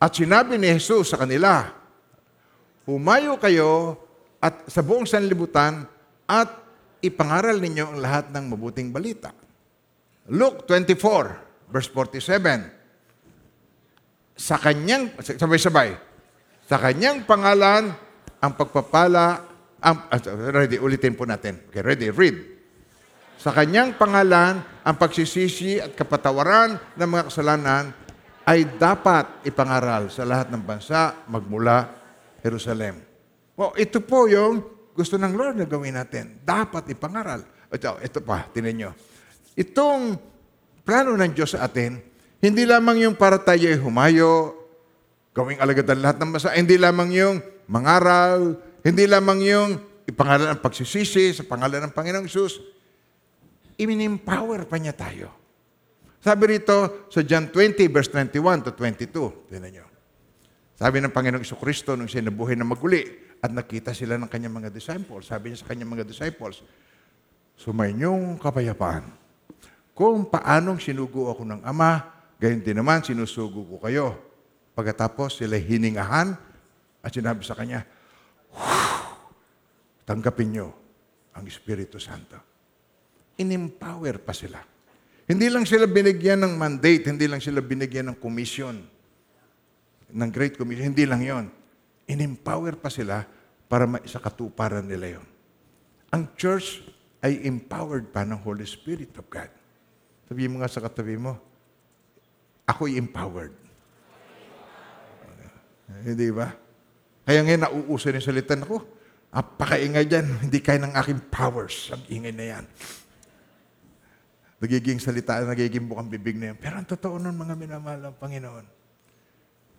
At 0.00 0.16
sinabi 0.16 0.56
ni 0.56 0.72
Jesus 0.72 1.12
sa 1.12 1.20
kanila, 1.20 1.68
Humayo 2.86 3.34
kayo 3.42 3.98
at 4.38 4.70
sa 4.70 4.78
buong 4.78 5.10
sanlibutan 5.10 5.90
at 6.30 6.48
ipangaral 7.02 7.58
ninyo 7.58 7.82
ang 7.82 7.98
lahat 7.98 8.30
ng 8.30 8.46
mabuting 8.46 8.94
balita. 8.94 9.34
Luke 10.30 10.70
24, 10.70 11.66
verse 11.66 11.90
47. 11.90 14.38
Sa 14.38 14.54
kanyang, 14.62 15.10
sabay-sabay, 15.18 15.98
sa 16.66 16.82
kanyang 16.82 17.22
pangalan, 17.22 17.94
ang 18.42 18.52
pagpapala, 18.58 19.46
ang, 19.78 20.10
ah, 20.10 20.18
ready, 20.50 20.82
ulitin 20.82 21.14
po 21.14 21.22
natin. 21.22 21.62
Okay, 21.70 21.78
ready, 21.78 22.10
read. 22.10 22.36
Sa 23.38 23.54
kanyang 23.54 23.94
pangalan, 23.94 24.58
ang 24.82 24.96
pagsisisi 24.98 25.78
at 25.78 25.94
kapatawaran 25.94 26.98
ng 26.98 27.06
mga 27.06 27.24
kasalanan 27.30 27.84
ay 28.50 28.66
dapat 28.78 29.46
ipangaral 29.46 30.10
sa 30.10 30.26
lahat 30.26 30.50
ng 30.50 30.62
bansa 30.66 31.22
magmula 31.30 31.86
Jerusalem. 32.42 32.98
Well, 33.54 33.74
ito 33.78 34.02
po 34.02 34.26
yung 34.26 34.62
gusto 34.90 35.14
ng 35.14 35.38
Lord 35.38 35.62
na 35.62 35.66
gawin 35.70 35.94
natin. 35.94 36.42
Dapat 36.42 36.90
ipangaral. 36.90 37.46
Ito, 37.70 38.02
ito 38.02 38.18
pa, 38.26 38.42
tinan 38.50 38.74
nyo. 38.74 38.90
Itong 39.54 40.18
plano 40.82 41.14
ng 41.14 41.30
Diyos 41.30 41.54
sa 41.54 41.70
atin, 41.70 41.98
hindi 42.42 42.62
lamang 42.66 43.06
yung 43.06 43.14
para 43.14 43.38
tayo 43.38 43.70
ay 43.70 43.78
humayo, 43.78 44.55
gawing 45.36 45.60
alagad 45.60 45.84
ang 45.92 46.00
lahat 46.00 46.16
ng 46.16 46.30
masa, 46.32 46.56
hindi 46.56 46.80
lamang 46.80 47.12
yung 47.12 47.36
mangaral, 47.68 48.56
hindi 48.80 49.04
lamang 49.04 49.44
yung 49.44 49.70
ipangalan 50.08 50.56
ang 50.56 50.60
pagsisisi 50.64 51.36
sa 51.36 51.44
pangalan 51.44 51.84
ng 51.84 51.92
Panginoong 51.92 52.24
Isus, 52.24 52.56
imin-empower 53.76 54.64
pa 54.64 54.80
niya 54.80 54.96
tayo. 54.96 55.28
Sabi 56.24 56.56
rito 56.56 57.06
sa 57.12 57.20
John 57.20 57.52
20, 57.52 57.84
verse 57.92 58.08
21 58.08 58.64
to 58.64 58.72
22. 58.72 59.52
Tingnan 59.52 59.70
nyo. 59.76 59.86
Sabi 60.72 61.04
ng 61.04 61.12
Panginoong 61.12 61.44
Iso 61.44 61.60
Kristo 61.60 61.92
nung 61.92 62.08
siya 62.08 62.24
nabuhay 62.24 62.56
na 62.56 62.64
maguli 62.64 63.04
at 63.44 63.52
nakita 63.52 63.92
sila 63.92 64.16
ng 64.16 64.32
kanyang 64.32 64.56
mga 64.56 64.72
disciples. 64.72 65.28
Sabi 65.28 65.52
niya 65.52 65.60
sa 65.60 65.68
kanyang 65.68 65.92
mga 65.92 66.08
disciples, 66.08 66.64
Sumainyong 67.56 68.36
kapayapaan. 68.36 69.08
Kung 69.96 70.28
paanong 70.28 70.76
sinugo 70.76 71.32
ako 71.32 71.48
ng 71.48 71.60
Ama, 71.64 72.04
gayon 72.36 72.60
din 72.60 72.76
naman 72.76 73.00
sinusugo 73.00 73.64
ko 73.64 73.76
kayo. 73.80 74.35
Pagkatapos 74.76 75.40
sila 75.40 75.56
hiningahan 75.56 76.36
at 77.00 77.08
sinabi 77.08 77.40
sa 77.40 77.56
kanya, 77.56 77.80
tanggapin 80.04 80.52
nyo 80.52 80.68
ang 81.32 81.48
Espiritu 81.48 81.96
Santo. 81.96 82.36
In-empower 83.40 84.20
pa 84.20 84.36
sila. 84.36 84.60
Hindi 85.24 85.48
lang 85.48 85.64
sila 85.64 85.88
binigyan 85.88 86.44
ng 86.44 86.54
mandate, 86.60 87.08
hindi 87.08 87.24
lang 87.24 87.40
sila 87.40 87.64
binigyan 87.64 88.12
ng 88.12 88.18
commission, 88.20 88.76
ng 90.12 90.30
Great 90.30 90.60
Commission, 90.60 90.92
hindi 90.92 91.08
lang 91.08 91.24
yon. 91.24 91.44
In-empower 92.06 92.78
pa 92.78 92.92
sila 92.92 93.26
para 93.66 93.88
maisakatuparan 93.88 94.86
nila 94.86 95.18
yon. 95.18 95.26
Ang 96.14 96.30
church 96.38 96.84
ay 97.24 97.42
empowered 97.48 98.12
pa 98.14 98.22
ng 98.22 98.38
Holy 98.38 98.62
Spirit 98.62 99.10
of 99.18 99.26
God. 99.26 99.50
Sabihin 100.30 100.54
mo 100.54 100.62
nga 100.62 100.70
sa 100.70 100.78
katabi 100.78 101.18
mo, 101.18 101.34
ako'y 102.62 102.94
empowered. 102.94 103.65
Hindi 105.86 106.28
ba? 106.34 106.50
Kaya 107.26 107.42
ngayon 107.42 107.62
nauuso 107.66 108.10
yung 108.10 108.22
salita 108.22 108.54
ko. 108.62 108.82
Apakaingay 109.34 110.06
dyan, 110.06 110.48
hindi 110.48 110.62
kaya 110.62 110.80
ng 110.80 110.94
aking 110.96 111.20
powers. 111.28 111.92
Ang 111.92 112.02
ingay 112.08 112.32
na 112.32 112.46
yan. 112.56 112.64
Nagiging 114.56 114.96
salita, 114.96 115.36
nagiging 115.44 115.84
bukang 115.84 116.08
bibig 116.08 116.40
na 116.40 116.54
yan. 116.54 116.56
Pero 116.56 116.80
ang 116.80 116.88
totoo 116.88 117.20
nun, 117.20 117.36
mga 117.36 117.54
minamahal 117.58 118.00
ng 118.08 118.16
Panginoon, 118.16 118.64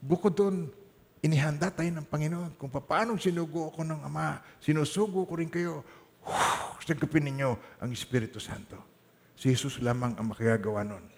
bukod 0.03 0.37
doon, 0.37 0.69
inihanda 1.25 1.73
tayo 1.73 1.89
ng 1.89 2.05
Panginoon 2.05 2.51
kung 2.61 2.69
paano 2.69 3.17
sinugo 3.17 3.73
ako 3.73 3.81
ng 3.81 4.05
Ama, 4.05 4.45
sinusugo 4.61 5.25
ko 5.25 5.33
rin 5.33 5.49
kayo. 5.49 5.81
Sagapin 6.87 7.27
ninyo 7.27 7.81
ang 7.83 7.89
Espiritu 7.91 8.39
Santo. 8.39 8.79
Si 9.35 9.51
Jesus 9.51 9.83
lamang 9.83 10.15
ang 10.15 10.31
makagagawa 10.31 10.87
nun. 10.87 11.16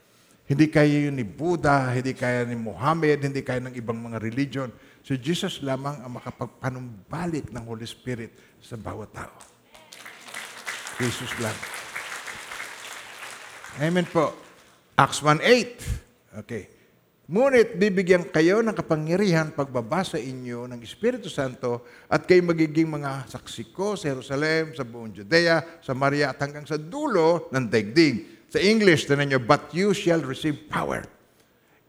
Hindi 0.49 0.65
kaya 0.65 1.05
yun 1.05 1.13
ni 1.13 1.21
Buddha, 1.21 1.93
hindi 1.93 2.17
kaya 2.17 2.41
ni 2.41 2.57
Muhammad, 2.57 3.21
hindi 3.21 3.45
kaya 3.45 3.61
ng 3.69 3.77
ibang 3.77 4.01
mga 4.01 4.17
religion. 4.17 4.73
Si 5.05 5.13
Jesus 5.13 5.61
lamang 5.61 6.01
ang 6.01 6.17
makapagpanumbalik 6.17 7.53
ng 7.53 7.63
Holy 7.69 7.85
Spirit 7.85 8.33
sa 8.57 8.73
bawat 8.73 9.13
tao. 9.13 9.37
Jesus 10.97 11.29
lang. 11.37 11.53
Amen 13.77 14.09
po. 14.09 14.33
Acts 14.97 15.21
1.8. 15.21 16.41
Okay. 16.41 16.79
Ngunit 17.29 17.77
bibigyan 17.77 18.25
kayo 18.33 18.65
ng 18.65 18.73
kapangyarihan 18.73 19.53
pagbabasa 19.53 20.17
inyo 20.17 20.65
ng 20.65 20.81
Espiritu 20.81 21.29
Santo 21.29 21.85
at 22.09 22.25
kayo 22.25 22.41
magiging 22.41 22.89
mga 22.89 23.29
saksi 23.29 23.69
ko 23.69 23.93
sa 23.93 24.09
Jerusalem, 24.17 24.73
sa 24.73 24.81
buong 24.81 25.13
Judea, 25.13 25.61
Samaria 25.85 26.33
at 26.33 26.41
hanggang 26.41 26.65
sa 26.65 26.81
dulo 26.81 27.53
ng 27.53 27.69
daigdig. 27.69 28.38
Sa 28.49 28.57
English, 28.57 29.05
tinan 29.05 29.29
nyo, 29.29 29.39
but 29.41 29.69
you 29.71 29.93
shall 29.93 30.19
receive 30.25 30.65
power. 30.65 31.05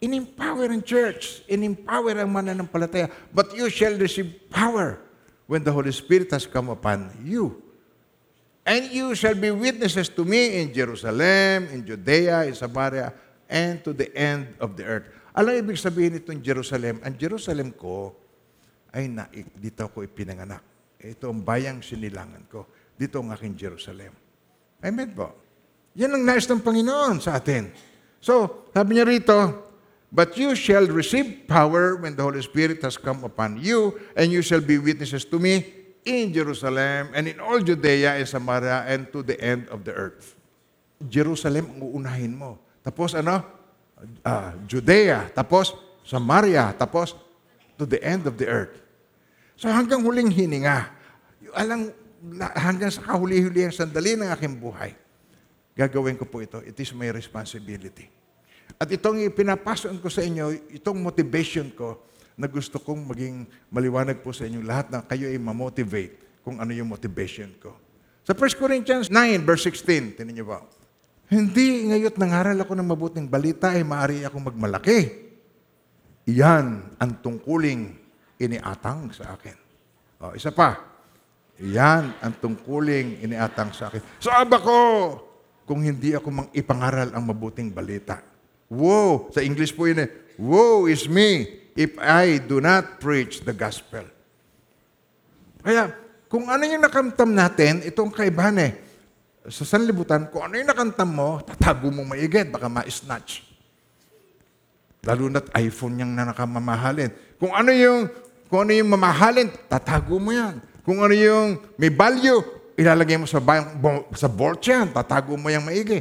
In-empower 0.00 0.68
ang 0.68 0.84
church. 0.84 1.44
In-empower 1.48 2.20
ang 2.20 2.32
mananampalataya. 2.32 3.08
But 3.32 3.52
you 3.56 3.68
shall 3.72 3.96
receive 3.96 4.48
power 4.52 5.00
when 5.48 5.64
the 5.64 5.72
Holy 5.72 5.92
Spirit 5.92 6.32
has 6.32 6.44
come 6.44 6.68
upon 6.68 7.12
you. 7.24 7.60
And 8.64 8.92
you 8.92 9.16
shall 9.16 9.34
be 9.34 9.50
witnesses 9.50 10.12
to 10.12 10.22
me 10.24 10.60
in 10.60 10.72
Jerusalem, 10.72 11.68
in 11.72 11.80
Judea, 11.84 12.44
in 12.44 12.54
Samaria, 12.54 13.12
and 13.48 13.80
to 13.82 13.96
the 13.96 14.12
end 14.12 14.54
of 14.60 14.76
the 14.76 14.84
earth. 14.84 15.08
Alam 15.32 15.64
ibig 15.64 15.80
sabihin 15.80 16.20
itong 16.20 16.44
Jerusalem? 16.44 17.00
Ang 17.00 17.16
Jerusalem 17.16 17.72
ko 17.72 18.14
ay 18.92 19.08
na, 19.08 19.26
dito 19.32 19.86
ako 19.86 20.04
ipinanganak. 20.04 20.62
Ito 21.00 21.32
ang 21.32 21.40
bayang 21.40 21.80
sinilangan 21.80 22.44
ko. 22.46 22.68
Dito 22.94 23.18
ang 23.24 23.32
aking 23.32 23.56
Jerusalem. 23.56 24.12
Amen 24.84 25.10
po. 25.16 25.49
Yan 25.98 26.14
ang 26.14 26.22
nais 26.22 26.46
ng 26.46 26.62
Panginoon 26.62 27.18
sa 27.18 27.38
atin. 27.38 27.70
So, 28.22 28.66
sabi 28.70 28.98
niya 28.98 29.06
rito, 29.08 29.70
But 30.10 30.34
you 30.34 30.58
shall 30.58 30.90
receive 30.90 31.46
power 31.46 31.94
when 31.94 32.18
the 32.18 32.26
Holy 32.26 32.42
Spirit 32.42 32.82
has 32.82 32.98
come 32.98 33.22
upon 33.22 33.62
you, 33.62 33.94
and 34.18 34.34
you 34.34 34.42
shall 34.42 34.58
be 34.58 34.74
witnesses 34.74 35.22
to 35.30 35.38
me 35.38 35.62
in 36.02 36.34
Jerusalem 36.34 37.14
and 37.14 37.30
in 37.30 37.38
all 37.38 37.62
Judea 37.62 38.18
and 38.18 38.26
Samaria 38.26 38.90
and 38.90 39.06
to 39.14 39.22
the 39.22 39.38
end 39.38 39.70
of 39.70 39.86
the 39.86 39.94
earth. 39.94 40.34
Jerusalem 40.98 41.78
ang 41.78 41.80
uunahin 41.80 42.34
mo. 42.34 42.58
Tapos 42.82 43.14
ano? 43.14 43.38
Ah, 44.26 44.52
Judea. 44.66 45.30
Tapos 45.30 45.78
Samaria. 46.02 46.74
Tapos 46.74 47.14
to 47.78 47.86
the 47.86 48.02
end 48.02 48.26
of 48.26 48.34
the 48.34 48.50
earth. 48.50 48.82
So 49.56 49.70
hanggang 49.70 50.02
huling 50.02 50.32
hininga, 50.32 50.90
alang, 51.54 51.92
hanggang 52.56 52.92
sa 52.92 53.04
kahuli-huli 53.04 53.68
ang 53.68 53.74
sandali 53.76 54.16
ng 54.16 54.28
aking 54.32 54.56
buhay, 54.56 54.92
gagawin 55.74 56.18
ko 56.18 56.26
po 56.26 56.42
ito. 56.42 56.58
It 56.62 56.76
is 56.78 56.90
my 56.94 57.10
responsibility. 57.10 58.08
At 58.80 58.88
itong 58.88 59.20
ipinapasok 59.26 59.98
ko 60.00 60.08
sa 60.08 60.22
inyo, 60.24 60.72
itong 60.80 60.98
motivation 61.02 61.68
ko, 61.74 62.06
na 62.40 62.48
gusto 62.48 62.80
kong 62.80 63.04
maging 63.04 63.44
maliwanag 63.68 64.24
po 64.24 64.32
sa 64.32 64.48
inyo 64.48 64.64
lahat 64.64 64.88
na 64.88 65.04
kayo 65.04 65.28
ay 65.28 65.36
mamotivate. 65.36 66.30
kung 66.40 66.56
ano 66.56 66.72
yung 66.72 66.88
motivation 66.88 67.52
ko. 67.60 67.76
Sa 68.24 68.32
1 68.32 68.56
Corinthians 68.56 69.12
9, 69.12 69.44
verse 69.44 69.68
16, 69.68 70.16
tinan 70.16 70.32
niyo 70.32 70.48
ba? 70.48 70.64
Hindi 71.28 71.92
ngayon 71.92 72.16
nangaral 72.16 72.58
ako 72.58 72.72
ng 72.74 72.88
mabuting 72.90 73.26
balita 73.28 73.76
ay 73.76 73.84
maaari 73.84 74.24
akong 74.26 74.50
magmalaki. 74.50 75.30
Iyan 76.26 76.96
ang 76.96 77.12
tungkuling 77.22 77.92
iniatang 78.40 79.12
sa 79.14 79.36
akin. 79.36 79.56
O, 80.20 80.32
isa 80.32 80.50
pa. 80.50 80.80
Iyan 81.60 82.18
ang 82.24 82.34
tungkuling 82.40 83.20
iniatang 83.20 83.70
sa 83.76 83.92
akin. 83.92 84.00
Saan 84.16 84.48
ko 84.48 84.76
kung 85.70 85.86
hindi 85.86 86.18
ako 86.18 86.28
mang 86.34 86.48
ipangaral 86.50 87.14
ang 87.14 87.30
mabuting 87.30 87.70
balita? 87.70 88.18
Woe! 88.66 89.30
Sa 89.30 89.38
English 89.38 89.70
po 89.70 89.86
yun 89.86 90.02
eh. 90.02 90.10
Woe 90.34 90.90
is 90.90 91.06
me 91.06 91.46
if 91.78 91.94
I 92.02 92.42
do 92.42 92.58
not 92.58 92.98
preach 92.98 93.46
the 93.46 93.54
gospel. 93.54 94.02
Kaya, 95.62 95.94
kung 96.26 96.50
ano 96.50 96.66
yung 96.66 96.82
nakamtam 96.82 97.30
natin, 97.30 97.86
itong 97.86 98.10
kaibahan 98.10 98.58
eh. 98.58 98.72
Sa 99.46 99.62
sanlibutan, 99.62 100.26
kung 100.34 100.42
ano 100.42 100.58
yung 100.58 100.66
nakamtam 100.66 101.06
mo, 101.06 101.38
tatago 101.46 101.86
mo 101.94 102.02
maigit, 102.02 102.50
baka 102.50 102.66
ma-snatch. 102.66 103.46
Lalo 105.06 105.30
na't 105.30 105.54
iPhone 105.54 106.02
niyang 106.02 106.18
na 106.18 106.34
nakamamahalin. 106.34 107.14
Kung 107.38 107.54
ano 107.54 107.70
yung, 107.70 108.10
kung 108.50 108.66
ano 108.66 108.74
yung 108.74 108.90
mamahalin, 108.90 109.46
tatago 109.70 110.18
mo 110.18 110.34
yan. 110.34 110.58
Kung 110.82 110.98
ano 110.98 111.14
yung 111.14 111.62
may 111.78 111.94
value, 111.94 112.42
ilalagay 112.80 113.20
mo 113.20 113.28
sa, 113.28 113.44
ba- 113.44 113.76
bo- 113.76 114.08
sa 114.16 114.24
vault 114.24 114.64
yan, 114.64 114.88
tatago 114.88 115.36
mo 115.36 115.52
yung 115.52 115.68
maigi. 115.68 116.00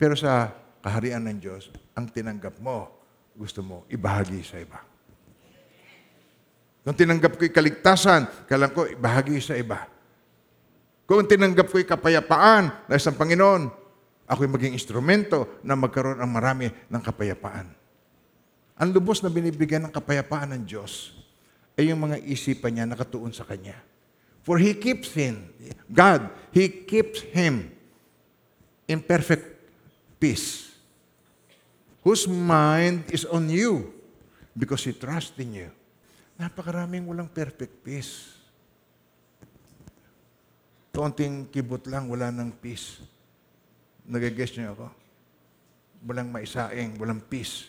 Pero 0.00 0.16
sa 0.16 0.48
kaharian 0.80 1.20
ng 1.20 1.36
Diyos, 1.36 1.68
ang 1.92 2.08
tinanggap 2.08 2.56
mo, 2.56 2.88
gusto 3.36 3.60
mo 3.60 3.84
ibahagi 3.92 4.40
sa 4.40 4.56
iba. 4.56 4.80
Kung 6.80 6.96
tinanggap 6.96 7.36
ko'y 7.36 7.52
kaligtasan, 7.52 8.48
kailan 8.48 8.72
ko 8.72 8.88
ibahagi 8.88 9.36
sa 9.44 9.58
iba. 9.58 9.84
Kung 11.04 11.26
tinanggap 11.28 11.68
ko'y 11.68 11.84
kapayapaan 11.84 12.88
na 12.88 12.94
isang 12.96 13.18
Panginoon, 13.18 13.68
ako'y 14.24 14.48
maging 14.48 14.72
instrumento 14.72 15.60
na 15.66 15.76
magkaroon 15.76 16.22
ang 16.22 16.30
marami 16.30 16.70
ng 16.70 17.02
kapayapaan. 17.02 17.68
Ang 18.76 18.88
lubos 18.92 19.20
na 19.20 19.32
binibigyan 19.32 19.88
ng 19.88 19.92
kapayapaan 19.92 20.56
ng 20.56 20.62
Diyos 20.64 21.12
ay 21.76 21.92
yung 21.92 22.00
mga 22.08 22.22
isipan 22.24 22.72
niya 22.72 22.84
nakatuon 22.88 23.32
sa 23.32 23.44
Kanya. 23.44 23.76
For 24.46 24.62
He 24.62 24.78
keeps 24.78 25.10
him, 25.10 25.50
God, 25.90 26.30
He 26.54 26.70
keeps 26.70 27.26
him 27.34 27.74
in 28.86 29.02
perfect 29.02 29.42
peace, 30.22 30.70
whose 32.06 32.30
mind 32.30 33.10
is 33.10 33.26
on 33.26 33.50
you 33.50 33.90
because 34.54 34.86
He 34.86 34.94
trusts 34.94 35.34
in 35.42 35.66
you. 35.66 35.70
Napakaraming 36.38 37.10
walang 37.10 37.26
perfect 37.26 37.82
peace. 37.82 38.38
Konting 40.94 41.50
kibot 41.50 41.82
lang, 41.90 42.06
wala 42.06 42.30
ng 42.30 42.54
peace. 42.62 43.02
Nagagess 44.06 44.54
niyo 44.54 44.78
ako? 44.78 44.86
Walang 46.06 46.30
maisaing, 46.30 46.94
walang 47.02 47.18
peace. 47.18 47.66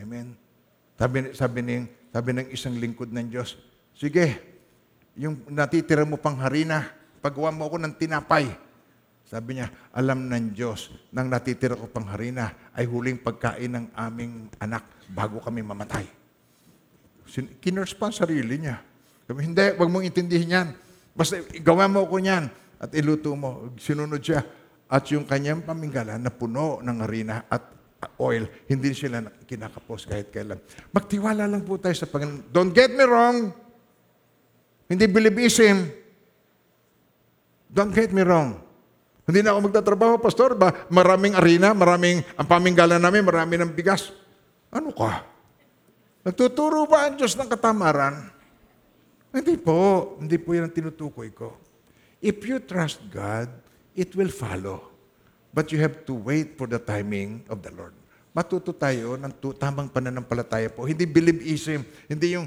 Amen. 0.00 0.32
Sabi, 0.96 1.36
sabi, 1.36 1.58
ng, 1.60 1.84
sabi 2.08 2.30
ng 2.32 2.48
isang 2.48 2.80
lingkod 2.80 3.12
ng 3.12 3.28
Diyos, 3.28 3.60
sige, 3.92 4.49
yung 5.20 5.36
natitira 5.52 6.08
mo 6.08 6.16
pang 6.16 6.40
harina, 6.40 6.88
pagawa 7.20 7.52
mo 7.52 7.68
ako 7.68 7.76
ng 7.84 7.92
tinapay. 8.00 8.48
Sabi 9.28 9.60
niya, 9.60 9.68
alam 9.92 10.26
ng 10.26 10.56
Diyos, 10.56 10.88
nang 11.12 11.28
natitira 11.28 11.76
ko 11.76 11.86
pang 11.92 12.08
harina 12.08 12.72
ay 12.72 12.88
huling 12.88 13.20
pagkain 13.20 13.68
ng 13.68 13.86
aming 13.92 14.48
anak 14.56 14.82
bago 15.12 15.38
kami 15.44 15.60
mamatay. 15.60 16.08
Sin- 17.28 17.52
Kinurspon 17.60 18.16
sarili 18.16 18.58
niya. 18.58 18.80
Sabi, 19.28 19.44
hindi, 19.44 19.62
wag 19.76 19.92
mong 19.92 20.08
intindihin 20.08 20.56
yan. 20.56 20.68
Basta 21.14 21.38
gawa 21.62 21.84
mo 21.86 22.08
ko 22.08 22.16
niyan 22.16 22.48
at 22.80 22.90
iluto 22.96 23.36
mo. 23.36 23.70
Sinunod 23.76 24.24
siya. 24.24 24.40
At 24.90 25.06
yung 25.14 25.28
kanyang 25.28 25.62
pamingala 25.62 26.18
na 26.18 26.34
puno 26.34 26.82
ng 26.82 26.98
harina 27.06 27.46
at 27.46 27.62
oil, 28.18 28.48
hindi 28.66 28.90
sila 28.96 29.22
na- 29.22 29.30
kinakapos 29.46 30.10
kahit 30.10 30.34
kailan. 30.34 30.58
Magtiwala 30.90 31.46
lang 31.46 31.62
po 31.62 31.78
tayo 31.78 31.94
sa 31.94 32.10
Panginoon. 32.10 32.50
Don't 32.50 32.74
get 32.74 32.90
me 32.90 33.04
wrong. 33.06 33.69
Hindi 34.90 35.06
believism. 35.06 35.86
Don't 37.70 37.94
get 37.94 38.10
me 38.10 38.26
wrong. 38.26 38.58
Hindi 39.30 39.46
na 39.46 39.54
ako 39.54 39.70
magtatrabaho, 39.70 40.18
pastor. 40.18 40.58
Ba, 40.58 40.90
maraming 40.90 41.38
arena, 41.38 41.70
maraming, 41.70 42.26
ang 42.34 42.46
pamingala 42.50 42.98
namin, 42.98 43.22
marami 43.22 43.54
ng 43.62 43.70
bigas. 43.70 44.10
Ano 44.74 44.90
ka? 44.90 45.22
Nagtuturo 46.26 46.90
ba 46.90 47.06
ang 47.06 47.14
Diyos 47.14 47.38
ng 47.38 47.46
katamaran? 47.46 48.26
Hindi 49.30 49.54
po. 49.54 50.18
Hindi 50.18 50.34
po 50.42 50.58
yan 50.58 50.66
ang 50.66 50.74
tinutukoy 50.74 51.30
ko. 51.30 51.54
If 52.18 52.42
you 52.42 52.58
trust 52.58 52.98
God, 53.14 53.46
it 53.94 54.10
will 54.18 54.34
follow. 54.34 54.90
But 55.54 55.70
you 55.70 55.78
have 55.78 56.02
to 56.10 56.14
wait 56.14 56.58
for 56.58 56.66
the 56.66 56.82
timing 56.82 57.46
of 57.46 57.62
the 57.62 57.70
Lord. 57.70 57.94
Matuto 58.30 58.70
tayo 58.74 59.18
ng 59.18 59.30
tamang 59.58 59.90
pananampalataya 59.90 60.70
po. 60.70 60.86
Hindi 60.86 61.06
believism. 61.06 61.82
Hindi 62.06 62.34
yung, 62.34 62.46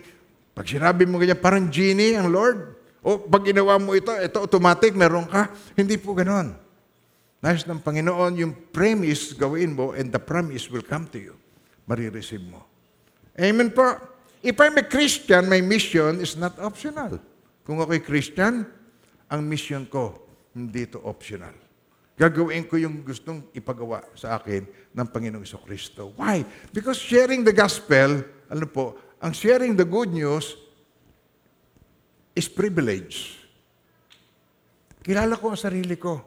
pag 0.53 0.69
sinabi 0.69 1.09
mo 1.09 1.17
ganyan, 1.17 1.41
parang 1.41 1.65
genie 1.65 2.13
ang 2.13 2.29
Lord. 2.29 2.77
O 3.03 3.19
pag 3.19 3.43
ginawa 3.43 3.81
mo 3.81 3.97
ito, 3.97 4.13
ito 4.13 4.37
automatic, 4.37 4.93
meron 4.93 5.25
ka. 5.25 5.49
Hindi 5.73 5.97
po 5.97 6.13
ganon. 6.13 6.55
Nais 7.43 7.67
ng 7.67 7.83
Panginoon, 7.83 8.39
yung 8.39 8.53
premise 8.71 9.35
gawin 9.35 9.75
mo 9.75 9.91
and 9.91 10.13
the 10.13 10.21
promise 10.21 10.71
will 10.71 10.85
come 10.85 11.09
to 11.11 11.19
you. 11.19 11.35
Marireceive 11.83 12.45
mo. 12.45 12.63
Amen 13.35 13.73
po. 13.73 13.83
If 14.39 14.55
I'm 14.61 14.79
a 14.79 14.85
Christian, 14.87 15.51
my 15.51 15.59
mission 15.59 16.23
is 16.23 16.39
not 16.39 16.55
optional. 16.61 17.19
Kung 17.67 17.83
ako'y 17.83 17.99
Christian, 17.99 18.63
ang 19.27 19.41
mission 19.43 19.83
ko, 19.89 20.23
hindi 20.55 20.87
ito 20.87 21.01
optional. 21.03 21.51
Gagawin 22.13 22.69
ko 22.69 22.77
yung 22.77 23.01
gustong 23.01 23.49
ipagawa 23.57 24.05
sa 24.13 24.37
akin 24.37 24.69
ng 24.93 25.07
Panginoong 25.09 25.43
Kristo. 25.65 26.13
Why? 26.13 26.45
Because 26.69 27.01
sharing 27.01 27.41
the 27.41 27.51
gospel, 27.51 28.21
ano 28.47 28.65
po, 28.69 28.95
ang 29.24 29.32
sharing 29.32 29.71
the 29.80 29.88
good 29.88 30.11
news 30.11 30.59
is 32.36 32.51
privilege. 32.51 33.39
Kilala 34.99 35.39
ko 35.39 35.55
ang 35.55 35.59
sarili 35.59 35.95
ko. 35.95 36.19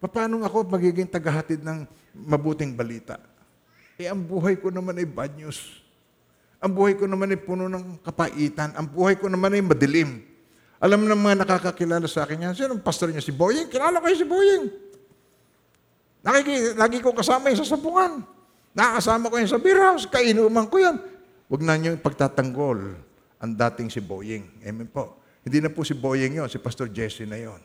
Paano 0.00 0.40
ako 0.40 0.64
magiging 0.64 1.12
tagahatid 1.12 1.60
ng 1.60 1.84
mabuting 2.24 2.72
balita? 2.72 3.20
Eh, 4.00 4.08
ang 4.08 4.24
buhay 4.24 4.56
ko 4.56 4.72
naman 4.72 4.96
ay 4.96 5.04
bad 5.04 5.36
news. 5.36 5.84
Ang 6.56 6.72
buhay 6.72 6.96
ko 6.96 7.04
naman 7.04 7.36
ay 7.36 7.38
puno 7.38 7.68
ng 7.68 8.00
kapaitan. 8.00 8.72
Ang 8.80 8.88
buhay 8.88 9.20
ko 9.20 9.28
naman 9.28 9.52
ay 9.52 9.60
madilim. 9.60 10.24
Alam 10.82 11.04
ng 11.04 11.20
mga 11.20 11.44
nakakakilala 11.44 12.08
sa 12.08 12.24
akin 12.24 12.48
yan, 12.48 12.54
sino 12.56 12.74
ang 12.74 12.82
pastor 12.82 13.12
niya? 13.12 13.22
Si 13.22 13.30
Boying? 13.30 13.68
Kilala 13.68 14.02
ko 14.02 14.08
si 14.10 14.26
Boying. 14.26 14.66
Nakiki, 16.24 16.74
lagi 16.80 16.98
ko 16.98 17.12
kasama 17.12 17.52
yan 17.52 17.60
sa 17.60 17.76
sabungan. 17.76 18.24
Nakakasama 18.72 19.28
ko 19.28 19.34
yan 19.36 19.50
sa 19.52 19.60
beer 19.60 19.78
house. 19.78 20.08
Kainuman 20.08 20.66
ko 20.66 20.80
yan. 20.80 21.11
Huwag 21.52 21.68
na 21.68 21.76
niyo 21.76 21.92
pagtatanggol 22.00 22.96
ang 23.36 23.52
dating 23.52 23.92
si 23.92 24.00
Boying. 24.00 24.64
Amen 24.64 24.88
po. 24.88 25.20
Hindi 25.44 25.60
na 25.60 25.68
po 25.68 25.84
si 25.84 25.92
Boying 25.92 26.40
yon, 26.40 26.48
si 26.48 26.56
Pastor 26.56 26.88
Jesse 26.88 27.28
na 27.28 27.36
yon. 27.36 27.60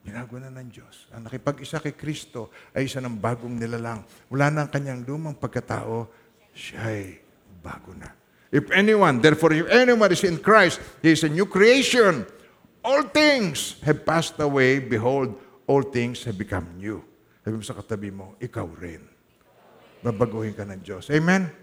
Binago 0.00 0.40
na 0.40 0.48
ng 0.48 0.72
Diyos. 0.72 1.12
Ang 1.12 1.28
nakipag-isa 1.28 1.76
kay 1.76 1.92
Kristo 1.92 2.48
ay 2.72 2.88
isa 2.88 3.04
ng 3.04 3.20
bagong 3.20 3.52
nilalang. 3.52 4.00
Wala 4.32 4.48
na 4.48 4.64
ang 4.64 4.72
kanyang 4.72 5.04
lumang 5.04 5.36
pagkatao, 5.36 6.08
siya'y 6.56 7.20
bago 7.60 7.92
na. 7.92 8.08
If 8.48 8.72
anyone, 8.72 9.20
therefore 9.20 9.52
if 9.52 9.68
anyone 9.68 10.08
is 10.08 10.24
in 10.24 10.40
Christ, 10.40 10.80
he 11.04 11.12
is 11.12 11.28
a 11.28 11.30
new 11.30 11.44
creation. 11.44 12.24
All 12.80 13.12
things 13.12 13.76
have 13.84 14.08
passed 14.08 14.40
away. 14.40 14.80
Behold, 14.80 15.36
all 15.68 15.84
things 15.84 16.24
have 16.24 16.40
become 16.40 16.64
new. 16.80 17.04
Sabi 17.44 17.60
mo 17.60 17.64
sa 17.66 17.76
katabi 17.76 18.08
mo, 18.08 18.40
ikaw 18.40 18.64
rin. 18.80 19.04
Babaguhin 20.00 20.56
ka 20.56 20.64
ng 20.64 20.80
Diyos. 20.80 21.12
Amen? 21.12 21.61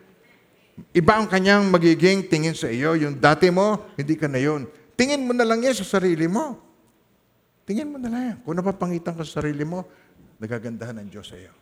Iba 0.96 1.20
ang 1.20 1.28
kanyang 1.28 1.68
magiging 1.68 2.28
tingin 2.28 2.56
sa 2.56 2.72
iyo. 2.72 2.96
Yung 2.96 3.20
dati 3.20 3.52
mo, 3.52 3.94
hindi 4.00 4.16
ka 4.16 4.28
na 4.28 4.40
yun. 4.42 4.68
Tingin 5.00 5.24
mo 5.24 5.32
na 5.32 5.48
lang 5.48 5.64
yan 5.64 5.76
sa 5.76 5.88
sarili 5.88 6.28
mo. 6.28 6.60
Tingin 7.64 7.88
mo 7.88 8.02
na 8.02 8.10
lang 8.12 8.24
yan. 8.34 8.38
Kung 8.44 8.58
napapangitan 8.58 9.16
ka 9.16 9.24
sa 9.24 9.40
sarili 9.40 9.64
mo, 9.64 9.86
nagagandahan 10.42 11.00
ng 11.04 11.08
Diyos 11.08 11.30
sa 11.30 11.38
iyo. 11.38 11.54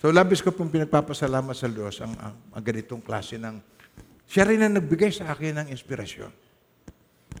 So, 0.00 0.08
labis 0.08 0.40
ko 0.40 0.48
pong 0.48 0.72
pinagpapasalamat 0.72 1.52
sa 1.52 1.68
Diyos 1.68 2.00
ang, 2.00 2.16
ang, 2.16 2.34
ang 2.56 2.62
ganitong 2.64 3.04
klase 3.04 3.36
ng... 3.36 3.60
Siya 4.24 4.48
rin 4.48 4.64
ang 4.64 4.80
nagbigay 4.80 5.12
sa 5.12 5.28
akin 5.28 5.60
ng 5.60 5.66
inspirasyon. 5.68 6.32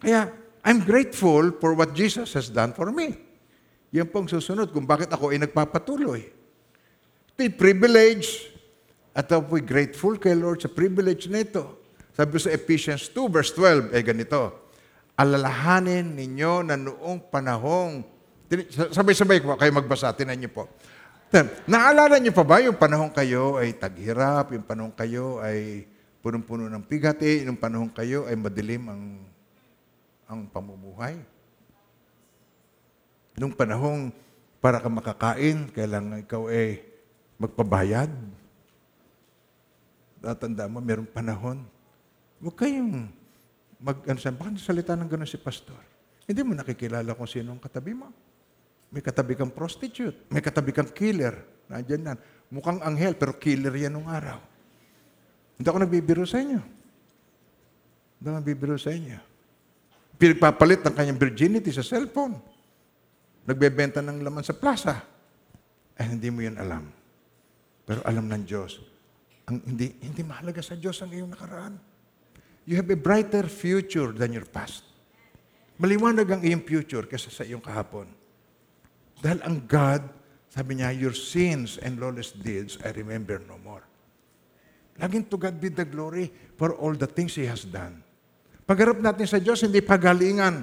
Kaya, 0.04 0.28
I'm 0.60 0.84
grateful 0.84 1.56
for 1.56 1.72
what 1.72 1.96
Jesus 1.96 2.36
has 2.36 2.52
done 2.52 2.76
for 2.76 2.92
me. 2.92 3.29
Yan 3.90 4.06
pong 4.06 4.30
susunod 4.30 4.70
kung 4.70 4.86
bakit 4.86 5.10
ako 5.10 5.34
ay 5.34 5.42
nagpapatuloy. 5.42 6.30
Ito'y 7.34 7.50
privilege 7.50 8.54
at 9.10 9.26
ako'y 9.26 9.66
grateful 9.66 10.14
kay 10.14 10.38
Lord 10.38 10.62
sa 10.62 10.70
privilege 10.70 11.26
na 11.26 11.42
ito. 11.42 11.66
Sabi 12.14 12.38
sa 12.38 12.54
Ephesians 12.54 13.10
2 13.10 13.26
verse 13.26 13.50
12, 13.54 13.90
eh 13.96 14.02
ganito, 14.06 14.70
Alalahanin 15.18 16.16
ninyo 16.16 16.64
na 16.64 16.80
noong 16.80 17.28
panahong, 17.28 18.00
sabay-sabay 18.94 19.44
ko 19.44 19.52
kayo 19.58 19.72
magbasa, 19.74 20.16
tinan 20.16 20.40
niyo 20.40 20.48
po. 20.48 20.64
Naalala 21.68 22.16
niyo 22.16 22.32
pa 22.32 22.42
ba 22.42 22.58
yung 22.58 22.80
panahon 22.80 23.12
kayo 23.12 23.60
ay 23.60 23.76
taghirap, 23.76 24.50
yung 24.50 24.64
panahon 24.64 24.94
kayo 24.96 25.38
ay 25.44 25.84
punong-puno 26.24 26.72
ng 26.72 26.84
pigati, 26.88 27.44
yung 27.44 27.60
panahon 27.60 27.92
kayo 27.92 28.26
ay 28.26 28.34
madilim 28.38 28.88
ang 28.88 29.02
ang 30.30 30.46
pamumuhay? 30.46 31.18
Nung 33.40 33.56
panahong 33.56 34.12
para 34.60 34.76
ka 34.76 34.92
makakain, 34.92 35.72
kailangan 35.72 36.20
ikaw 36.20 36.52
ay 36.52 36.84
magpabayad. 37.40 38.12
Tatanda 40.20 40.68
mo, 40.68 40.84
merong 40.84 41.08
panahon. 41.08 41.64
Huwag 42.44 42.56
kayong 42.60 43.08
mag, 43.80 43.96
ano, 44.04 44.20
sabi, 44.20 44.36
bakit 44.36 44.60
salita 44.60 44.92
ng 44.92 45.08
gano'n 45.08 45.24
si 45.24 45.40
pastor? 45.40 45.80
Hindi 46.28 46.44
mo 46.44 46.52
nakikilala 46.52 47.16
kung 47.16 47.24
sino 47.24 47.56
ang 47.56 47.62
katabi 47.64 47.96
mo. 47.96 48.12
May 48.92 49.00
katabi 49.00 49.32
kang 49.32 49.56
prostitute. 49.56 50.28
May 50.28 50.44
katabi 50.44 50.76
kang 50.76 50.92
killer. 50.92 51.40
Nandiyan 51.72 52.12
yan. 52.12 52.18
Mukhang 52.52 52.84
anghel, 52.84 53.16
pero 53.16 53.40
killer 53.40 53.72
yan 53.72 53.96
nung 53.96 54.12
araw. 54.12 54.36
Hindi 55.56 55.64
ako 55.64 55.80
nagbibiro 55.80 56.28
sa 56.28 56.44
inyo. 56.44 56.60
Hindi 58.20 58.26
ako 58.28 58.36
nagbibiro 58.36 58.76
sa 58.76 58.92
inyo. 58.92 59.18
Pinagpapalit 60.20 60.84
ng 60.84 60.92
kanyang 60.92 61.16
virginity 61.16 61.72
sa 61.72 61.80
cellphone. 61.80 62.49
Nagbebenta 63.48 64.04
ng 64.04 64.20
laman 64.20 64.44
sa 64.44 64.56
plaza. 64.56 65.00
Eh, 65.96 66.06
hindi 66.06 66.28
mo 66.28 66.44
yun 66.44 66.56
alam. 66.56 66.88
Pero 67.84 68.00
alam 68.04 68.28
ng 68.28 68.42
Diyos. 68.44 68.80
Ang 69.50 69.60
hindi, 69.66 69.96
hindi 70.00 70.22
mahalaga 70.22 70.62
sa 70.62 70.78
Diyos 70.78 71.00
ang 71.02 71.10
iyong 71.10 71.32
nakaraan. 71.32 71.74
You 72.68 72.78
have 72.78 72.88
a 72.92 72.98
brighter 72.98 73.48
future 73.50 74.12
than 74.14 74.30
your 74.30 74.46
past. 74.46 74.86
Maliwanag 75.80 76.28
ang 76.28 76.42
iyong 76.44 76.62
future 76.62 77.08
kaysa 77.08 77.32
sa 77.32 77.42
iyong 77.42 77.64
kahapon. 77.64 78.06
Dahil 79.20 79.40
ang 79.44 79.64
God, 79.64 80.04
sabi 80.52 80.80
niya, 80.80 80.92
your 80.92 81.16
sins 81.16 81.80
and 81.80 81.96
lawless 81.96 82.36
deeds 82.36 82.76
I 82.84 82.92
remember 82.92 83.40
no 83.44 83.56
more. 83.60 83.84
Laging 85.00 85.28
to 85.32 85.40
God 85.40 85.56
be 85.56 85.72
the 85.72 85.88
glory 85.88 86.28
for 86.60 86.76
all 86.76 86.92
the 86.92 87.08
things 87.08 87.32
He 87.32 87.48
has 87.48 87.64
done. 87.64 88.04
Pagharap 88.68 89.00
natin 89.00 89.24
sa 89.24 89.40
Diyos, 89.40 89.64
hindi 89.64 89.80
pagalingan. 89.80 90.62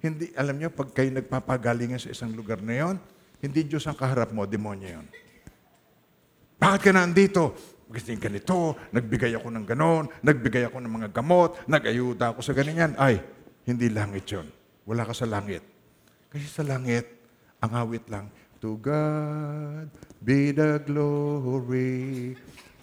Hindi, 0.00 0.32
alam 0.32 0.56
niyo, 0.56 0.72
pag 0.72 0.88
kayo 0.96 1.12
nagpapagalingan 1.12 2.00
sa 2.00 2.12
isang 2.12 2.32
lugar 2.32 2.64
na 2.64 2.74
yon, 2.76 2.96
hindi 3.40 3.60
Diyos 3.68 3.84
ang 3.84 3.96
kaharap 3.96 4.32
mo, 4.32 4.48
demonyo 4.48 4.88
yon. 5.00 5.06
Bakit 6.60 6.80
ka 6.80 6.92
nandito? 6.92 7.56
Kasi 7.90 8.16
ganito, 8.16 8.76
nagbigay 8.94 9.34
ako 9.34 9.48
ng 9.50 9.66
ganon, 9.66 10.08
nagbigay 10.22 10.70
ako 10.70 10.78
ng 10.78 10.92
mga 10.92 11.08
gamot, 11.10 11.58
nag-ayuda 11.66 12.32
ako 12.32 12.40
sa 12.40 12.54
ganyan. 12.54 12.94
Ay, 12.96 13.20
hindi 13.66 13.90
langit 13.90 14.24
yon. 14.30 14.46
Wala 14.88 15.04
ka 15.04 15.12
sa 15.12 15.26
langit. 15.28 15.64
Kasi 16.30 16.46
sa 16.46 16.62
langit, 16.62 17.04
ang 17.60 17.74
awit 17.76 18.06
lang, 18.08 18.30
To 18.60 18.76
God 18.76 19.88
be 20.20 20.52
the 20.52 20.84
glory, 20.84 22.36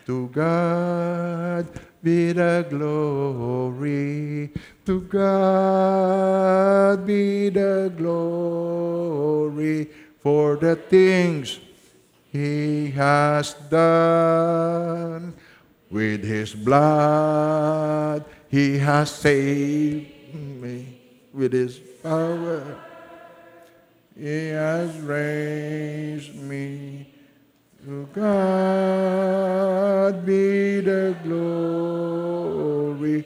to 0.07 0.27
God 0.29 1.67
be 2.01 2.31
the 2.31 2.65
glory, 2.69 4.49
to 4.85 5.01
God 5.01 7.05
be 7.05 7.49
the 7.49 7.91
glory 7.97 9.89
for 10.21 10.55
the 10.55 10.77
things 10.77 11.59
He 12.31 12.91
has 12.91 13.53
done. 13.69 15.33
With 15.91 16.23
His 16.23 16.55
blood, 16.55 18.23
He 18.47 18.77
has 18.77 19.11
saved 19.11 20.33
me. 20.33 21.01
With 21.33 21.51
His 21.51 21.79
power, 22.01 22.63
He 24.17 24.47
has 24.55 24.97
raised 25.01 26.33
me. 26.33 27.16
To 27.87 28.03
God 28.11 28.27
be 30.27 30.83
the 30.83 31.15
glory 31.23 33.23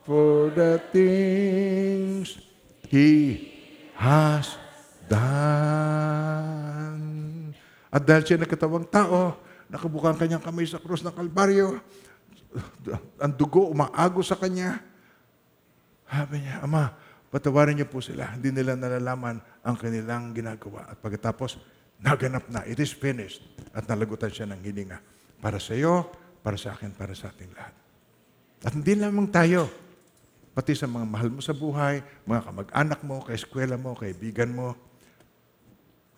for 0.00 0.48
the 0.56 0.80
things 0.88 2.40
He 2.88 3.52
has 4.00 4.56
done. 5.12 6.96
At 7.92 8.08
dahil 8.08 8.24
siya 8.24 8.40
nagkatawang 8.40 8.88
tao, 8.88 9.44
nakabukang 9.68 10.16
kanyang 10.16 10.40
kamay 10.40 10.64
sa 10.64 10.80
krus 10.80 11.04
ng 11.04 11.12
Kalbaryo, 11.12 11.76
ang 13.20 13.32
dugo 13.36 13.68
umaago 13.68 14.24
sa 14.24 14.40
kanya. 14.40 14.80
Sabi 16.08 16.48
niya, 16.48 16.64
Ama, 16.64 16.96
patawarin 17.28 17.76
niyo 17.76 17.84
po 17.84 18.00
sila. 18.00 18.32
Hindi 18.32 18.56
nila 18.56 18.72
nalalaman 18.72 19.36
ang 19.60 19.76
kanilang 19.76 20.32
ginagawa. 20.32 20.88
At 20.88 20.96
pagkatapos, 20.96 21.60
naganap 22.00 22.48
na. 22.48 22.64
It 22.64 22.80
is 22.80 22.94
finished. 22.94 23.42
At 23.78 23.86
nalagutan 23.86 24.34
siya 24.34 24.50
ng 24.50 24.58
hininga. 24.58 24.98
Para 25.38 25.62
sa 25.62 25.78
iyo, 25.78 26.10
para 26.42 26.58
sa 26.58 26.74
akin, 26.74 26.90
para 26.98 27.14
sa 27.14 27.30
ating 27.30 27.54
lahat. 27.54 27.74
At 28.66 28.74
hindi 28.74 28.98
lamang 28.98 29.30
tayo, 29.30 29.70
pati 30.50 30.74
sa 30.74 30.90
mga 30.90 31.06
mahal 31.06 31.30
mo 31.30 31.38
sa 31.38 31.54
buhay, 31.54 32.02
mga 32.26 32.42
kamag-anak 32.50 33.00
mo, 33.06 33.22
kaeskwela 33.22 33.78
mo, 33.78 33.94
kaibigan 33.94 34.50
mo, 34.50 34.74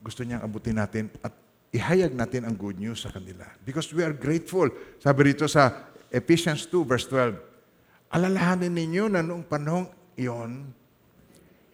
gusto 0.01 0.25
niyang 0.25 0.41
abutin 0.41 0.81
natin 0.81 1.13
at 1.21 1.37
ihayag 1.77 2.17
natin 2.17 2.49
ang 2.49 2.57
good 2.57 2.81
news 2.81 3.05
sa 3.05 3.13
kanila. 3.13 3.45
Because 3.61 3.93
we 3.93 4.01
are 4.01 4.17
grateful. 4.17 4.73
Sabi 4.97 5.37
rito 5.37 5.45
sa 5.45 5.93
Ephesians 6.09 6.65
2 6.65 6.89
verse 6.89 7.05
12, 7.07 7.37
alalahanin 8.11 8.73
ninyo 8.73 9.13
na 9.13 9.21
noong 9.21 9.45
panahong 9.45 9.87
iyon, 10.17 10.73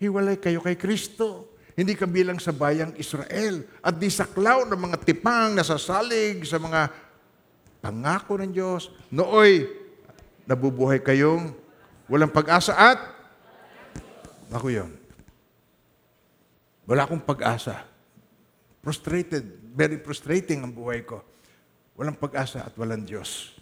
hiwalay 0.03 0.37
kayo 0.37 0.61
kay 0.61 0.75
Kristo. 0.75 1.56
Hindi 1.77 1.93
kabilang 1.93 2.41
sa 2.41 2.57
bayang 2.57 2.97
Israel 2.97 3.61
at 3.85 4.01
di 4.01 4.09
saklaw 4.09 4.65
ng 4.65 4.81
mga 4.81 4.97
tipang 5.05 5.53
nasasalig 5.53 6.41
sa 6.49 6.57
mga 6.57 6.89
pangako 7.85 8.41
ng 8.41 8.49
Diyos. 8.49 8.89
Nooy, 9.13 9.69
nabubuhay 10.49 11.05
kayong 11.05 11.53
walang 12.09 12.33
pag-asa 12.33 12.73
at 12.73 12.97
ako 14.49 14.73
yon. 14.73 14.91
Wala 16.89 17.05
akong 17.05 17.21
pag-asa. 17.21 17.85
Frustrated. 18.81 19.45
Very 19.77 20.01
frustrating 20.01 20.65
ang 20.65 20.73
buhay 20.73 21.05
ko. 21.05 21.21
Walang 21.99 22.17
pag-asa 22.17 22.65
at 22.65 22.73
walang 22.81 23.05
Diyos. 23.05 23.53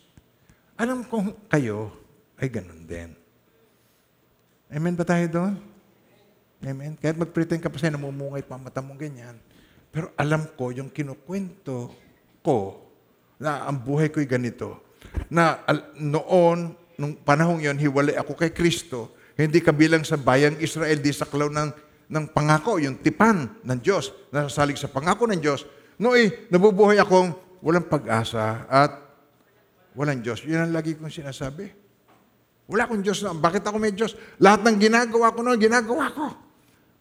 Alam 0.78 1.02
kong 1.02 1.50
kayo 1.50 1.90
ay 2.38 2.46
ganun 2.46 2.86
din. 2.86 3.10
Amen 4.70 4.94
ba 4.94 5.02
tayo 5.02 5.26
doon? 5.26 5.73
Amen? 6.64 6.96
Kahit 6.96 7.20
mag-pretend 7.20 7.60
ka 7.60 7.68
pa 7.68 7.76
sa'yo, 7.76 8.00
namumungay 8.00 8.40
pa 8.40 8.56
mata 8.56 8.80
mong 8.80 8.96
ganyan. 8.96 9.36
Pero 9.92 10.10
alam 10.16 10.48
ko, 10.56 10.72
yung 10.72 10.88
kinukwento 10.88 11.92
ko, 12.40 12.80
na 13.36 13.68
ang 13.68 13.76
buhay 13.84 14.08
ko'y 14.08 14.24
ganito, 14.24 14.96
na 15.28 15.60
al- 15.68 15.92
noon, 16.00 16.72
nung 16.96 17.14
panahong 17.20 17.60
yon 17.60 17.76
hiwalay 17.76 18.16
ako 18.16 18.32
kay 18.38 18.50
Kristo, 18.54 19.12
hindi 19.36 19.60
kabilang 19.60 20.06
sa 20.06 20.16
bayang 20.16 20.56
Israel, 20.62 20.96
di 21.02 21.12
saklaw 21.12 21.52
ng, 21.52 21.70
ng 22.08 22.24
pangako, 22.32 22.80
yung 22.80 22.96
tipan 23.02 23.60
ng 23.60 23.78
Diyos, 23.82 24.14
nasasalig 24.32 24.80
sa 24.80 24.88
pangako 24.88 25.28
ng 25.28 25.40
Diyos. 25.42 25.66
Nooy, 26.00 26.48
nabubuhay 26.48 26.96
akong 26.96 27.34
walang 27.60 27.86
pag-asa 27.86 28.64
at 28.70 28.92
walang 29.92 30.22
Diyos. 30.22 30.42
Yun 30.46 30.70
ang 30.70 30.72
lagi 30.74 30.96
kong 30.96 31.10
sinasabi. 31.10 31.70
Wala 32.64 32.88
akong 32.88 33.04
Diyos 33.04 33.20
na. 33.20 33.36
Bakit 33.36 33.62
ako 33.68 33.76
may 33.76 33.92
Diyos? 33.92 34.16
Lahat 34.40 34.64
ng 34.64 34.80
ginagawa 34.80 35.34
ko 35.34 35.44
noon, 35.44 35.60
ginagawa 35.60 36.08
ko. 36.14 36.43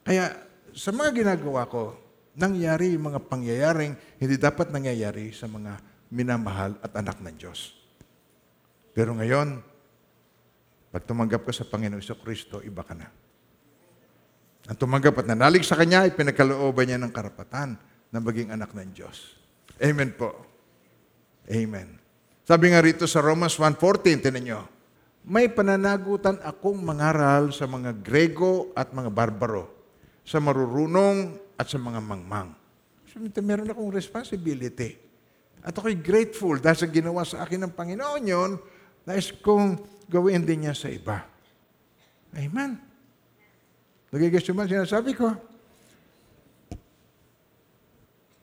Kaya 0.04 0.36
sa 0.76 0.92
mga 0.92 1.24
ginagawa 1.24 1.68
ko, 1.68 1.96
nangyari 2.36 2.94
yung 2.94 3.14
mga 3.14 3.20
pangyayaring 3.30 3.94
hindi 4.20 4.36
dapat 4.36 4.74
nangyayari 4.74 5.32
sa 5.32 5.48
mga 5.48 5.80
minamahal 6.14 6.78
at 6.82 6.92
anak 6.98 7.18
ng 7.22 7.36
Diyos. 7.40 7.74
Pero 8.94 9.18
ngayon, 9.18 9.58
pag 10.94 11.04
tumanggap 11.10 11.42
ka 11.50 11.54
sa 11.56 11.66
Panginoong 11.66 12.04
Iso 12.04 12.14
Kristo, 12.22 12.62
iba 12.62 12.86
ka 12.86 12.94
na. 12.94 13.10
Ang 14.70 14.78
tumanggap 14.78 15.26
at 15.26 15.28
nanalig 15.28 15.66
sa 15.66 15.74
Kanya, 15.74 16.06
ay 16.06 16.14
pinagkalooban 16.14 16.86
niya 16.86 17.02
ng 17.02 17.10
karapatan 17.10 17.76
na 18.14 18.20
maging 18.22 18.54
anak 18.54 18.72
ng 18.78 18.94
Diyos. 18.94 19.42
Amen 19.82 20.14
po. 20.14 20.38
Amen. 21.50 21.98
Sabi 22.46 22.72
nga 22.72 22.84
rito 22.84 23.10
sa 23.10 23.26
Romans 23.26 23.58
1.14, 23.58 24.30
tinan 24.30 24.44
nyo, 24.46 24.62
may 25.24 25.50
pananagutan 25.50 26.38
akong 26.46 26.78
mangaral 26.78 27.50
sa 27.56 27.66
mga 27.66 28.04
Grego 28.04 28.70
at 28.78 28.94
mga 28.94 29.10
Barbaro, 29.10 29.83
sa 30.24 30.40
marurunong 30.40 31.38
at 31.60 31.68
sa 31.68 31.78
mga 31.78 32.00
mangmang. 32.00 32.56
So, 33.12 33.22
meron 33.44 33.70
akong 33.70 33.94
responsibility. 33.94 34.98
At 35.64 35.76
ako'y 35.76 36.00
grateful 36.00 36.60
dahil 36.60 36.78
sa 36.80 36.88
ginawa 36.92 37.24
sa 37.24 37.46
akin 37.46 37.68
ng 37.68 37.74
Panginoon 37.76 38.24
yon, 38.26 38.52
nais 39.08 39.32
kong 39.44 39.80
gawin 40.12 40.44
din 40.44 40.68
niya 40.68 40.76
sa 40.76 40.92
iba. 40.92 41.24
Amen. 42.34 42.76
Nagigis 44.12 44.50
ba 44.52 44.68
sinasabi 44.68 45.12
ko? 45.16 45.30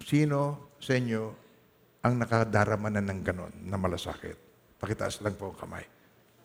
Sino 0.02 0.72
sa 0.82 0.96
inyo 0.96 1.22
ang 2.02 2.14
nakadarama 2.18 2.88
na 2.90 3.04
ng 3.04 3.20
ganon 3.22 3.54
na 3.68 3.76
malasakit? 3.76 4.34
Pakitaas 4.80 5.20
lang 5.20 5.36
po 5.36 5.52
ang 5.52 5.58
kamay. 5.60 5.84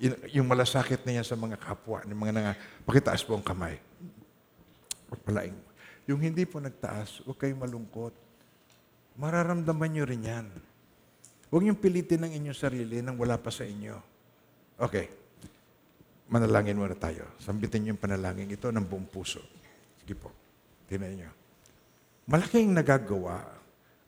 Yung, 0.03 0.15
yung 0.29 0.47
malasakit 0.51 1.07
na 1.07 1.17
yan 1.17 1.25
sa 1.25 1.39
mga 1.39 1.55
kapwa, 1.55 2.03
ng 2.03 2.19
mga 2.19 2.33
nanga, 2.35 2.53
pakitaas 2.83 3.23
po 3.23 3.39
ang 3.39 3.45
kamay. 3.45 3.79
Pagpalaing. 5.15 5.55
Yung 6.05 6.19
hindi 6.21 6.43
po 6.43 6.59
nagtaas, 6.59 7.23
huwag 7.23 7.39
kayong 7.39 7.63
malungkot. 7.63 8.13
Mararamdaman 9.15 9.89
nyo 9.95 10.03
rin 10.03 10.27
yan. 10.27 10.47
Huwag 11.49 11.63
niyong 11.63 11.79
pilitin 11.79 12.27
ang 12.27 12.35
inyong 12.35 12.59
sarili 12.59 12.99
nang 12.99 13.15
wala 13.15 13.39
pa 13.39 13.47
sa 13.47 13.63
inyo. 13.63 13.95
Okay. 14.75 15.07
Manalangin 16.27 16.75
muna 16.75 16.99
tayo. 16.99 17.31
Sambitin 17.39 17.87
niyo 17.87 17.89
yung 17.95 18.01
panalangin 18.03 18.51
ito 18.51 18.67
ng 18.67 18.83
buong 18.83 19.07
puso. 19.07 19.39
Sige 20.03 20.19
po. 20.19 20.29
Tingnan 20.91 21.15
niyo. 21.15 21.31
Malaking 22.27 22.75
nagagawa 22.75 23.39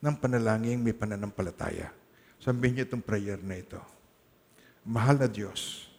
ng 0.04 0.14
panalangin 0.18 0.82
may 0.82 0.94
pananampalataya. 0.94 1.90
Sabihin 2.38 2.78
niyo 2.78 2.84
itong 2.86 3.02
prayer 3.02 3.38
na 3.42 3.58
ito. 3.58 3.80
Mahal 4.86 5.18
na 5.20 5.28
Diyos, 5.28 5.90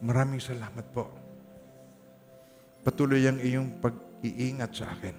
maraming 0.00 0.40
salamat 0.40 0.82
po. 0.90 1.25
Patuloy 2.86 3.26
ang 3.26 3.42
iyong 3.42 3.82
pag-iingat 3.82 4.70
sa 4.70 4.94
akin. 4.94 5.16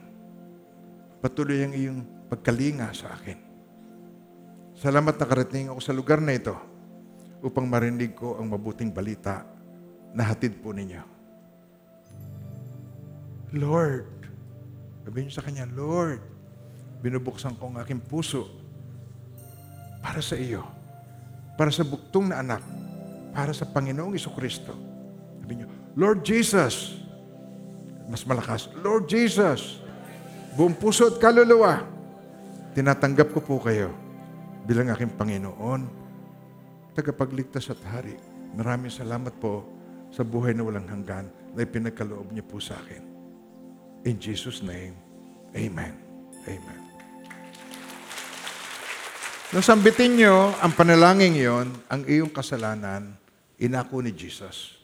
Patuloy 1.19 1.67
ang 1.67 1.75
iyong 1.75 1.99
pagkalinga 2.31 2.95
sa 2.95 3.11
akin. 3.11 3.35
Salamat 4.71 5.19
na 5.19 5.27
karating 5.27 5.67
ako 5.67 5.83
sa 5.83 5.91
lugar 5.91 6.23
na 6.23 6.31
ito 6.31 6.55
upang 7.43 7.67
marinig 7.67 8.15
ko 8.15 8.39
ang 8.39 8.47
mabuting 8.55 8.87
balita 8.87 9.43
na 10.15 10.23
hatid 10.23 10.55
po 10.63 10.71
ninyo. 10.71 11.03
Lord, 13.59 14.07
sabihin 15.03 15.27
niyo 15.27 15.35
sa 15.35 15.43
Kanya, 15.43 15.67
Lord, 15.67 16.23
binubuksan 17.03 17.59
ko 17.59 17.67
ang 17.67 17.83
aking 17.83 17.99
puso 17.99 18.47
para 19.99 20.23
sa 20.23 20.39
iyo, 20.39 20.63
para 21.59 21.67
sa 21.67 21.83
buktong 21.83 22.31
na 22.31 22.39
anak, 22.39 22.63
para 23.35 23.51
sa 23.51 23.67
Panginoong 23.67 24.15
Iso 24.15 24.31
Kristo. 24.31 24.71
Sabi 25.43 25.59
niyo, 25.59 25.67
Lord 25.99 26.23
Jesus, 26.23 27.06
mas 28.07 28.23
malakas, 28.23 28.71
Lord 28.79 29.11
Jesus, 29.11 29.83
buong 30.55 30.75
puso 30.79 31.11
at 31.11 31.19
kaluluwa, 31.19 31.83
tinatanggap 32.71 33.35
ko 33.35 33.39
po 33.43 33.55
kayo 33.59 33.91
bilang 34.63 34.91
aking 34.91 35.11
Panginoon, 35.15 35.81
tagapagligtas 36.95 37.67
at 37.71 37.79
hari. 37.87 38.15
Maraming 38.55 38.91
salamat 38.91 39.35
po 39.37 39.67
sa 40.09 40.23
buhay 40.23 40.55
na 40.55 40.63
walang 40.63 40.87
hanggan 40.87 41.27
na 41.51 41.67
ipinagkaloob 41.67 42.31
niyo 42.31 42.47
po 42.47 42.63
sa 42.63 42.79
akin. 42.79 43.03
In 44.07 44.15
Jesus' 44.15 44.63
name, 44.63 44.95
Amen. 45.55 45.93
Amen. 46.47 46.81
Nung 49.51 49.63
sambitin 49.63 50.19
nyo 50.19 50.51
ang 50.59 50.75
panalangin 50.75 51.33
yon, 51.35 51.67
ang 51.87 52.03
iyong 52.03 52.31
kasalanan, 52.31 53.15
inako 53.57 54.03
ni 54.03 54.11
Jesus. 54.11 54.76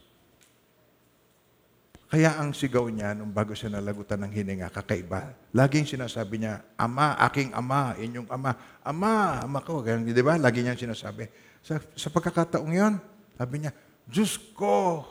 Kaya 2.14 2.38
ang 2.38 2.54
sigaw 2.54 2.86
niya 2.94 3.18
nung 3.18 3.34
bago 3.34 3.58
siya 3.58 3.74
nalagutan 3.74 4.22
ng 4.22 4.30
hininga, 4.30 4.70
kakaiba. 4.70 5.34
Laging 5.50 5.98
sinasabi 5.98 6.46
niya, 6.46 6.62
Ama, 6.78 7.18
aking 7.26 7.50
Ama, 7.58 7.98
inyong 7.98 8.30
Ama. 8.30 8.54
Ama, 8.86 9.42
Ama 9.42 9.58
ko. 9.66 9.82
Ganyan, 9.82 10.14
di 10.14 10.22
ba? 10.22 10.38
Lagi 10.38 10.62
niya 10.62 10.78
sinasabi. 10.78 11.26
Sa, 11.66 11.82
sa 11.82 12.14
pagkakataong 12.14 12.70
yon, 12.70 13.02
sabi 13.34 13.66
niya, 13.66 13.74
Diyos 14.06 14.38
ko, 14.54 15.02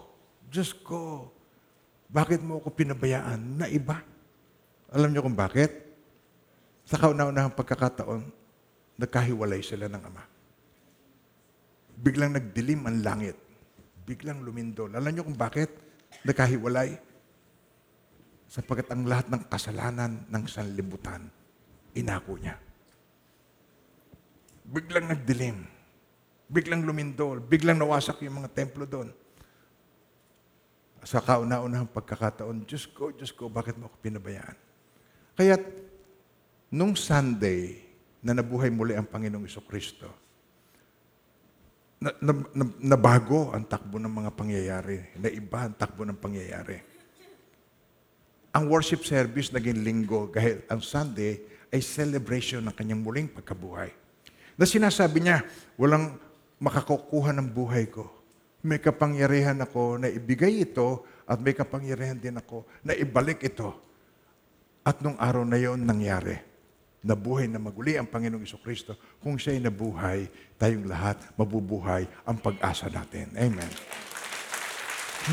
Diyos 0.47 0.79
ko, 0.79 1.27
bakit 2.07 2.39
mo 2.39 2.63
ako 2.63 2.71
pinabayaan 2.71 3.59
na 3.59 3.67
iba? 3.67 3.99
Alam 4.95 5.11
niyo 5.11 5.27
kung 5.27 5.35
bakit? 5.35 5.75
Sa 6.87 7.03
kauna-unahang 7.03 7.59
pagkakataon, 7.59 8.31
nagkahiwalay 9.03 9.59
sila 9.59 9.91
ng 9.91 10.03
Ama. 10.07 10.23
Biglang 11.99 12.31
nagdilim 12.31 12.87
ang 12.87 13.03
langit. 13.03 13.35
Biglang 14.07 14.47
lumindol. 14.47 14.95
Alam 14.95 15.11
niyo 15.11 15.27
kung 15.27 15.35
bakit? 15.35 15.91
Nagkahiwalay. 16.23 16.99
Sapagkat 18.53 18.93
ang 18.93 19.09
lahat 19.09 19.33
ng 19.33 19.49
kasalanan 19.49 20.29
ng 20.29 20.45
sanlibutan, 20.45 21.25
inako 21.97 22.37
niya. 22.37 22.61
Biglang 24.69 25.09
nagdilim. 25.09 25.65
Biglang 26.53 26.85
lumindol. 26.85 27.41
Biglang 27.41 27.81
nawasak 27.81 28.21
yung 28.21 28.45
mga 28.45 28.53
templo 28.53 28.85
doon. 28.85 29.09
Sa 31.03 31.19
kauna-unahang 31.19 31.89
pagkakataon, 31.91 32.69
Diyos 32.69 32.85
ko, 32.87 33.11
Diyos 33.11 33.33
ko, 33.33 33.49
bakit 33.49 33.75
mo 33.81 33.89
ako 33.89 33.97
pinabayaan? 34.05 34.55
Kaya, 35.35 35.59
nung 36.71 36.95
Sunday, 36.95 37.83
na 38.23 38.39
nabuhay 38.39 38.71
muli 38.71 38.95
ang 38.95 39.05
Panginoong 39.05 39.51
Kristo, 39.67 40.07
na, 42.03 42.11
na, 42.19 42.33
na, 42.51 42.65
nabago 42.83 43.55
ang 43.55 43.63
takbo 43.63 44.03
ng 44.03 44.11
mga 44.11 44.31
pangyayari. 44.35 45.15
Naiba 45.15 45.71
ang 45.71 45.75
takbo 45.79 46.03
ng 46.03 46.19
pangyayari. 46.19 46.83
Ang 48.53 48.65
worship 48.67 49.07
service 49.07 49.55
naging 49.55 49.87
linggo 49.87 50.27
dahil 50.35 50.67
ang 50.67 50.83
Sunday 50.83 51.39
ay 51.71 51.81
celebration 51.81 52.61
ng 52.67 52.75
kanyang 52.75 53.01
muling 53.01 53.31
pagkabuhay. 53.31 53.95
Na 54.59 54.67
sinasabi 54.67 55.25
niya, 55.25 55.47
walang 55.79 56.19
makakukuha 56.59 57.33
ng 57.39 57.49
buhay 57.49 57.89
ko. 57.89 58.11
May 58.61 58.83
kapangyarihan 58.83 59.57
ako 59.63 60.03
na 60.03 60.11
ibigay 60.11 60.67
ito 60.67 61.07
at 61.25 61.39
may 61.39 61.55
kapangyarihan 61.57 62.19
din 62.19 62.37
ako 62.37 62.67
na 62.83 62.93
ibalik 62.99 63.41
ito. 63.47 63.73
At 64.83 64.99
nung 65.01 65.17
araw 65.17 65.47
na 65.47 65.57
yon 65.57 65.87
nangyari. 65.87 66.52
Nabuhay 67.03 67.51
na 67.51 67.59
maguli 67.59 67.99
ang 67.99 68.07
Panginoong 68.07 68.47
Kristo. 68.63 68.95
Kung 69.19 69.35
siya'y 69.35 69.59
nabuhay, 69.59 70.31
tayong 70.55 70.87
lahat 70.87 71.19
mabubuhay 71.35 72.07
ang 72.23 72.39
pag-asa 72.39 72.87
natin. 72.87 73.35
Amen. 73.35 73.73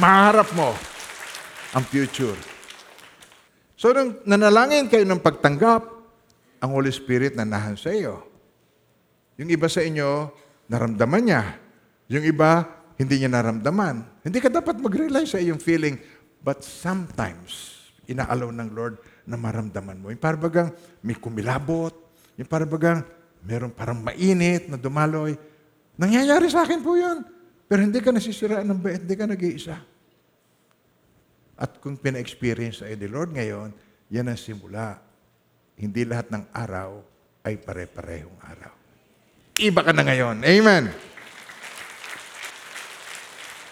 Maharap 0.01 0.49
mo 0.57 0.73
ang 1.73 1.85
future. 1.85 2.37
So, 3.77 3.93
nung 3.93 4.17
nanalangin 4.25 4.89
kayo 4.89 5.05
ng 5.05 5.21
pagtanggap, 5.21 5.85
ang 6.59 6.71
Holy 6.75 6.91
Spirit 6.91 7.37
nanahan 7.37 7.79
sa 7.79 7.93
iyo. 7.93 8.25
Yung 9.39 9.47
iba 9.47 9.71
sa 9.71 9.79
inyo, 9.79 10.27
naramdaman 10.67 11.23
niya. 11.23 11.43
Yung 12.11 12.25
iba, 12.27 12.67
hindi 12.99 13.23
niya 13.23 13.31
naramdaman. 13.31 14.25
Hindi 14.27 14.39
ka 14.43 14.51
dapat 14.51 14.75
mag-rely 14.83 15.23
sa 15.23 15.39
iyong 15.39 15.61
feeling. 15.61 15.95
But 16.43 16.67
sometimes, 16.67 17.79
inaalaw 18.11 18.51
ng 18.51 18.69
Lord 18.75 18.99
na 19.29 19.37
maramdaman 19.37 20.01
mo. 20.01 20.09
Yung 20.09 20.17
parang 20.17 20.41
bagang 20.41 20.69
may 21.05 21.13
kumilabot. 21.13 21.93
Yung 22.33 22.49
parang 22.49 22.69
bagang 22.73 22.99
meron 23.45 23.69
parang 23.69 24.01
mainit 24.01 24.65
na 24.65 24.75
dumaloy. 24.75 25.37
Nangyayari 25.95 26.49
sa 26.49 26.65
akin 26.65 26.81
po 26.81 26.97
yun. 26.97 27.21
Pero 27.69 27.85
hindi 27.85 28.01
ka 28.01 28.09
nasisiraan 28.09 28.65
ng 28.65 28.79
bait, 28.81 28.97
hindi 28.97 29.13
ka 29.13 29.29
nag-iisa. 29.29 29.77
At 31.59 31.77
kung 31.77 31.99
pina-experience 31.99 32.81
sa'yo 32.81 32.97
ni 32.97 33.05
Lord 33.05 33.35
ngayon, 33.37 33.69
yan 34.09 34.25
ang 34.25 34.39
simula. 34.39 34.97
Hindi 35.77 36.01
lahat 36.07 36.33
ng 36.33 36.49
araw 36.49 37.03
ay 37.45 37.61
pare-parehong 37.61 38.39
araw. 38.41 38.73
Iba 39.59 39.85
ka 39.85 39.91
na 39.93 40.01
ngayon. 40.07 40.41
Amen. 40.41 40.83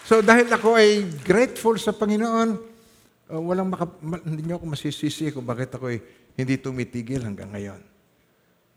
So 0.06 0.20
dahil 0.24 0.46
ako 0.48 0.78
ay 0.78 1.04
grateful 1.24 1.74
sa 1.80 1.92
Panginoon, 1.92 2.60
uh, 3.32 3.40
walang 3.40 3.68
maka, 3.68 3.88
ma- 4.00 4.22
hindi 4.24 4.48
niyo 4.48 4.60
ako 4.60 4.66
masisisi 4.68 5.30
kung 5.30 5.44
bakit 5.44 5.72
ako 5.76 5.92
ay 5.92 5.98
hindi 6.38 6.54
tumitigil 6.56 7.24
hanggang 7.24 7.52
ngayon. 7.52 7.80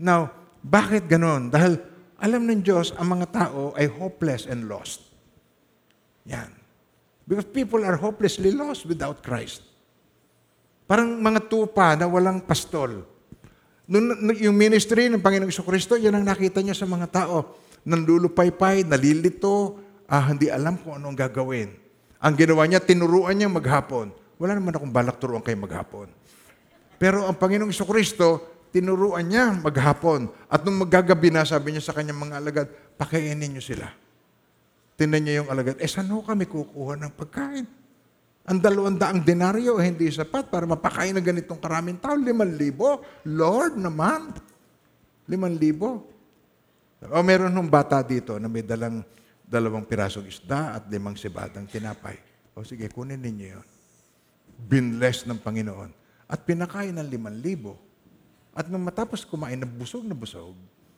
Now, 0.01 0.33
bakit 0.61 1.09
ganon? 1.09 1.49
Dahil 1.49 1.77
alam 2.21 2.45
ng 2.45 2.61
Diyos, 2.61 2.93
ang 2.97 3.17
mga 3.17 3.27
tao 3.33 3.73
ay 3.73 3.89
hopeless 3.89 4.45
and 4.45 4.69
lost. 4.69 5.09
Yan. 6.29 6.53
Because 7.25 7.49
people 7.49 7.81
are 7.81 7.97
hopelessly 7.97 8.53
lost 8.53 8.85
without 8.85 9.25
Christ. 9.25 9.65
Parang 10.85 11.17
mga 11.17 11.47
tupa 11.47 11.95
na 11.95 12.05
walang 12.05 12.43
pastol. 12.43 13.07
Nung, 13.87 14.35
yung 14.37 14.53
ministry 14.53 15.07
ng 15.07 15.23
Panginoong 15.23 15.51
Kristo, 15.51 15.95
yan 15.95 16.13
ang 16.13 16.25
nakita 16.27 16.59
niya 16.59 16.75
sa 16.75 16.85
mga 16.85 17.07
tao. 17.09 17.57
Nandulupaypay, 17.87 18.85
nalilito, 18.85 19.81
ah, 20.05 20.29
hindi 20.29 20.51
alam 20.51 20.77
kung 20.77 20.99
anong 20.99 21.17
gagawin. 21.17 21.73
Ang 22.21 22.33
ginawa 22.37 22.69
niya, 22.69 22.83
tinuruan 22.83 23.33
niya 23.33 23.49
maghapon. 23.49 24.20
Wala 24.41 24.57
naman 24.57 24.73
akong 24.73 24.89
balak 24.89 25.21
turuan 25.21 25.45
kayo 25.45 25.53
maghapon. 25.61 26.09
Pero 26.97 27.29
ang 27.29 27.37
Panginoong 27.37 27.69
Kristo, 27.69 28.41
tinuruan 28.73 29.29
niya 29.29 29.53
maghapon. 29.53 30.33
At 30.49 30.65
nung 30.65 30.81
maggagabi 30.81 31.29
na, 31.29 31.45
sabi 31.45 31.77
niya 31.77 31.85
sa 31.85 31.93
kanyang 31.93 32.17
mga 32.17 32.35
alagad, 32.41 32.67
pakainin 32.97 33.37
niyo 33.37 33.61
sila. 33.61 33.93
Tinan 34.97 35.21
niya 35.21 35.45
yung 35.45 35.49
alagad, 35.53 35.77
eh 35.77 35.85
saan 35.85 36.09
kami 36.09 36.49
kukuha 36.49 36.97
ng 36.97 37.13
pagkain? 37.13 37.65
Ang 38.41 38.57
dalawang 38.57 38.97
daang 38.97 39.21
denaryo, 39.21 39.77
eh, 39.77 39.93
hindi 39.93 40.09
sapat 40.09 40.49
para 40.49 40.65
mapakain 40.65 41.13
ng 41.13 41.25
ganitong 41.25 41.61
karaming 41.61 42.01
tao. 42.01 42.17
Liman 42.17 42.57
libo? 42.57 43.05
Lord 43.29 43.77
naman. 43.77 44.33
Liman 45.29 45.53
libo. 45.53 46.09
O 47.13 47.21
meron 47.21 47.53
nung 47.53 47.69
bata 47.69 48.01
dito 48.01 48.41
na 48.41 48.49
may 48.49 48.65
dalang 48.65 49.05
dalawang 49.45 49.85
pirasong 49.85 50.25
isda 50.25 50.81
at 50.81 50.89
limang 50.89 51.13
sibadang 51.13 51.69
tinapay. 51.69 52.17
O 52.57 52.65
sige, 52.65 52.89
kunin 52.89 53.21
ninyo 53.21 53.47
yun. 53.57 53.67
Binless 54.67 55.25
ng 55.25 55.39
Panginoon. 55.41 55.89
At 56.31 56.45
pinakain 56.47 56.95
ng 56.95 57.07
liman 57.07 57.35
libo. 57.39 57.75
At 58.51 58.67
nung 58.67 58.83
matapos 58.83 59.23
kumain, 59.23 59.55
nabusog 59.55 60.03
na 60.03 60.15
busog, 60.15 60.55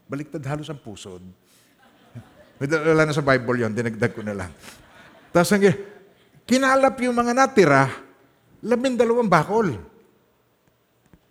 baliktad 0.10 0.42
halos 0.46 0.70
ang 0.70 0.82
pusod. 0.82 1.22
Wala 2.62 3.06
na 3.06 3.14
sa 3.14 3.22
Bible 3.22 3.62
yon, 3.62 3.74
dinagdag 3.74 4.14
ko 4.14 4.22
na 4.26 4.34
lang. 4.34 4.52
Tapos 5.30 5.54
ang 5.54 5.66
kinalap 6.46 6.98
yung 7.02 7.14
mga 7.14 7.34
natira, 7.34 7.90
labing 8.62 8.98
dalawang 8.98 9.30
bakol. 9.30 9.70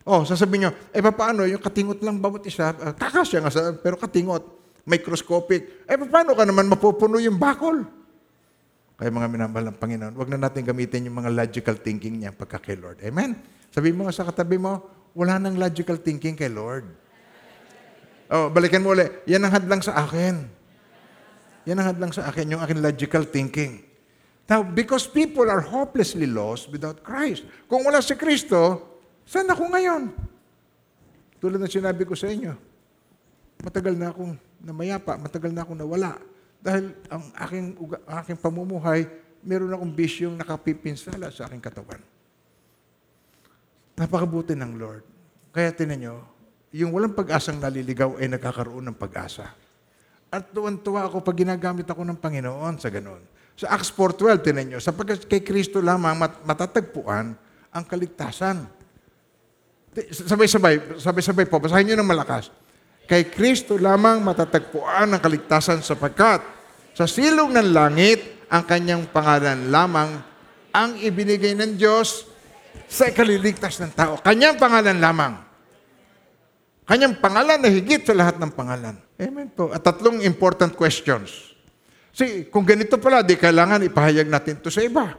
Oh, 0.03 0.27
sasabihin 0.27 0.67
nyo, 0.67 0.71
eh 0.91 0.99
paano, 0.99 1.47
yung 1.47 1.63
katingot 1.63 2.03
lang 2.03 2.19
bawat 2.19 2.43
isa, 2.47 2.75
uh, 2.75 2.91
kakasya 2.91 3.39
nga, 3.39 3.55
sa, 3.55 3.71
pero 3.79 3.95
katingot, 3.95 4.43
microscopic. 4.83 5.87
Eh 5.87 5.95
paano 5.95 6.35
ka 6.35 6.43
naman 6.43 6.67
mapupuno 6.67 7.23
yung 7.23 7.39
bakol? 7.39 7.87
Kaya 9.03 9.11
mga 9.11 9.35
minamahal 9.35 9.67
ng 9.75 9.79
Panginoon, 9.83 10.15
wag 10.15 10.31
na 10.31 10.39
natin 10.47 10.63
gamitin 10.63 11.11
yung 11.11 11.19
mga 11.19 11.35
logical 11.35 11.75
thinking 11.75 12.23
niya 12.23 12.31
pagka 12.31 12.63
kay 12.63 12.79
Lord. 12.79 13.03
Amen? 13.03 13.35
Sabi 13.75 13.91
mo 13.91 14.07
nga 14.07 14.15
sa 14.15 14.23
katabi 14.23 14.63
mo, 14.63 14.79
wala 15.11 15.43
nang 15.43 15.59
logical 15.59 15.99
thinking 15.99 16.39
kay 16.39 16.47
Lord. 16.47 16.87
Oh, 18.31 18.47
balikan 18.47 18.79
mo 18.79 18.95
ulit. 18.95 19.27
Yan 19.27 19.43
ang 19.43 19.59
hadlang 19.59 19.83
sa 19.83 20.07
akin. 20.07 20.47
Yan 21.67 21.83
ang 21.83 21.87
hadlang 21.91 22.15
sa 22.15 22.31
akin, 22.31 22.55
yung 22.55 22.63
akin 22.63 22.79
logical 22.79 23.27
thinking. 23.27 23.83
Now, 24.47 24.63
because 24.63 25.11
people 25.11 25.51
are 25.51 25.67
hopelessly 25.67 26.31
lost 26.31 26.71
without 26.71 27.03
Christ. 27.03 27.43
Kung 27.67 27.83
wala 27.83 27.99
si 28.07 28.15
Kristo, 28.15 28.87
saan 29.27 29.51
ako 29.51 29.67
ngayon? 29.67 30.15
Tulad 31.43 31.59
ng 31.59 31.67
sinabi 31.67 32.07
ko 32.07 32.15
sa 32.15 32.31
inyo, 32.31 32.55
matagal 33.67 33.99
na 33.99 34.15
akong 34.15 34.39
namayapa, 34.63 35.19
matagal 35.19 35.51
na 35.51 35.67
akong 35.67 35.83
nawala. 35.83 36.23
Dahil 36.63 36.95
ang 37.11 37.23
aking, 37.43 37.67
ang 38.07 38.17
aking 38.23 38.39
pamumuhay, 38.39 39.11
meron 39.43 39.75
akong 39.75 39.91
bisyong 39.91 40.39
nakapipinsala 40.39 41.35
sa 41.35 41.51
aking 41.51 41.59
katawan. 41.59 41.99
Napakabuti 43.99 44.55
ng 44.55 44.79
Lord. 44.79 45.03
Kaya 45.51 45.75
tinan 45.75 45.99
nyo, 45.99 46.17
yung 46.71 46.95
walang 46.95 47.13
pag-asang 47.13 47.59
naliligaw 47.59 48.17
ay 48.17 48.31
nagkakaroon 48.31 48.89
ng 48.89 48.97
pag-asa. 48.97 49.51
At 50.33 50.49
tuwan-tuwa 50.55 51.11
ako 51.11 51.21
pag 51.21 51.37
ginagamit 51.37 51.85
ako 51.85 52.07
ng 52.09 52.17
Panginoon 52.17 52.81
sa 52.81 52.89
ganun. 52.89 53.21
Sa 53.53 53.69
Acts 53.69 53.93
4.12, 53.93 54.41
tinan 54.49 54.65
nyo, 54.73 54.79
sapagkat 54.81 55.29
kay 55.29 55.45
Kristo 55.45 55.83
lamang 55.85 56.17
mat- 56.17 56.41
matatagpuan 56.47 57.37
ang 57.69 57.85
kaligtasan. 57.85 58.65
Sabay-sabay, 60.09 60.97
sabay-sabay 60.97 61.45
po, 61.45 61.61
basahin 61.61 61.93
nyo 61.93 62.01
ng 62.01 62.09
malakas. 62.09 62.49
Kay 63.07 63.29
Kristo 63.29 63.77
lamang 63.77 64.23
matatagpuan 64.23 65.13
ang 65.13 65.21
kaligtasan 65.21 65.83
sapagkat 65.83 66.41
sa 66.93 67.05
silong 67.09 67.53
ng 67.57 67.73
langit, 67.73 68.21
ang 68.53 68.69
kanyang 68.69 69.09
pangalan 69.09 69.73
lamang 69.73 70.21
ang 70.73 70.91
ibinigay 71.01 71.57
ng 71.57 71.81
Diyos 71.81 72.29
sa 72.85 73.09
ikaliligtas 73.09 73.81
ng 73.81 73.93
tao. 73.97 74.21
Kanyang 74.21 74.61
pangalan 74.61 75.01
lamang. 75.01 75.35
Kanyang 76.85 77.17
pangalan 77.17 77.57
na 77.57 77.73
higit 77.73 78.05
sa 78.05 78.13
lahat 78.13 78.37
ng 78.37 78.53
pangalan. 78.53 78.97
Amen 79.17 79.49
po. 79.49 79.73
At 79.73 79.81
tatlong 79.81 80.21
important 80.21 80.77
questions. 80.77 81.57
See, 82.13 82.45
kung 82.53 82.69
ganito 82.69 83.01
pala, 83.01 83.25
di 83.25 83.41
kailangan 83.41 83.81
ipahayag 83.89 84.29
natin 84.29 84.61
to 84.61 84.69
sa 84.69 84.85
iba. 84.85 85.17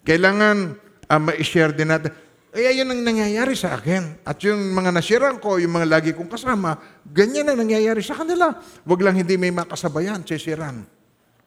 Kailangan 0.00 0.80
uh, 1.12 1.20
ma-share 1.20 1.76
din 1.76 1.92
natin. 1.92 2.16
Eh, 2.50 2.66
ayun 2.66 2.90
ang 2.90 3.06
nangyayari 3.06 3.54
sa 3.54 3.78
akin. 3.78 4.26
At 4.26 4.42
yung 4.42 4.74
mga 4.74 4.90
nasiran 4.90 5.38
ko, 5.38 5.62
yung 5.62 5.70
mga 5.70 5.86
lagi 5.86 6.10
kong 6.10 6.26
kasama, 6.26 6.74
ganyan 7.06 7.46
ang 7.46 7.62
nangyayari 7.62 8.02
sa 8.02 8.18
kanila. 8.18 8.50
Huwag 8.82 9.00
lang 9.06 9.14
hindi 9.14 9.38
may 9.38 9.54
makasabayan, 9.54 10.26
sisiran. 10.26 10.82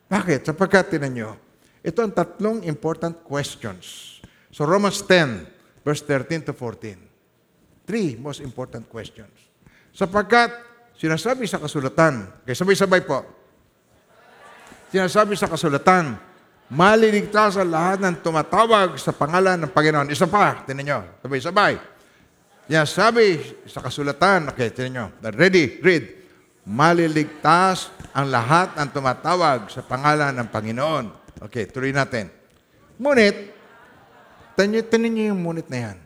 Bakit? 0.07 0.47
Sapagkat, 0.47 0.95
tinan 0.95 1.11
nyo, 1.11 1.31
ito 1.83 1.99
ang 1.99 2.15
tatlong 2.15 2.63
important 2.63 3.19
questions. 3.27 4.15
So, 4.47 4.63
Romans 4.63 5.03
10, 5.03 5.83
verse 5.83 6.07
13 6.07 6.47
to 6.47 6.53
14. 6.55 6.95
Three 7.83 8.15
most 8.15 8.39
important 8.39 8.87
questions. 8.87 9.35
Sapagkat, 9.91 10.55
sinasabi 10.95 11.43
sa 11.51 11.59
kasulatan, 11.59 12.47
kaya 12.47 12.55
sabay-sabay 12.55 13.03
po, 13.03 13.27
sinasabi 14.87 15.35
sa 15.35 15.51
kasulatan, 15.51 16.15
maliligtas 16.74 17.53
ang 17.61 17.69
lahat 17.69 18.01
ng 18.01 18.17
tumatawag 18.26 18.97
sa 18.97 19.13
pangalan 19.13 19.61
ng 19.61 19.69
Panginoon. 19.69 20.09
Isa 20.09 20.26
pa, 20.26 20.65
tinan 20.65 20.84
nyo, 20.84 20.99
sabay-sabay. 21.21 21.78
Sinasabi 22.65 23.26
sa 23.69 23.86
kasulatan, 23.86 24.49
okay, 24.49 24.74
tinan 24.74 24.91
nyo, 24.97 25.05
ready, 25.38 25.78
read. 25.86 26.26
Maliligtas 26.65 27.93
ang 28.15 28.34
lahat 28.34 28.74
ng 28.74 28.89
tumatawag 28.89 29.69
sa 29.69 29.86
pangalan 29.86 30.34
ng 30.34 30.47
Panginoon. 30.49 31.05
Okay, 31.45 31.69
tuloy 31.69 31.93
natin. 31.93 32.34
Ngunit, 32.97 33.53
tinan 34.57 35.11
nyo 35.13 35.24
yung 35.30 35.41
ngunit 35.45 35.67
na 35.69 35.80
yan. 35.91 35.97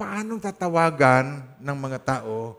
Paano 0.00 0.40
tatawagan 0.40 1.44
ng 1.60 1.76
mga 1.76 1.98
tao 2.00 2.56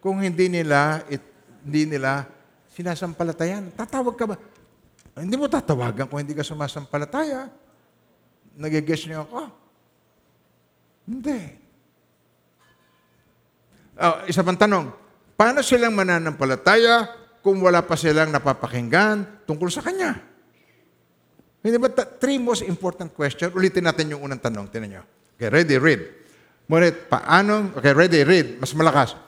kung 0.00 0.24
hindi 0.24 0.48
nila, 0.48 1.04
it, 1.12 1.20
hindi 1.60 1.84
nila 1.84 2.24
sinasampalatayan? 2.72 3.76
Tatawag 3.76 4.16
ka 4.16 4.24
ba? 4.24 4.36
Hindi 5.18 5.34
mo 5.34 5.50
tatawagan 5.50 6.06
kung 6.06 6.22
hindi 6.22 6.34
ka 6.34 6.46
sumasampalataya. 6.46 7.50
Nagigess 8.58 9.06
niyo 9.06 9.26
ako? 9.26 9.40
Hindi. 11.08 11.40
Oh, 13.98 14.16
isa 14.30 14.46
pang 14.46 14.58
tanong, 14.58 14.94
paano 15.34 15.58
silang 15.62 15.94
mananampalataya 15.94 17.10
kung 17.42 17.58
wala 17.58 17.82
pa 17.82 17.98
silang 17.98 18.30
napapakinggan 18.30 19.42
tungkol 19.42 19.66
sa 19.70 19.82
Kanya? 19.82 20.14
Hindi 21.58 21.76
ba 21.82 21.90
three 22.22 22.38
most 22.38 22.62
important 22.62 23.10
question? 23.10 23.50
Ulitin 23.50 23.90
natin 23.90 24.14
yung 24.14 24.22
unang 24.22 24.38
tanong. 24.38 24.70
Tinan 24.70 24.88
nyo. 24.88 25.02
Okay, 25.34 25.50
ready, 25.50 25.76
read. 25.78 26.02
Ngunit 26.70 27.10
paano, 27.10 27.74
okay, 27.74 27.90
ready, 27.90 28.22
read. 28.22 28.62
Mas 28.62 28.70
malakas. 28.78 29.18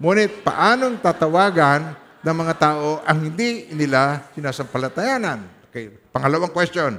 Ngunit 0.00 0.40
paanong 0.40 1.00
tatawagan 1.04 1.92
ng 2.24 2.36
mga 2.40 2.54
tao 2.56 3.04
ang 3.04 3.28
hindi 3.28 3.68
nila 3.76 4.32
sinasampalatayanan? 4.32 5.68
Okay, 5.68 5.92
pangalawang 6.08 6.50
question. 6.50 6.96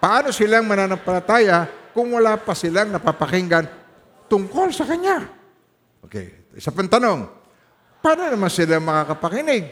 Paano 0.00 0.32
silang 0.32 0.64
mananampalataya 0.64 1.68
kung 1.92 2.16
wala 2.16 2.40
pa 2.40 2.56
silang 2.56 2.88
napapakinggan 2.88 3.68
tungkol 4.24 4.72
sa 4.72 4.88
Kanya? 4.88 5.28
Okay, 6.00 6.48
isa 6.56 6.72
pang 6.72 6.88
tanong. 6.88 7.28
Paano 8.00 8.30
naman 8.30 8.48
sila 8.48 8.80
makakapakinig 8.80 9.64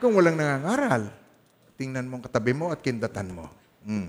kung 0.00 0.16
walang 0.16 0.40
nangangaral? 0.40 1.12
Tingnan 1.76 2.08
mo 2.08 2.16
ang 2.16 2.24
katabi 2.24 2.52
mo 2.56 2.72
at 2.72 2.80
kindatan 2.80 3.28
mo. 3.28 3.44
Hmm. 3.84 4.08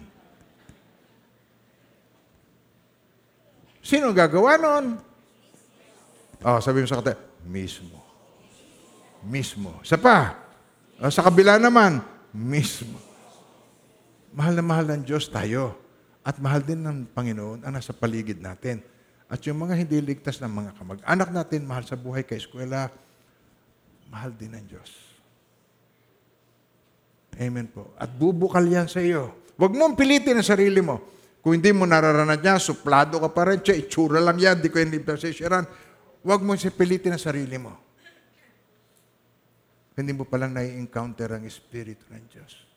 Sino 3.82 4.14
gagawa 4.14 4.56
nun? 4.62 5.02
Oh, 6.46 6.60
sabi 6.62 6.86
mo 6.86 6.88
sa 6.88 7.02
katabi, 7.02 7.18
mismo. 7.50 8.01
Mismo. 9.26 9.78
Isa 9.86 9.98
pa. 10.02 10.38
Oh, 11.02 11.10
sa 11.10 11.26
kabila 11.26 11.58
naman, 11.58 12.02
mismo. 12.34 12.98
Mahal 14.34 14.54
na 14.58 14.64
mahal 14.66 14.86
ng 14.96 15.04
Diyos 15.06 15.30
tayo. 15.30 15.78
At 16.22 16.38
mahal 16.38 16.62
din 16.62 16.86
ng 16.86 17.10
Panginoon 17.14 17.66
ang 17.66 17.74
nasa 17.74 17.94
paligid 17.94 18.38
natin. 18.38 18.86
At 19.26 19.42
yung 19.48 19.64
mga 19.64 19.74
hindi 19.80 19.98
ligtas 20.02 20.38
ng 20.44 20.52
mga 20.52 20.72
kamag-anak 20.78 21.30
natin, 21.34 21.66
mahal 21.66 21.88
sa 21.88 21.98
buhay 21.98 22.22
kay 22.22 22.38
eskwela, 22.38 22.94
mahal 24.12 24.30
din 24.36 24.54
ng 24.54 24.66
Diyos. 24.70 24.92
Amen 27.40 27.66
po. 27.72 27.96
At 27.98 28.12
bubukal 28.12 28.68
yan 28.68 28.86
sa 28.92 29.00
iyo. 29.02 29.34
Huwag 29.56 29.74
mong 29.74 29.98
pilitin 29.98 30.38
ang 30.38 30.46
sarili 30.46 30.84
mo. 30.84 31.02
Kung 31.42 31.58
hindi 31.58 31.74
mo 31.74 31.90
nararanan 31.90 32.38
niya, 32.38 32.62
suplado 32.62 33.18
ka 33.18 33.30
pa 33.34 33.50
rin 33.50 33.66
siya, 33.66 33.74
itsura 33.74 34.22
lang 34.22 34.38
yan, 34.38 34.62
di 34.62 34.70
ko 34.70 34.78
hindi 34.78 35.02
pasisyaran. 35.02 35.66
Huwag 36.22 36.46
mo 36.46 36.54
siya 36.54 36.70
pilitin 36.70 37.18
ang 37.18 37.24
sarili 37.24 37.58
mo. 37.58 37.91
Hindi 39.92 40.16
mo 40.16 40.24
palang 40.24 40.56
nai-encounter 40.56 41.36
ang 41.36 41.44
Espiritu 41.44 42.08
ng 42.08 42.24
Diyos. 42.32 42.72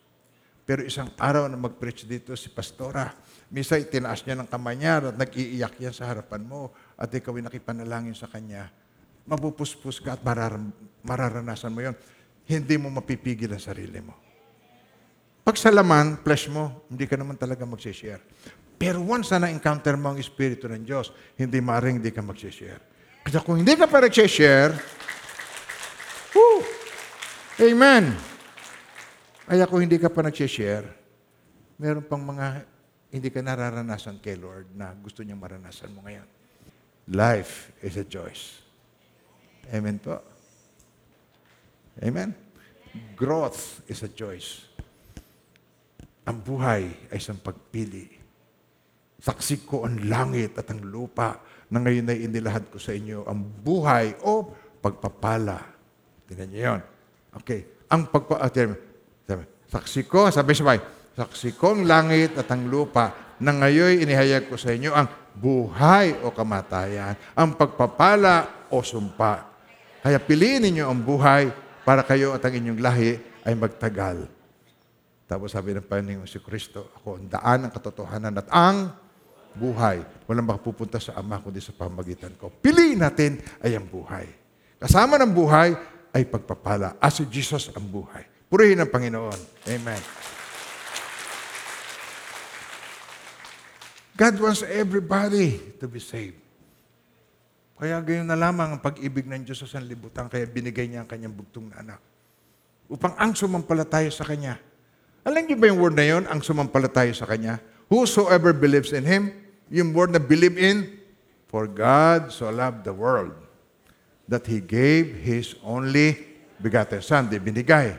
Pero 0.64 0.80
isang 0.80 1.12
araw 1.20 1.44
na 1.44 1.60
mag-preach 1.60 2.08
dito 2.08 2.32
si 2.32 2.48
Pastora, 2.48 3.12
minsan 3.52 3.84
itinaas 3.84 4.24
niya 4.24 4.40
ng 4.40 4.48
kamay 4.48 4.80
niya 4.80 5.12
at 5.12 5.16
nag-iiyak 5.20 5.76
yan 5.76 5.92
sa 5.92 6.08
harapan 6.08 6.40
mo 6.40 6.72
at 6.96 7.12
ikaw 7.12 7.36
ay 7.36 7.44
nakipanalangin 7.44 8.16
sa 8.16 8.32
Kanya, 8.32 8.72
mapupuspos 9.28 10.00
ka 10.00 10.16
at 10.16 10.24
mararam- 10.24 10.72
mararanasan 11.04 11.68
mo 11.68 11.84
yon. 11.84 11.96
Hindi 12.48 12.80
mo 12.80 12.88
mapipigil 12.88 13.52
ang 13.52 13.60
sarili 13.60 14.00
mo. 14.00 14.16
Pag 15.44 15.60
sa 15.60 15.68
laman, 15.68 16.24
flesh 16.24 16.48
mo, 16.48 16.88
hindi 16.88 17.04
ka 17.04 17.20
naman 17.20 17.36
talaga 17.36 17.68
magsishare. 17.68 18.24
Pero 18.80 19.04
once 19.04 19.28
na 19.36 19.44
na-encounter 19.44 20.00
mo 20.00 20.16
ang 20.16 20.18
Espiritu 20.20 20.64
ng 20.64 20.80
Diyos, 20.80 21.12
hindi 21.36 21.60
maaaring 21.60 22.00
hindi 22.00 22.08
ka 22.08 22.24
magsishare. 22.24 22.80
Kaya 23.20 23.44
kung 23.44 23.60
hindi 23.60 23.76
ka 23.76 23.84
pa 23.84 24.00
nagsishare, 24.00 24.72
whoo, 26.32 26.73
amen. 27.60 28.14
Kaya 29.44 29.68
kung 29.68 29.84
hindi 29.84 30.00
ka 30.00 30.08
pa 30.08 30.24
nagsishare, 30.24 30.88
meron 31.76 32.04
pang 32.06 32.24
mga 32.24 32.64
hindi 33.14 33.28
ka 33.30 33.44
nararanasan 33.44 34.18
kay 34.18 34.34
Lord 34.34 34.74
na 34.74 34.90
gusto 34.98 35.22
niyang 35.22 35.38
maranasan 35.38 35.94
mo 35.94 36.02
ngayon. 36.02 36.26
Life 37.14 37.70
is 37.84 37.94
a 38.00 38.06
choice. 38.08 38.58
Amen 39.70 40.00
po. 40.02 40.18
Amen. 42.02 42.34
Growth 43.14 43.86
is 43.86 44.02
a 44.02 44.10
choice. 44.10 44.66
Ang 46.24 46.40
buhay 46.40 46.88
ay 47.12 47.18
isang 47.20 47.38
pagpili. 47.38 48.08
Saksi 49.20 49.62
ko 49.62 49.84
ang 49.84 50.08
langit 50.08 50.56
at 50.58 50.66
ang 50.72 50.82
lupa 50.82 51.38
na 51.70 51.78
ngayon 51.84 52.10
ay 52.10 52.24
inilahad 52.26 52.66
ko 52.72 52.80
sa 52.80 52.96
inyo 52.96 53.28
ang 53.28 53.40
buhay 53.40 54.16
o 54.24 54.48
pagpapala. 54.80 55.60
Tingnan 56.26 56.48
niyo 56.50 56.62
yun. 56.72 56.82
Okay. 57.42 57.86
Ang 57.90 58.10
pagpa... 58.10 58.38
ah, 58.38 58.50
tingnan 58.50 58.74
mo. 58.74 58.78
Sabi, 59.24 59.42
saksi 59.70 60.00
ko, 60.06 60.30
sabi 60.30 60.52
sabay, 60.54 60.78
saksi 61.14 61.56
kong 61.58 61.86
langit 61.88 62.36
at 62.38 62.48
ang 62.50 62.66
lupa 62.66 63.36
na 63.42 63.50
ngayon 63.50 64.02
inihayag 64.02 64.46
ko 64.46 64.54
sa 64.54 64.70
inyo 64.70 64.94
ang 64.94 65.10
buhay 65.34 66.22
o 66.22 66.30
kamatayan, 66.30 67.18
ang 67.34 67.58
pagpapala 67.58 68.68
o 68.70 68.78
sumpa. 68.82 69.50
Kaya 70.04 70.20
piliin 70.22 70.62
ninyo 70.62 70.84
ang 70.86 71.00
buhay 71.02 71.50
para 71.82 72.06
kayo 72.06 72.36
at 72.36 72.44
ang 72.46 72.54
inyong 72.54 72.80
lahi 72.80 73.18
ay 73.42 73.54
magtagal. 73.58 74.30
Tapos 75.24 75.56
sabi 75.56 75.72
ng 75.72 75.84
Panginoon 75.88 76.28
si 76.28 76.38
Kristo, 76.38 76.92
ako 77.00 77.18
ang 77.18 77.26
daan, 77.32 77.58
ang 77.66 77.72
katotohanan 77.72 78.34
at 78.38 78.48
ang 78.52 78.92
buhay. 79.56 80.04
Walang 80.28 80.50
makapupunta 80.50 81.00
sa 81.00 81.16
Ama 81.16 81.40
kundi 81.40 81.64
sa 81.64 81.72
pamagitan 81.72 82.36
ko. 82.36 82.52
Piliin 82.52 83.00
natin 83.00 83.40
ay 83.64 83.74
ang 83.74 83.88
buhay. 83.88 84.28
Kasama 84.76 85.16
ng 85.16 85.32
buhay 85.32 85.72
ay 86.14 86.22
pagpapala. 86.22 86.94
As 87.02 87.18
si 87.18 87.26
Jesus 87.26 87.74
ang 87.74 87.82
buhay. 87.82 88.22
Purihin 88.46 88.78
ang 88.78 88.86
Panginoon. 88.86 89.66
Amen. 89.66 90.02
God 94.14 94.34
wants 94.38 94.62
everybody 94.62 95.58
to 95.82 95.90
be 95.90 95.98
saved. 95.98 96.38
Kaya 97.74 97.98
gayon 97.98 98.30
na 98.30 98.38
lamang 98.38 98.78
ang 98.78 98.80
pag-ibig 98.80 99.26
ng 99.26 99.42
Diyos 99.42 99.58
sa 99.58 99.66
sanlibutan, 99.66 100.30
kaya 100.30 100.46
binigay 100.46 100.86
niya 100.86 101.02
ang 101.02 101.10
kanyang 101.10 101.34
bugtong 101.34 101.74
na 101.74 101.82
anak. 101.82 102.00
Upang 102.86 103.18
ang 103.18 103.34
sumampalataya 103.34 104.06
sa 104.14 104.22
Kanya. 104.22 104.62
Alam 105.26 105.42
niyo 105.42 105.58
ba 105.58 105.66
yung 105.66 105.82
word 105.82 105.98
na 105.98 106.06
yun, 106.06 106.22
ang 106.30 106.38
sumampalataya 106.38 107.10
sa 107.10 107.26
Kanya? 107.26 107.58
Whosoever 107.90 108.54
believes 108.54 108.94
in 108.94 109.02
Him, 109.02 109.34
yung 109.66 109.90
word 109.90 110.14
na 110.14 110.22
believe 110.22 110.54
in, 110.54 111.02
For 111.50 111.66
God 111.66 112.30
so 112.30 112.50
loved 112.50 112.86
the 112.86 112.94
world 112.94 113.43
that 114.28 114.46
He 114.46 114.60
gave 114.60 115.20
His 115.20 115.56
only 115.64 116.18
begotten 116.60 117.02
Son. 117.02 117.28
Di 117.28 117.38
binigay. 117.38 117.98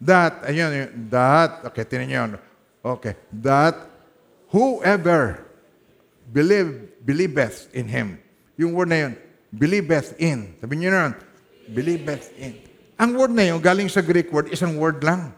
That, 0.00 0.48
ayun, 0.48 0.70
yun, 0.72 0.88
that, 1.12 1.60
okay, 1.68 1.84
tinan 1.84 2.08
niyo 2.08 2.18
yun. 2.24 2.32
Okay, 2.80 3.20
that 3.44 3.76
whoever 4.48 5.44
believe, 6.32 6.96
believeth 7.04 7.68
in 7.76 7.84
Him. 7.84 8.16
Yung 8.56 8.72
word 8.72 8.88
na 8.88 9.08
yun, 9.08 9.12
believeth 9.52 10.16
in. 10.16 10.56
Sabi 10.56 10.80
niyo 10.80 10.96
na 10.96 11.12
believeth 11.68 12.32
in. 12.40 12.56
Ang 12.96 13.16
word 13.16 13.32
na 13.36 13.44
yun, 13.52 13.60
galing 13.60 13.92
sa 13.92 14.00
Greek 14.00 14.32
word, 14.32 14.48
isang 14.48 14.76
word 14.80 15.04
lang. 15.04 15.36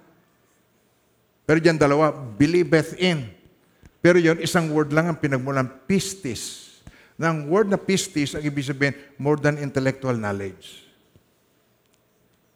Pero 1.42 1.58
diyan 1.58 1.78
dalawa, 1.78 2.14
believeth 2.14 2.94
in. 3.02 3.26
Pero 3.98 4.18
yon 4.18 4.38
isang 4.38 4.70
word 4.70 4.94
lang 4.94 5.10
ang 5.10 5.18
pinagmulan, 5.18 5.66
pistis. 5.90 6.61
Ang 7.22 7.46
word 7.46 7.70
na 7.70 7.78
pistis, 7.78 8.34
ang 8.34 8.42
ibig 8.42 8.66
sabihin, 8.66 8.98
more 9.14 9.38
than 9.38 9.54
intellectual 9.62 10.18
knowledge. 10.18 10.82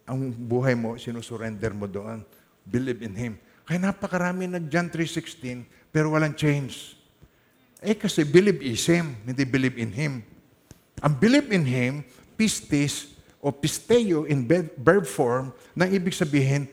Ang 0.06 0.34
buhay 0.34 0.74
mo, 0.74 0.98
sinusurrender 0.98 1.70
mo 1.70 1.86
doon. 1.86 2.26
Believe 2.66 3.06
in 3.06 3.14
Him. 3.14 3.32
Kaya 3.62 3.78
napakarami 3.78 4.50
nag 4.50 4.66
John 4.66 4.90
3.16, 4.90 5.66
pero 5.94 6.10
walang 6.14 6.34
change. 6.34 6.98
Eh 7.82 7.94
kasi 7.94 8.26
believe 8.26 8.62
is 8.62 8.86
Him, 8.86 9.14
hindi 9.22 9.46
believe 9.46 9.78
in 9.78 9.94
Him. 9.94 10.22
Ang 11.02 11.14
believe 11.18 11.50
in 11.54 11.66
Him, 11.66 12.02
pistis, 12.34 13.14
o 13.38 13.54
pisteo 13.54 14.26
in 14.26 14.42
verb 14.82 15.06
form, 15.06 15.54
na 15.78 15.86
ibig 15.86 16.14
sabihin, 16.14 16.66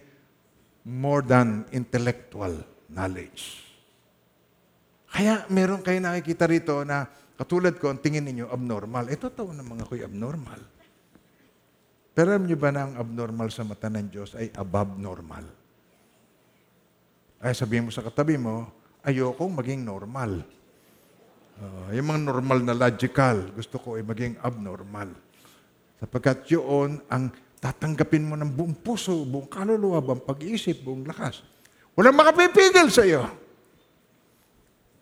more 0.82 1.22
than 1.22 1.70
intellectual 1.70 2.66
knowledge. 2.89 3.62
Kaya 5.14 5.46
meron 5.54 5.86
kayo 5.86 6.02
nakikita 6.02 6.50
rito 6.50 6.82
na 6.82 7.06
katulad 7.44 7.76
ko, 7.76 7.91
ang 7.91 8.00
tingin 8.00 8.24
ninyo 8.24 8.48
abnormal. 8.48 9.12
Eh, 9.12 9.20
totoo 9.20 9.52
na 9.52 9.68
mga 9.68 9.84
ko'y 9.84 10.02
abnormal. 10.08 10.64
Pero 12.16 12.32
alam 12.32 12.48
niyo 12.48 12.56
ba 12.56 12.72
na 12.72 12.88
ang 12.88 12.96
abnormal 12.96 13.52
sa 13.52 13.68
mata 13.68 13.91
ng 13.91 14.08
Diyos 14.08 14.32
ay 14.39 14.54
above 14.56 14.96
normal? 14.96 15.44
Ay 17.44 17.52
sabihin 17.52 17.89
mo 17.89 17.91
sa 17.91 18.06
katabi 18.06 18.39
mo, 18.39 18.72
ayokong 19.04 19.52
maging 19.60 19.84
normal. 19.84 20.46
Ah, 21.60 21.91
yung 21.91 22.08
mga 22.08 22.22
normal 22.24 22.60
na 22.64 22.78
logical, 22.78 23.52
gusto 23.52 23.76
ko 23.82 24.00
ay 24.00 24.06
maging 24.08 24.39
abnormal. 24.39 25.12
Sapagkat 26.00 26.48
yun 26.48 27.04
ang 27.12 27.34
tatanggapin 27.60 28.24
mo 28.24 28.39
ng 28.39 28.52
buong 28.54 28.76
puso, 28.80 29.26
buong 29.28 29.50
kaluluwa, 29.50 30.00
buong 30.00 30.24
pag-iisip, 30.24 30.86
buong 30.86 31.04
lakas. 31.04 31.44
Walang 31.98 32.16
makapipigil 32.16 32.88
sa 32.94 33.04
iyo. 33.04 33.26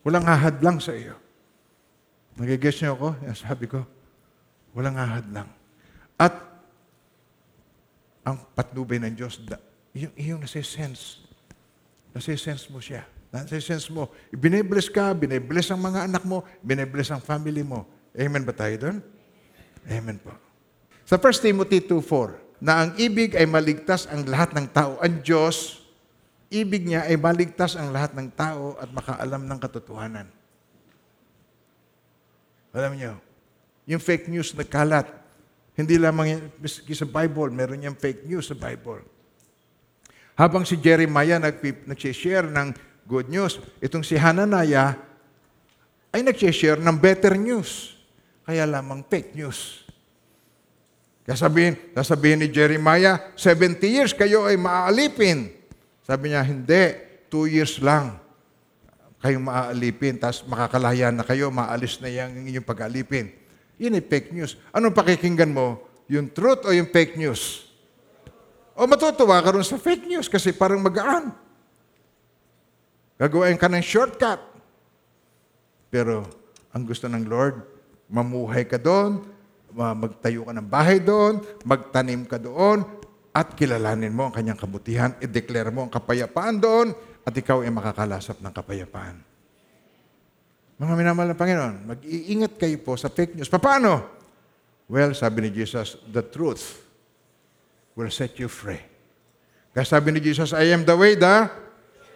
Walang 0.02 0.26
hahadlang 0.26 0.80
sa 0.80 0.96
iyo. 0.96 1.18
Nagigess 2.36 2.80
niyo 2.80 2.96
ako? 2.96 3.08
Yan 3.28 3.36
sabi 3.36 3.64
ko, 3.68 3.84
walang 4.72 4.96
hahadlang. 4.96 5.48
At 6.16 6.32
ang 8.22 8.38
patnubay 8.54 9.02
ng 9.02 9.14
Diyos, 9.18 9.42
da, 9.42 9.58
yung, 9.92 10.14
yung 10.16 10.40
nasisense. 10.40 11.20
Nasisense 12.16 12.70
mo 12.72 12.80
siya. 12.80 13.04
Nasisense 13.32 13.88
mo. 13.88 14.12
Binibless 14.32 14.92
ka, 14.92 15.12
binibless 15.16 15.72
ang 15.72 15.80
mga 15.80 16.08
anak 16.08 16.24
mo, 16.24 16.44
binibless 16.60 17.12
ang 17.12 17.20
family 17.20 17.64
mo. 17.64 17.88
Amen 18.12 18.44
ba 18.44 18.52
tayo 18.52 18.76
doon? 18.76 18.96
Amen 19.88 20.20
po. 20.20 20.32
Sa 21.08 21.16
1 21.16 21.44
Timothy 21.44 21.80
2.4, 21.84 22.62
na 22.62 22.86
ang 22.86 22.90
ibig 22.94 23.34
ay 23.34 23.42
maligtas 23.42 24.06
ang 24.06 24.22
lahat 24.22 24.54
ng 24.54 24.70
tao. 24.70 24.94
Ang 25.02 25.18
Diyos, 25.18 25.82
ibig 26.46 26.86
niya 26.86 27.10
ay 27.10 27.18
maligtas 27.18 27.74
ang 27.74 27.90
lahat 27.90 28.14
ng 28.14 28.30
tao 28.38 28.78
at 28.78 28.86
makaalam 28.94 29.42
ng 29.50 29.58
katotohanan. 29.58 30.30
Alam 32.72 32.96
niyo, 32.96 33.12
yung 33.84 34.00
fake 34.00 34.32
news 34.32 34.56
na 34.56 34.64
kalat, 34.64 35.04
hindi 35.76 36.00
lamang 36.00 36.48
sa 36.64 37.06
Bible, 37.08 37.52
meron 37.52 37.84
yung 37.84 37.96
fake 37.96 38.24
news 38.24 38.48
sa 38.48 38.56
Bible. 38.56 39.04
Habang 40.32 40.64
si 40.64 40.80
Jeremiah 40.80 41.36
nag- 41.36 41.84
nag-share 41.84 42.48
ng 42.48 42.72
good 43.04 43.28
news, 43.28 43.60
itong 43.84 44.00
si 44.00 44.16
Hananiah 44.16 44.96
ay 46.12 46.24
nag-share 46.24 46.80
ng 46.80 46.96
better 46.96 47.36
news. 47.36 47.96
Kaya 48.48 48.64
lamang 48.64 49.04
fake 49.04 49.36
news. 49.36 49.84
Kaya 51.28 51.36
sabihin, 51.36 51.76
sasabihin 51.92 52.40
ni 52.42 52.48
Jeremiah, 52.48 53.32
70 53.36 53.78
years 53.84 54.12
kayo 54.16 54.48
ay 54.48 54.56
maaalipin. 54.56 55.52
Sabi 56.02 56.32
niya, 56.32 56.42
hindi, 56.42 56.96
2 57.28 57.48
years 57.52 57.78
lang 57.84 58.21
kayong 59.22 59.46
maaalipin, 59.46 60.18
tapos 60.18 60.42
makakalaya 60.50 61.14
na 61.14 61.22
kayo, 61.22 61.48
maalis 61.54 62.02
na 62.02 62.10
yung 62.10 62.42
inyong 62.50 62.66
pag-alipin. 62.66 63.30
Yun 63.78 63.94
ay 63.94 64.04
fake 64.04 64.34
news. 64.34 64.58
Anong 64.74 64.92
pakikinggan 64.92 65.54
mo? 65.54 65.78
Yung 66.10 66.26
truth 66.34 66.66
o 66.66 66.74
yung 66.74 66.90
fake 66.90 67.14
news? 67.14 67.70
O 68.74 68.84
matutuwa 68.90 69.38
ka 69.38 69.54
rin 69.54 69.62
sa 69.62 69.78
fake 69.78 70.10
news 70.10 70.26
kasi 70.26 70.50
parang 70.50 70.82
magaan. 70.82 71.30
Gagawin 73.16 73.54
ka 73.54 73.70
ng 73.70 73.84
shortcut. 73.84 74.42
Pero 75.86 76.26
ang 76.74 76.82
gusto 76.82 77.06
ng 77.06 77.22
Lord, 77.28 77.62
mamuhay 78.10 78.66
ka 78.66 78.80
doon, 78.80 79.22
ma- 79.70 79.94
magtayo 79.94 80.42
ka 80.48 80.52
ng 80.56 80.66
bahay 80.66 80.98
doon, 80.98 81.38
magtanim 81.62 82.26
ka 82.26 82.40
doon, 82.40 82.82
at 83.32 83.56
kilalanin 83.56 84.12
mo 84.12 84.28
ang 84.28 84.34
kanyang 84.34 84.60
kabutihan, 84.60 85.16
i-declare 85.20 85.72
mo 85.72 85.88
ang 85.88 85.92
kapayapaan 85.92 86.60
doon, 86.60 86.92
at 87.22 87.34
ikaw 87.34 87.62
ay 87.62 87.70
makakalasap 87.70 88.42
ng 88.42 88.52
kapayapaan. 88.52 89.16
Mga 90.82 90.94
minamahal 90.98 91.30
ng 91.30 91.38
Panginoon, 91.38 91.76
mag-iingat 91.86 92.58
kayo 92.58 92.74
po 92.82 92.98
sa 92.98 93.06
fake 93.06 93.38
news. 93.38 93.46
Paano? 93.46 94.02
Well, 94.90 95.14
sabi 95.14 95.46
ni 95.46 95.50
Jesus, 95.54 95.94
the 96.10 96.26
truth 96.26 96.82
will 97.94 98.10
set 98.10 98.34
you 98.42 98.50
free. 98.50 98.82
Kaya 99.72 99.86
sabi 99.86 100.10
ni 100.10 100.20
Jesus, 100.20 100.50
I 100.50 100.74
am 100.74 100.82
the 100.82 100.98
way, 100.98 101.14
the 101.14 101.48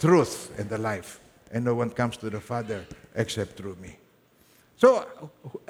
truth, 0.02 0.50
and 0.59 0.66
the 0.66 0.76
life. 0.76 1.22
And 1.54 1.62
no 1.62 1.78
one 1.78 1.94
comes 1.94 2.18
to 2.20 2.28
the 2.28 2.42
Father 2.42 2.82
except 3.14 3.54
through 3.54 3.78
me. 3.78 3.94
So, 4.76 5.07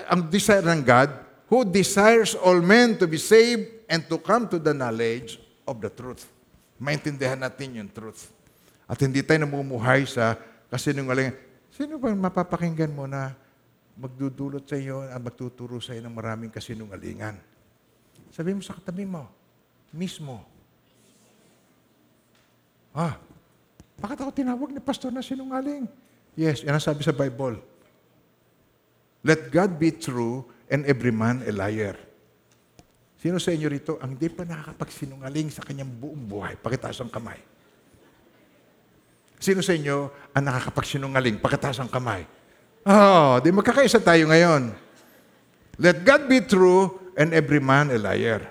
ang 0.09 0.27
desire 0.33 0.67
ng 0.67 0.83
God, 0.83 1.13
who 1.47 1.63
desires 1.63 2.35
all 2.35 2.59
men 2.59 2.99
to 2.99 3.07
be 3.07 3.21
saved 3.21 3.87
and 3.87 4.03
to 4.11 4.19
come 4.19 4.51
to 4.51 4.59
the 4.59 4.75
knowledge 4.75 5.39
of 5.63 5.79
the 5.79 5.91
truth. 5.91 6.27
Maintindihan 6.81 7.39
natin 7.39 7.79
yung 7.79 7.91
truth. 7.93 8.35
At 8.87 9.03
hindi 9.03 9.21
tayo 9.27 9.43
namumuhay 9.43 10.07
sa 10.07 10.39
kasinungalingan. 10.71 11.35
Sino 11.75 11.99
ba 11.99 12.15
mapapakinggan 12.15 12.95
mo 12.95 13.11
na 13.11 13.35
magdudulot 13.99 14.63
sa 14.63 14.79
iyo 14.79 15.03
at 15.03 15.19
magtuturo 15.19 15.83
sa 15.83 15.93
iyo 15.93 16.07
ng 16.07 16.15
maraming 16.15 16.55
kasinungalingan? 16.55 17.37
Sabi 18.31 18.55
mo 18.55 18.63
sa 18.63 18.79
katabi 18.79 19.03
mo, 19.03 19.27
mismo. 19.91 20.41
Ah, 22.95 23.19
bakit 23.99 24.23
ako 24.23 24.31
tinawag 24.33 24.71
ni 24.71 24.81
pastor 24.81 25.11
na 25.11 25.25
sinungaling? 25.25 25.89
Yes, 26.37 26.63
yan 26.63 26.77
ang 26.77 26.85
sabi 26.85 27.03
sa 27.03 27.17
Bible. 27.17 27.59
Let 29.27 29.51
God 29.51 29.81
be 29.81 29.91
true 29.91 30.47
and 30.71 30.87
every 30.87 31.11
man 31.11 31.43
a 31.43 31.51
liar. 31.51 31.99
Sino 33.17 33.41
sa 33.41 33.51
inyo 33.51 33.67
rito 33.67 33.99
ang 33.99 34.15
di 34.15 34.31
pa 34.31 34.47
nakakapagsinungaling 34.47 35.51
sa 35.51 35.65
kanyang 35.65 35.91
buong 35.91 36.23
buhay? 36.29 36.55
Pakitaas 36.61 37.01
ang 37.03 37.11
kamay. 37.11 37.56
Sino 39.37 39.61
sa 39.61 39.77
inyo 39.77 40.11
ang 40.33 40.45
nakakapagsinungaling? 40.45 41.41
Pakitaas 41.41 41.81
ang 41.81 41.91
kamay. 41.93 42.25
Oh, 42.87 43.43
di 43.43 43.51
magkakaisa 43.51 43.99
tayo 44.01 44.31
ngayon. 44.31 44.71
Let 45.77 46.07
God 46.07 46.31
be 46.31 46.41
true 46.41 47.13
and 47.19 47.37
every 47.37 47.61
man 47.61 47.93
a 47.93 47.99
liar. 48.01 48.49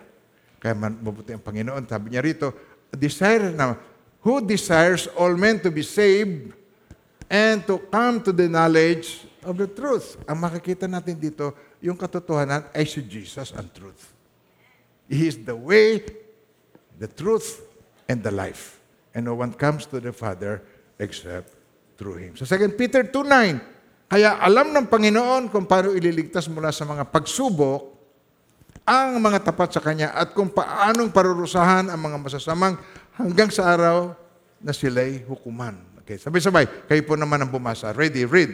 Kaya 0.62 0.78
mabuti 0.78 1.34
ang 1.34 1.42
Panginoon. 1.42 1.86
Sabi 1.90 2.14
niya 2.14 2.22
rito, 2.22 2.54
desire 2.94 3.50
na 3.54 3.78
who 4.22 4.42
desires 4.42 5.10
all 5.18 5.34
men 5.38 5.62
to 5.62 5.70
be 5.70 5.86
saved 5.86 6.54
and 7.30 7.66
to 7.66 7.82
come 7.90 8.22
to 8.22 8.34
the 8.34 8.46
knowledge 8.46 9.26
of 9.46 9.58
the 9.58 9.70
truth. 9.70 10.18
Ang 10.26 10.42
makikita 10.42 10.90
natin 10.90 11.18
dito, 11.18 11.54
yung 11.82 11.98
katotohanan 11.98 12.66
ay 12.74 12.86
si 12.86 13.02
Jesus 13.06 13.54
ang 13.54 13.70
truth. 13.70 14.14
He 15.06 15.30
is 15.30 15.38
the 15.38 15.54
way, 15.54 16.02
the 16.98 17.06
truth, 17.06 17.62
and 18.10 18.26
the 18.26 18.34
life. 18.34 18.82
And 19.14 19.30
no 19.30 19.38
one 19.38 19.54
comes 19.54 19.86
to 19.94 20.02
the 20.02 20.12
Father 20.12 20.66
except 21.00 21.52
through 21.96 22.20
Him. 22.20 22.32
So 22.36 22.48
2 22.48 22.76
Peter 22.76 23.04
2.9, 23.04 24.12
kaya 24.12 24.38
alam 24.38 24.72
ng 24.72 24.86
Panginoon 24.86 25.50
kung 25.50 25.66
paano 25.66 25.92
ililigtas 25.96 26.46
mula 26.52 26.70
sa 26.70 26.86
mga 26.86 27.10
pagsubok 27.10 27.96
ang 28.86 29.18
mga 29.18 29.50
tapat 29.50 29.74
sa 29.74 29.82
Kanya 29.82 30.14
at 30.14 30.38
kung 30.38 30.54
paanong 30.54 31.10
parurusahan 31.10 31.90
ang 31.90 32.00
mga 32.00 32.22
masasamang 32.22 32.78
hanggang 33.18 33.50
sa 33.50 33.74
araw 33.74 34.14
na 34.62 34.70
sila'y 34.70 35.26
hukuman. 35.26 35.74
Okay, 36.06 36.22
sabay-sabay. 36.22 36.86
Kayo 36.86 37.02
po 37.02 37.18
naman 37.18 37.42
ang 37.42 37.50
bumasa. 37.50 37.90
Ready? 37.90 38.30
Read. 38.30 38.54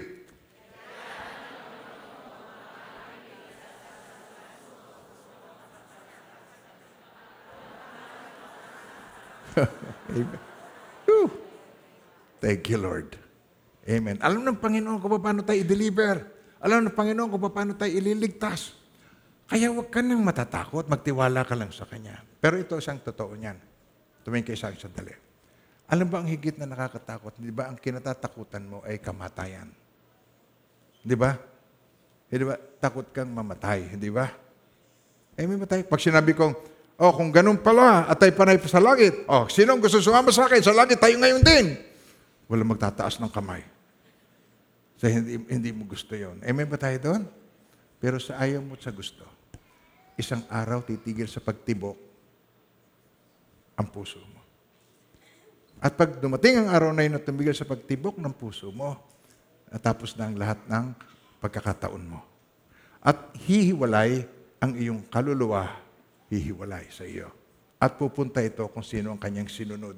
Amen. 10.15 10.47
Thank 12.41 12.73
you, 12.73 12.81
Lord. 12.81 13.13
Amen. 13.85 14.17
Alam 14.17 14.41
ng 14.41 14.57
Panginoon 14.57 14.97
kung 14.97 15.21
paano 15.21 15.45
tayo 15.45 15.61
i-deliver. 15.61 16.25
Alam 16.57 16.89
ng 16.89 16.95
Panginoon 16.97 17.29
kung 17.29 17.41
paano 17.53 17.77
tayo 17.77 17.93
ililigtas. 17.93 18.73
Kaya 19.45 19.69
huwag 19.69 19.93
ka 19.93 20.01
nang 20.01 20.25
matatakot, 20.25 20.89
magtiwala 20.89 21.45
ka 21.45 21.53
lang 21.53 21.69
sa 21.69 21.85
Kanya. 21.85 22.17
Pero 22.41 22.57
ito 22.57 22.73
isang 22.81 22.97
totoo 22.97 23.37
niyan. 23.37 23.59
Tumingin 24.25 24.45
kayo 24.49 24.57
sa 24.57 24.73
akin 24.73 24.89
sandali. 24.89 25.13
Alam 25.91 26.07
ba 26.07 26.23
ang 26.23 26.27
higit 26.29 26.55
na 26.57 26.65
nakakatakot? 26.65 27.35
Di 27.37 27.51
ba 27.51 27.69
ang 27.69 27.77
kinatatakutan 27.77 28.63
mo 28.63 28.81
ay 28.87 28.97
kamatayan? 28.97 29.69
Di 31.03 31.13
ba? 31.13 31.35
Hindi 32.31 32.43
ba? 32.47 32.55
Takot 32.55 33.11
kang 33.11 33.27
mamatay. 33.27 33.91
Hindi 33.91 34.07
ba? 34.07 34.25
Eh, 35.35 35.43
may 35.43 35.59
matay. 35.59 35.83
Pag 35.83 35.99
sinabi 35.99 36.31
kong, 36.31 36.53
oh, 36.95 37.11
kung 37.11 37.27
ganun 37.29 37.59
pala, 37.59 38.07
at 38.07 38.15
tayo 38.15 38.31
panay 38.33 38.55
pa 38.55 38.71
sa 38.71 38.79
langit. 38.79 39.27
Oh, 39.27 39.51
sinong 39.51 39.83
gusto 39.83 39.99
sumama 39.99 40.31
sa 40.31 40.47
akin? 40.47 40.63
Sa 40.63 40.71
langit, 40.71 40.95
tayo 40.95 41.17
ngayon 41.19 41.43
din. 41.43 41.90
Wala 42.51 42.67
magtataas 42.67 43.15
ng 43.23 43.31
kamay. 43.31 43.63
So, 44.99 45.07
hindi, 45.07 45.39
hindi 45.47 45.71
mo 45.71 45.87
gusto 45.87 46.11
yon. 46.11 46.43
Eh, 46.43 46.51
may 46.51 46.67
matay 46.67 46.99
doon? 46.99 47.23
Pero 47.95 48.19
sa 48.19 48.43
ayaw 48.43 48.59
mo 48.59 48.75
sa 48.75 48.91
gusto, 48.91 49.23
isang 50.19 50.43
araw 50.51 50.83
titigil 50.83 51.31
sa 51.31 51.39
pagtibok 51.39 51.95
ang 53.79 53.87
puso 53.87 54.19
mo. 54.19 54.41
At 55.81 55.97
pag 55.97 56.19
dumating 56.19 56.61
ang 56.61 56.69
araw 56.69 56.91
na 56.93 57.07
yun 57.07 57.17
na 57.17 57.23
tumigil 57.23 57.55
sa 57.55 57.65
pagtibok 57.65 58.21
ng 58.21 58.35
puso 58.35 58.69
mo, 58.69 58.99
natapos 59.71 60.13
na 60.19 60.29
ang 60.29 60.35
lahat 60.37 60.59
ng 60.67 60.93
pagkakataon 61.41 62.05
mo. 62.05 62.21
At 63.01 63.33
hihiwalay 63.47 64.27
ang 64.61 64.77
iyong 64.77 65.01
kaluluwa, 65.09 65.73
hihiwalay 66.29 66.85
sa 66.93 67.07
iyo. 67.07 67.33
At 67.81 67.97
pupunta 67.97 68.45
ito 68.45 68.61
kung 68.69 68.85
sino 68.85 69.09
ang 69.09 69.17
kanyang 69.17 69.49
sinunod. 69.49 69.97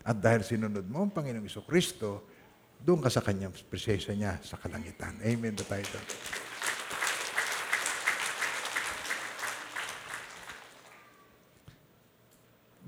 At 0.00 0.16
dahil 0.16 0.40
sinunod 0.40 0.88
mo 0.88 1.04
ang 1.04 1.12
Panginoong 1.12 1.44
Iso 1.44 1.60
Kristo, 1.60 2.24
doon 2.80 3.04
ka 3.04 3.12
sa 3.12 3.20
kanyang 3.20 3.52
presensya 3.68 4.16
niya 4.16 4.40
sa 4.40 4.56
kalangitan. 4.56 5.20
Amen 5.20 5.52
ba 5.52 5.64
tayo 5.68 5.84
doon? 5.84 6.06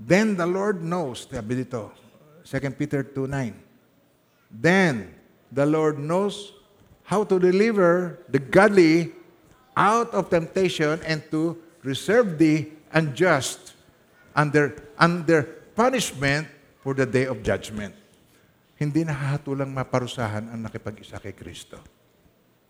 Then 0.03 0.35
the 0.35 0.49
Lord 0.49 0.81
knows, 0.83 1.29
sabi 1.31 1.63
dito, 1.63 1.93
2 2.49 2.81
Peter 2.81 3.05
2.9, 3.05 3.55
Then 4.51 5.15
the 5.53 5.69
Lord 5.69 6.01
knows 6.01 6.57
how 7.05 7.23
to 7.29 7.37
deliver 7.39 8.19
the 8.33 8.41
godly 8.41 9.13
out 9.77 10.11
of 10.17 10.33
temptation 10.33 10.99
and 11.05 11.23
to 11.31 11.61
reserve 11.85 12.41
the 12.41 12.73
unjust 12.93 13.77
under, 14.35 14.75
under 14.97 15.45
punishment 15.77 16.49
for 16.83 16.93
the 16.93 17.07
day 17.07 17.31
of 17.31 17.41
judgment. 17.41 17.95
Hindi 18.77 19.07
nahahatulang 19.07 19.71
maparusahan 19.71 20.51
ang 20.51 20.61
nakipag-isa 20.61 21.23
kay 21.23 21.33
Kristo. 21.33 21.79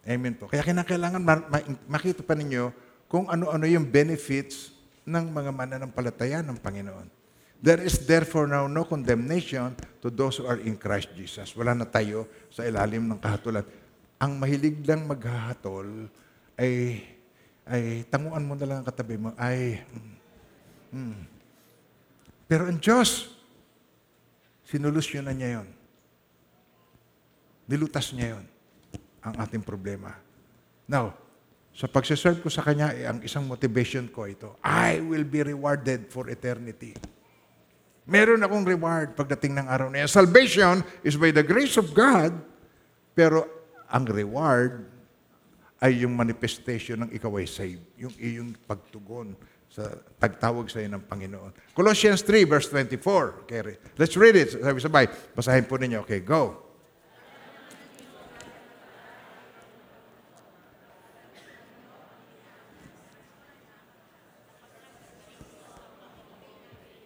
Amen 0.04 0.36
po. 0.36 0.46
Kaya 0.46 0.60
kinakailangan 0.60 1.22
ma- 1.22 1.46
ma- 1.48 1.66
makita 1.88 2.20
pa 2.20 2.36
ninyo 2.36 2.68
kung 3.08 3.26
ano-ano 3.32 3.64
yung 3.64 3.88
benefits 3.88 4.76
ng 5.08 5.32
mga 5.32 5.50
mananampalataya 5.50 6.44
ng 6.44 6.58
Panginoon. 6.60 7.08
There 7.62 7.80
is 7.80 8.02
therefore 8.04 8.50
now 8.50 8.66
no 8.66 8.84
condemnation 8.84 9.72
to 10.02 10.10
those 10.10 10.42
who 10.42 10.50
are 10.50 10.58
in 10.58 10.74
Christ 10.74 11.14
Jesus. 11.14 11.54
Wala 11.54 11.72
na 11.72 11.86
tayo 11.86 12.26
sa 12.50 12.66
ilalim 12.66 13.06
ng 13.06 13.18
kahatulan. 13.22 13.62
Ang 14.18 14.36
mahilig 14.36 14.82
lang 14.82 15.06
maghahatol 15.06 16.10
ay 16.58 17.02
ay 17.66 18.02
tanguan 18.10 18.42
mo 18.42 18.54
na 18.58 18.66
lang 18.66 18.78
ang 18.82 18.86
katabi 18.86 19.14
mo, 19.14 19.30
ay, 19.38 19.78
mm. 20.90 21.30
Pero 22.50 22.66
ang 22.66 22.78
Diyos, 22.82 23.32
sinolusyonan 24.72 25.36
niya 25.36 25.60
yon. 25.60 25.68
Nilutas 27.68 28.16
niya 28.16 28.40
yon 28.40 28.46
ang 29.20 29.34
ating 29.36 29.60
problema. 29.60 30.16
Now, 30.88 31.12
sa 31.72 31.88
pagsiserve 31.88 32.40
ko 32.40 32.48
sa 32.48 32.64
Kanya, 32.64 32.92
eh, 32.96 33.04
ang 33.04 33.20
isang 33.20 33.44
motivation 33.44 34.08
ko 34.08 34.24
ito, 34.24 34.56
I 34.64 35.00
will 35.04 35.24
be 35.24 35.44
rewarded 35.44 36.08
for 36.08 36.28
eternity. 36.32 36.96
Meron 38.08 38.42
akong 38.42 38.66
reward 38.66 39.14
pagdating 39.14 39.56
ng 39.60 39.66
araw 39.68 39.88
na 39.88 40.04
yan. 40.04 40.10
Salvation 40.10 40.82
is 41.06 41.14
by 41.14 41.30
the 41.30 41.44
grace 41.44 41.78
of 41.78 41.94
God, 41.94 42.34
pero 43.14 43.46
ang 43.88 44.04
reward 44.08 44.88
ay 45.78 46.02
yung 46.02 46.12
manifestation 46.16 47.06
ng 47.06 47.10
ikaw 47.14 47.30
ay 47.38 47.46
saved. 47.46 47.84
Yung 48.00 48.14
iyong 48.18 48.50
pagtugon 48.66 49.38
sa 49.72 49.88
pagtawag 50.20 50.68
sa 50.68 50.84
ng 50.84 51.08
Panginoon. 51.08 51.72
Colossians 51.72 52.20
3 52.20 52.44
verse 52.44 52.68
24. 52.68 53.48
Okay, 53.48 53.80
let's 53.96 54.12
read 54.20 54.36
it. 54.36 54.52
Sabi-sabay. 54.60 55.08
Basahin 55.32 55.64
po 55.64 55.80
ninyo. 55.80 56.04
Okay, 56.04 56.20
go. 56.20 56.60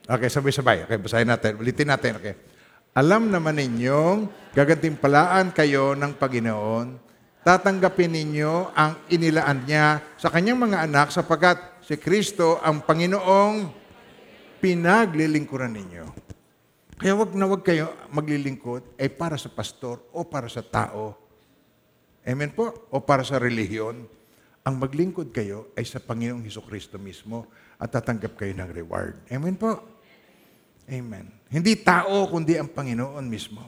Okay, 0.07 0.31
sabay-sabay. 0.31 0.87
Okay, 0.87 0.99
basahin 1.03 1.27
natin. 1.27 1.59
Ulitin 1.59 1.91
natin. 1.91 2.19
Okay. 2.19 2.35
Alam 2.95 3.31
naman 3.31 3.59
ninyong 3.59 4.51
gagantimpalaan 4.55 5.51
kayo 5.51 5.99
ng 5.99 6.15
Panginoon, 6.15 6.87
tatanggapin 7.47 8.15
ninyo 8.15 8.71
ang 8.75 9.07
inilaan 9.11 9.67
niya 9.67 10.03
sa 10.17 10.33
kanyang 10.33 10.67
mga 10.67 10.87
anak 10.89 11.13
sapagkat 11.13 11.76
si 11.87 11.95
Kristo 11.95 12.59
ang 12.59 12.83
Panginoong 12.83 13.71
pinaglilingkuran 14.59 15.71
ninyo. 15.71 16.05
Kaya 16.99 17.15
wag 17.15 17.31
na 17.39 17.47
wag 17.47 17.63
kayo 17.63 17.95
maglilingkod 18.11 18.99
ay 18.99 19.07
para 19.15 19.39
sa 19.39 19.47
pastor 19.47 20.03
o 20.11 20.27
para 20.27 20.51
sa 20.51 20.67
tao. 20.67 21.15
Amen 22.27 22.51
po? 22.51 22.91
O 22.91 22.99
para 22.99 23.23
sa 23.23 23.39
relihiyon. 23.39 24.03
Ang 24.67 24.75
maglingkod 24.83 25.31
kayo 25.31 25.71
ay 25.79 25.87
sa 25.87 26.03
Panginoong 26.03 26.43
Heso 26.43 26.59
Kristo 26.67 26.99
mismo 26.99 27.47
at 27.79 27.95
tatanggap 27.95 28.35
kayo 28.35 28.51
ng 28.51 28.71
reward. 28.75 29.23
Amen 29.31 29.55
po? 29.55 29.79
Amen. 30.91 31.31
Hindi 31.47 31.79
tao, 31.87 32.27
kundi 32.27 32.59
ang 32.59 32.67
Panginoon 32.67 33.23
mismo. 33.31 33.63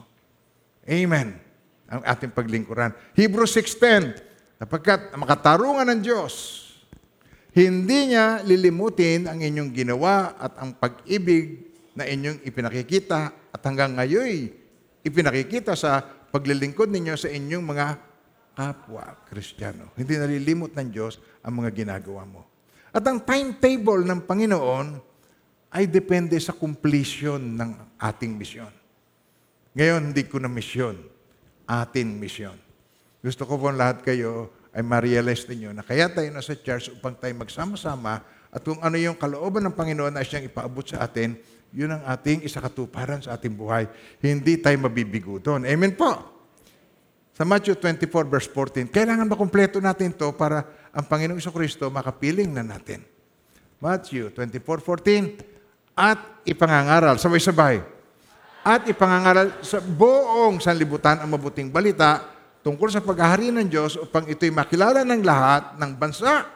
Amen. 0.83 1.39
Ang 1.87 2.01
ating 2.03 2.35
paglingkuran. 2.35 2.91
Hebrews 3.15 3.55
6.10, 3.55 4.59
Napagkat 4.59 5.15
makatarungan 5.15 5.87
ng 5.87 6.03
Diyos, 6.03 6.67
hindi 7.53 8.13
niya 8.13 8.45
lilimutin 8.45 9.25
ang 9.25 9.41
inyong 9.41 9.71
ginawa 9.73 10.37
at 10.37 10.53
ang 10.61 10.77
pag-ibig 10.77 11.65
na 11.97 12.05
inyong 12.05 12.45
ipinakikita 12.45 13.33
at 13.49 13.61
hanggang 13.65 13.97
ngayon 13.97 14.53
ipinakikita 15.01 15.73
sa 15.73 16.03
paglilingkod 16.29 16.93
ninyo 16.93 17.15
sa 17.17 17.27
inyong 17.27 17.65
mga 17.65 17.87
kapwa 18.53 19.17
Kristiyano. 19.25 19.95
Hindi 19.97 20.19
nalilimot 20.19 20.75
ng 20.75 20.89
Diyos 20.91 21.17
ang 21.41 21.63
mga 21.63 21.71
ginagawa 21.73 22.27
mo. 22.27 22.45
At 22.91 23.05
ang 23.05 23.21
timetable 23.21 24.03
ng 24.05 24.25
Panginoon 24.25 24.87
ay 25.69 25.85
depende 25.85 26.35
sa 26.41 26.53
completion 26.53 27.39
ng 27.55 27.97
ating 28.01 28.33
misyon. 28.33 28.73
Ngayon, 29.77 30.11
hindi 30.11 30.25
ko 30.25 30.41
na 30.41 30.49
misyon, 30.49 30.97
ating 31.69 32.17
misyon. 32.17 32.57
Gusto 33.21 33.45
ko 33.45 33.61
po 33.61 33.69
lahat 33.69 34.01
kayo 34.01 34.49
ay 34.73 34.85
ma-realize 34.85 35.49
ninyo 35.49 35.73
na 35.73 35.81
kaya 35.81 36.09
tayo 36.09 36.29
nasa 36.29 36.53
church 36.53 36.93
upang 36.93 37.17
tayo 37.17 37.33
magsama-sama 37.37 38.21
at 38.49 38.61
kung 38.65 38.81
ano 38.81 38.97
yung 38.97 39.17
kalooban 39.17 39.61
ng 39.69 39.75
Panginoon 39.77 40.13
na 40.13 40.25
siyang 40.25 40.49
ipaabot 40.49 40.81
sa 40.81 41.05
atin, 41.05 41.37
yun 41.69 41.93
ang 41.93 42.01
ating 42.09 42.41
isakatuparan 42.41 43.21
sa 43.21 43.37
ating 43.37 43.53
buhay. 43.53 43.85
Hindi 44.17 44.57
tayo 44.57 44.77
mabibigo 44.81 45.37
doon. 45.37 45.69
Amen 45.69 45.93
po. 45.93 46.09
Sa 47.37 47.45
Matthew 47.45 47.77
24 47.77 48.25
verse 48.25 48.49
14, 48.51 48.89
kailangan 48.89 49.29
makumpleto 49.29 49.77
natin 49.77 50.11
to 50.17 50.33
para 50.33 50.65
ang 50.89 51.05
Panginoong 51.05 51.39
Kristo 51.39 51.87
makapiling 51.93 52.49
na 52.49 52.65
natin. 52.65 53.05
Matthew 53.79 54.33
24:14 54.35 55.95
at 55.95 56.19
ipangangaral 56.43 57.15
sabay-sabay. 57.15 57.99
at 58.59 58.83
ipangangaral 58.91 59.63
sa 59.63 59.79
buong 59.79 60.59
sanlibutan 60.59 61.23
ang 61.23 61.31
mabuting 61.31 61.71
balita 61.71 62.38
tungkol 62.61 62.91
sa 62.91 63.03
paghahari 63.03 63.49
ng 63.49 63.67
Diyos 63.67 63.95
upang 63.99 64.27
ito'y 64.27 64.51
makilala 64.51 65.07
ng 65.07 65.21
lahat 65.23 65.79
ng 65.79 65.91
bansa. 65.95 66.47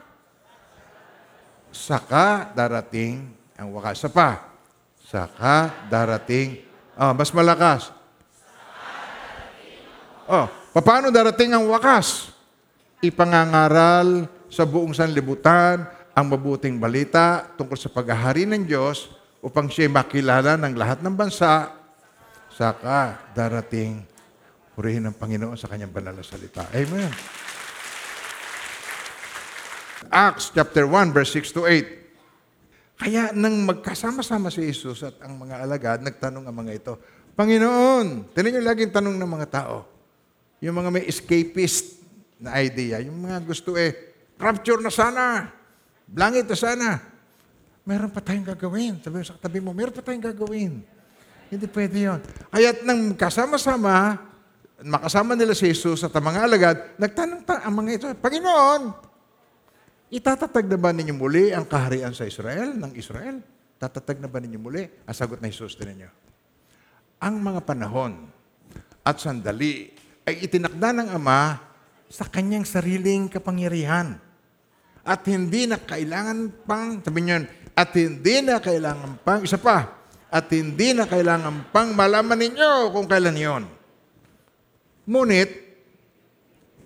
Saka 1.74 2.54
darating 2.54 3.34
ang 3.58 3.74
wakas. 3.74 4.04
Sa 4.04 4.10
pa. 4.12 4.54
Saka 5.02 5.88
darating. 5.90 6.62
Ah, 6.94 7.14
mas 7.16 7.34
malakas. 7.34 7.90
Oh, 10.30 10.48
paano 10.80 11.12
darating 11.12 11.52
ang 11.52 11.68
wakas? 11.68 12.32
Ipangangaral 13.04 14.30
sa 14.48 14.64
buong 14.64 14.96
sanlibutan 14.96 15.84
ang 16.14 16.26
mabuting 16.30 16.78
balita 16.78 17.50
tungkol 17.58 17.76
sa 17.76 17.90
paghahari 17.90 18.46
ng 18.46 18.64
Diyos 18.64 19.10
upang 19.44 19.68
siya 19.68 19.90
makilala 19.90 20.56
ng 20.56 20.74
lahat 20.78 21.02
ng 21.02 21.12
bansa 21.12 21.74
saka 22.54 23.18
darating 23.34 24.06
purihin 24.74 25.06
ng 25.06 25.16
Panginoon 25.18 25.58
sa 25.58 25.70
kanyang 25.70 25.94
banal 25.94 26.18
na 26.18 26.26
salita. 26.26 26.66
Amen. 26.74 27.10
Acts 30.10 30.54
chapter 30.54 30.86
1 30.86 31.16
verse 31.16 31.32
6 31.38 31.58
to 31.58 31.64
8. 31.66 32.04
Kaya 33.04 33.34
nang 33.34 33.66
magkasama-sama 33.66 34.54
si 34.54 34.70
Jesus 34.70 35.02
at 35.02 35.18
ang 35.26 35.38
mga 35.42 35.66
alagad, 35.66 36.00
nagtanong 36.06 36.46
ang 36.46 36.56
mga 36.56 36.72
ito, 36.78 36.94
Panginoon, 37.34 38.30
tinan 38.32 38.50
niyo 38.54 38.62
laging 38.62 38.94
tanong 38.94 39.18
ng 39.18 39.30
mga 39.30 39.48
tao. 39.50 39.90
Yung 40.62 40.78
mga 40.78 40.90
may 40.94 41.06
escapist 41.10 42.00
na 42.38 42.62
idea, 42.62 43.02
yung 43.02 43.26
mga 43.26 43.42
gusto 43.42 43.74
eh, 43.74 44.14
rapture 44.38 44.80
na 44.80 44.94
sana, 44.94 45.50
langit 46.14 46.46
na 46.46 46.58
sana. 46.58 46.90
Meron 47.84 48.14
pa 48.14 48.24
tayong 48.24 48.48
gagawin. 48.56 49.02
Sabi 49.04 49.20
mo 49.20 49.26
sa 49.26 49.36
katabi 49.36 49.60
mo, 49.60 49.76
meron 49.76 49.92
pa 49.92 50.06
tayong 50.06 50.24
gagawin. 50.24 50.80
Hindi 51.52 51.66
pwede 51.68 51.98
yun. 52.00 52.20
Kaya't 52.54 52.88
nang 52.88 53.12
kasama-sama, 53.18 54.22
makasama 54.84 55.34
nila 55.34 55.56
si 55.56 55.72
Jesus 55.72 56.04
at 56.04 56.14
ang 56.14 56.26
mga 56.28 56.40
alagad, 56.44 56.78
nagtanong 57.00 57.42
ta 57.48 57.64
ang 57.64 57.74
mga 57.80 57.90
ito, 57.96 58.06
Panginoon, 58.20 59.14
Itatatag 60.14 60.70
na 60.70 60.78
ba 60.78 60.94
ninyo 60.94 61.18
muli 61.18 61.50
ang 61.50 61.66
kaharian 61.66 62.14
sa 62.14 62.30
Israel, 62.30 62.78
ng 62.78 62.94
Israel? 62.94 63.42
Tatatag 63.82 64.22
na 64.22 64.30
ba 64.30 64.38
ninyo 64.38 64.62
muli? 64.62 64.86
Ang 65.10 65.16
sagot 65.18 65.42
na 65.42 65.50
Jesus 65.50 65.74
din 65.74 65.90
ninyo. 65.90 66.10
Ang 67.18 67.42
mga 67.42 67.66
panahon 67.66 68.30
at 69.02 69.18
sandali 69.18 69.90
ay 70.30 70.46
itinakda 70.46 70.94
ng 70.94 71.10
Ama 71.18 71.58
sa 72.14 72.30
kanyang 72.30 72.62
sariling 72.62 73.26
kapangyarihan. 73.26 74.22
At 75.02 75.26
hindi 75.26 75.66
na 75.66 75.82
kailangan 75.82 76.62
pang, 76.62 77.02
sabi 77.02 77.20
niyo, 77.26 77.50
at 77.74 77.90
hindi 77.98 78.36
na 78.46 78.62
kailangan 78.62 79.18
pang, 79.26 79.42
isa 79.42 79.58
pa, 79.58 79.98
at 80.30 80.46
hindi 80.54 80.94
na 80.94 81.10
kailangan 81.10 81.74
pang 81.74 81.90
malaman 81.98 82.38
ninyo 82.38 82.94
kung 82.94 83.10
kailan 83.10 83.34
yon. 83.34 83.64
Ngunit, 85.04 85.52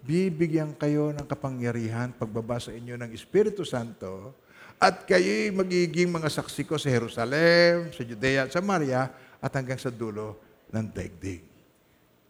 bibigyan 0.02 0.74
kayo 0.74 1.14
ng 1.14 1.28
kapangyarihan 1.30 2.10
pagbaba 2.18 2.58
sa 2.58 2.74
inyo 2.74 2.98
ng 2.98 3.14
Espiritu 3.14 3.62
Santo 3.62 4.34
at 4.82 5.06
kayo'y 5.06 5.54
magiging 5.54 6.10
mga 6.10 6.26
saksi 6.32 6.66
ko 6.66 6.82
sa 6.82 6.90
Jerusalem, 6.90 7.94
sa 7.94 8.02
Judea 8.02 8.50
at 8.50 8.54
Samaria 8.54 9.06
at 9.38 9.52
hanggang 9.54 9.78
sa 9.78 9.94
dulo 9.94 10.42
ng 10.74 10.86
daigdig. 10.90 11.46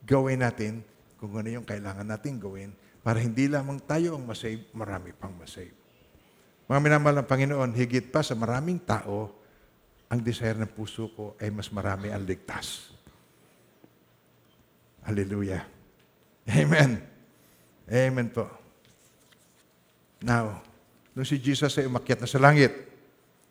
Gawin 0.03 0.43
natin 0.43 0.83
kung 1.15 1.31
ano 1.39 1.47
yung 1.47 1.63
kailangan 1.63 2.03
natin 2.03 2.35
gawin 2.35 2.75
para 2.99 3.23
hindi 3.23 3.47
lamang 3.47 3.79
tayo 3.87 4.19
ang 4.19 4.27
masave, 4.27 4.67
marami 4.75 5.15
pang 5.15 5.31
masave. 5.39 5.71
Mga 6.67 6.79
minamahal 6.83 7.23
ng 7.23 7.29
Panginoon, 7.31 7.71
higit 7.79 8.11
pa 8.11 8.19
sa 8.19 8.35
maraming 8.35 8.83
tao, 8.83 9.31
ang 10.11 10.19
desire 10.19 10.59
ng 10.59 10.67
puso 10.67 11.07
ko 11.15 11.39
ay 11.39 11.47
mas 11.47 11.71
marami 11.71 12.11
ang 12.11 12.27
ligtas. 12.27 12.91
Hallelujah. 15.07 15.76
Amen. 16.47 17.03
Amen 17.87 18.27
po. 18.31 18.47
Now, 20.23 20.63
nung 21.11 21.27
si 21.27 21.37
Jesus 21.37 21.75
ay 21.77 21.85
umakyat 21.85 22.23
na 22.23 22.29
sa 22.29 22.39
langit, 22.39 22.71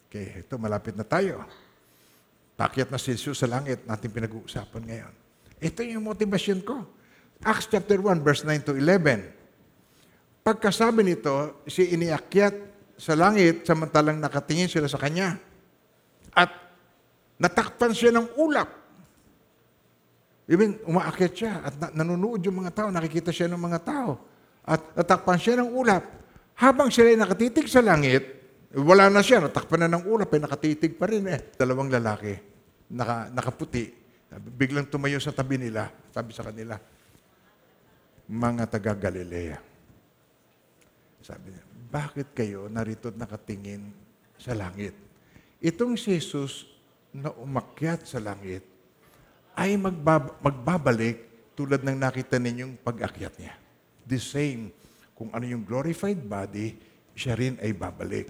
okay, 0.09 0.41
ito, 0.41 0.57
malapit 0.57 0.97
na 0.97 1.05
tayo. 1.05 1.45
Pakyat 2.57 2.89
na 2.89 2.97
si 2.97 3.13
Jesus 3.13 3.37
sa 3.37 3.49
langit, 3.49 3.85
natin 3.85 4.09
pinag-uusapan 4.09 4.83
ngayon. 4.89 5.13
Ito 5.61 5.81
yung 5.85 6.09
motivasyon 6.09 6.61
ko. 6.65 6.85
Acts 7.45 7.69
chapter 7.69 8.01
1, 8.01 8.25
verse 8.25 8.49
9 8.49 8.65
to 8.65 8.73
11. 8.73 9.29
Pagkasabi 10.41 11.05
nito, 11.05 11.61
si 11.69 11.93
iniakyat 11.93 12.55
sa 12.97 13.13
langit 13.13 13.69
samantalang 13.69 14.17
nakatingin 14.17 14.73
sila 14.73 14.89
sa 14.89 14.97
kanya. 14.97 15.37
At 16.33 16.49
natakpan 17.37 17.93
siya 17.93 18.17
ng 18.17 18.41
ulap. 18.41 18.86
Even 20.47 20.79
umaakyat 20.87 21.33
siya 21.35 21.53
at 21.67 21.75
na- 21.75 22.03
nanonood 22.03 22.39
yung 22.47 22.63
mga 22.63 22.71
tao, 22.71 22.89
nakikita 22.95 23.35
siya 23.35 23.51
ng 23.51 23.59
mga 23.59 23.81
tao. 23.83 24.23
At 24.63 24.95
natakpan 24.95 25.39
siya 25.43 25.59
ng 25.63 25.71
ulap. 25.75 26.07
Habang 26.55 26.91
sila 26.91 27.11
ay 27.11 27.19
nakatitig 27.19 27.67
sa 27.67 27.83
langit, 27.83 28.23
wala 28.75 29.11
na 29.11 29.23
siya, 29.27 29.43
natakpan 29.43 29.87
na 29.87 29.99
ng 29.99 30.07
ulap, 30.07 30.31
eh, 30.35 30.41
nakatitig 30.43 30.95
pa 30.95 31.11
rin 31.11 31.27
eh. 31.27 31.51
Dalawang 31.59 31.91
lalaki, 31.91 32.35
naka, 32.95 33.31
nakaputi, 33.35 33.91
biglang 34.55 34.87
tumayo 34.87 35.19
sa 35.19 35.35
tabi 35.35 35.59
nila, 35.59 35.91
sabi 36.15 36.31
sa 36.31 36.47
kanila, 36.47 36.79
mga 38.27 38.65
taga 38.71 38.93
Galilea. 38.95 39.59
Sabi 41.23 41.55
niya, 41.55 41.65
bakit 41.91 42.31
kayo 42.35 42.71
narito 42.71 43.11
at 43.11 43.19
nakatingin 43.19 43.91
sa 44.39 44.55
langit? 44.55 44.95
Itong 45.59 45.99
si 45.99 46.19
Jesus 46.19 46.67
na 47.11 47.33
umakyat 47.35 48.07
sa 48.07 48.23
langit, 48.23 48.63
ay 49.57 49.81
magbab- 49.81 50.37
magbabalik 50.45 51.25
tulad 51.57 51.81
ng 51.81 51.97
nakita 51.97 52.37
ninyong 52.37 52.77
pag-akyat 52.85 53.35
niya. 53.41 53.57
The 54.05 54.21
same. 54.21 54.71
Kung 55.17 55.33
ano 55.33 55.49
yung 55.49 55.65
glorified 55.65 56.21
body, 56.21 56.77
siya 57.17 57.33
rin 57.33 57.57
ay 57.65 57.73
babalik. 57.73 58.29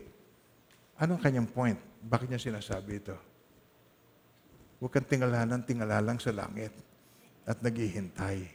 Anong 1.02 1.18
kanyang 1.18 1.50
point? 1.50 1.76
Bakit 2.06 2.30
niya 2.30 2.40
sinasabi 2.40 3.02
ito? 3.02 3.18
Huwag 4.78 4.94
kang 4.94 5.10
tingalanan, 5.10 5.66
tingalalang 5.66 6.22
sa 6.22 6.30
langit 6.30 6.70
at 7.42 7.58
naghihintay. 7.58 8.46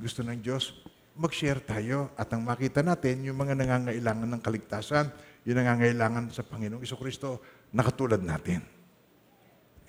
Gusto 0.00 0.24
ng 0.24 0.40
Diyos, 0.40 0.72
mag-share 1.18 1.60
tayo 1.60 2.14
at 2.16 2.30
ang 2.32 2.46
makita 2.46 2.80
natin 2.80 3.26
yung 3.28 3.36
mga 3.36 3.58
nangangailangan 3.58 4.28
ng 4.38 4.42
kaligtasan, 4.42 5.12
yung 5.44 5.58
nangangailangan 5.60 6.32
sa 6.32 6.46
Panginoong 6.46 6.80
Kristo, 6.80 7.42
nakatulad 7.76 8.22
natin. 8.24 8.64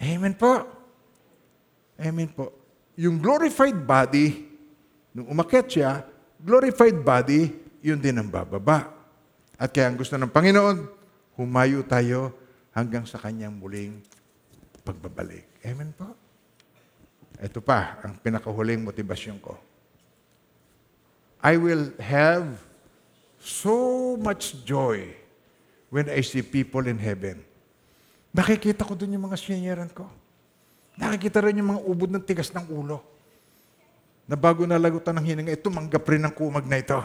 Amen 0.01 0.35
po. 0.35 0.78
Amen 1.99 2.31
po. 2.31 2.55
Yung 2.95 3.19
glorified 3.19 3.75
body, 3.75 4.47
nung 5.11 5.27
umakyat 5.35 5.67
siya, 5.67 5.91
glorified 6.39 6.95
body, 7.03 7.51
yun 7.83 7.99
din 7.99 8.15
ang 8.15 8.31
bababa. 8.31 8.87
At 9.59 9.75
kaya 9.75 9.91
ang 9.91 9.99
gusto 9.99 10.15
ng 10.15 10.31
Panginoon, 10.31 10.87
humayo 11.35 11.83
tayo 11.83 12.31
hanggang 12.71 13.03
sa 13.03 13.19
kanyang 13.19 13.51
muling 13.51 13.99
pagbabalik. 14.87 15.43
Amen 15.67 15.91
po. 15.91 16.15
Ito 17.39 17.59
pa, 17.59 17.99
ang 18.03 18.15
pinakahuling 18.19 18.83
motivasyon 18.83 19.37
ko. 19.43 19.59
I 21.39 21.55
will 21.55 21.91
have 21.99 22.59
so 23.39 24.15
much 24.19 24.59
joy 24.67 25.07
when 25.87 26.11
I 26.11 26.19
see 26.19 26.43
people 26.43 26.83
in 26.83 26.99
heaven. 26.99 27.43
Nakikita 28.35 28.83
ko 28.83 28.95
dun 28.95 29.15
yung 29.15 29.27
mga 29.31 29.39
sinyeran 29.39 29.91
ko. 29.91 30.07
Nakikita 30.99 31.39
rin 31.39 31.63
yung 31.63 31.79
mga 31.79 31.81
ubod 31.87 32.11
ng 32.11 32.23
tigas 32.27 32.51
ng 32.51 32.67
ulo. 32.67 32.99
Na 34.27 34.35
bago 34.35 34.67
nalagutan 34.67 35.15
ng 35.15 35.25
hininga, 35.25 35.55
ito, 35.55 35.71
manggap 35.71 36.03
rin 36.03 36.21
ng 36.27 36.35
kumag 36.35 36.67
na 36.67 36.77
ito. 36.77 36.99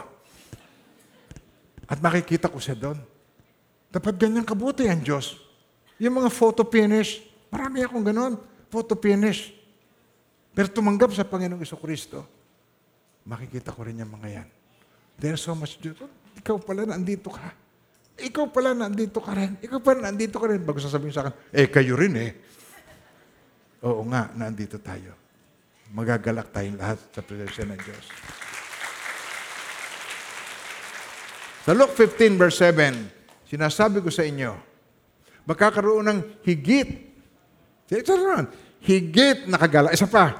At 1.87 2.03
makikita 2.03 2.51
ko 2.51 2.59
siya 2.59 2.75
doon. 2.75 2.99
Dapat 3.89 4.19
ganyan 4.19 4.43
kabuti 4.43 4.91
ang 4.91 4.99
Diyos. 4.99 5.39
Yung 5.95 6.19
mga 6.19 6.27
photo 6.27 6.67
finish, 6.67 7.23
marami 7.47 7.87
akong 7.87 8.03
ganon, 8.03 8.35
photo 8.67 8.99
finish. 8.99 9.55
Pero 10.51 10.67
tumanggap 10.67 11.15
sa 11.15 11.23
Panginoong 11.23 11.63
Iso 11.63 11.79
Kristo, 11.79 12.27
makikita 13.23 13.71
ko 13.71 13.87
rin 13.87 14.03
yung 14.03 14.11
mga 14.11 14.27
yan. 14.43 14.47
There's 15.15 15.39
so 15.39 15.55
much 15.55 15.79
joy. 15.79 15.95
Ikaw 16.35 16.59
pala 16.59 16.83
nandito 16.83 17.31
ka. 17.31 17.55
Ikaw 18.19 18.51
pala 18.51 18.75
nandito 18.75 19.23
ka 19.23 19.31
rin. 19.31 19.55
Ikaw 19.63 19.79
pala 19.79 20.11
nandito 20.11 20.35
ka 20.35 20.51
rin. 20.51 20.59
Bago 20.59 20.83
sasabihin 20.83 21.15
sa 21.15 21.27
akin, 21.27 21.33
eh 21.55 21.71
kayo 21.71 21.95
rin 21.95 22.15
eh. 22.19 22.31
Oo 23.85 24.01
nga, 24.09 24.33
nandito 24.33 24.81
tayo. 24.81 25.13
Magagalak 25.93 26.49
tayong 26.49 26.81
lahat 26.81 26.97
sa 27.13 27.21
presensya 27.21 27.69
ng 27.69 27.77
Diyos. 27.77 28.05
Sa 31.69 31.71
Luke 31.77 31.93
15 31.93 32.33
verse 32.41 32.57
7, 32.57 33.45
sinasabi 33.45 34.01
ko 34.01 34.09
sa 34.09 34.25
inyo, 34.25 34.57
magkakaroon 35.45 36.09
ng 36.09 36.19
higit. 36.41 37.13
Higit 38.81 39.45
na 39.45 39.61
kagalakan. 39.61 39.93
Isa 39.93 40.09
pa, 40.09 40.33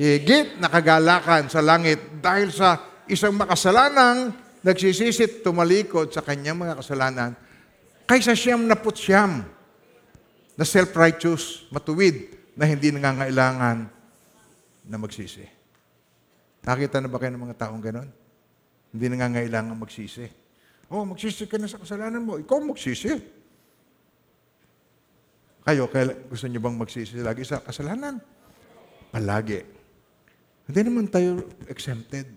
higit 0.00 0.56
na 0.56 0.72
kagalakan 0.72 1.52
sa 1.52 1.60
langit 1.60 2.00
dahil 2.24 2.48
sa 2.48 3.04
isang 3.04 3.36
makasalanang 3.36 4.32
nagsisisit 4.64 5.44
tumalikod 5.44 6.08
sa 6.08 6.24
kanyang 6.24 6.56
mga 6.56 6.80
kasalanan 6.80 7.36
kaysa 8.08 8.32
siyam 8.32 8.64
na 8.64 8.78
putsyam 8.78 9.44
na 10.56 10.64
self-righteous, 10.64 11.68
matuwid, 11.68 12.41
na 12.56 12.64
hindi 12.68 12.92
nangangailangan 12.92 13.76
na 14.88 14.96
magsisi. 14.98 15.44
Nakita 16.62 17.02
na 17.02 17.10
ba 17.10 17.18
kayo 17.18 17.34
ng 17.34 17.44
mga 17.48 17.58
taong 17.58 17.82
ganon? 17.82 18.08
Hindi 18.92 19.06
nangangailangan 19.08 19.74
magsisi. 19.74 20.26
Oh, 20.92 21.08
magsisi 21.08 21.48
ka 21.48 21.56
na 21.56 21.66
sa 21.66 21.80
kasalanan 21.80 22.20
mo. 22.20 22.36
Ikaw 22.36 22.58
magsisi. 22.60 23.12
Kayo, 25.62 25.88
kaila- 25.88 26.18
gusto 26.28 26.44
niyo 26.50 26.60
bang 26.60 26.76
magsisi 26.76 27.22
lagi 27.22 27.46
sa 27.46 27.62
kasalanan? 27.64 28.20
Palagi. 29.08 29.62
Hindi 30.68 30.80
naman 30.84 31.08
tayo 31.08 31.48
exempted. 31.70 32.28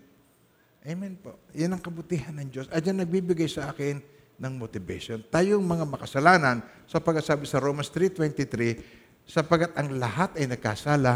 Amen 0.86 1.18
po. 1.18 1.34
Yan 1.52 1.74
ang 1.74 1.82
kabutihan 1.82 2.32
ng 2.38 2.48
Diyos. 2.48 2.66
At 2.70 2.86
yan 2.86 3.02
nagbibigay 3.02 3.50
sa 3.50 3.74
akin 3.74 3.98
ng 4.38 4.52
motivation. 4.54 5.18
Tayong 5.26 5.64
mga 5.64 5.84
makasalanan, 5.88 6.62
sapagkat 6.86 7.24
sabi 7.26 7.44
sa 7.48 7.58
Romans 7.58 7.90
3.23, 7.90 9.05
sapagat 9.26 9.74
ang 9.74 9.98
lahat 9.98 10.38
ay 10.38 10.46
nagkasala 10.46 11.14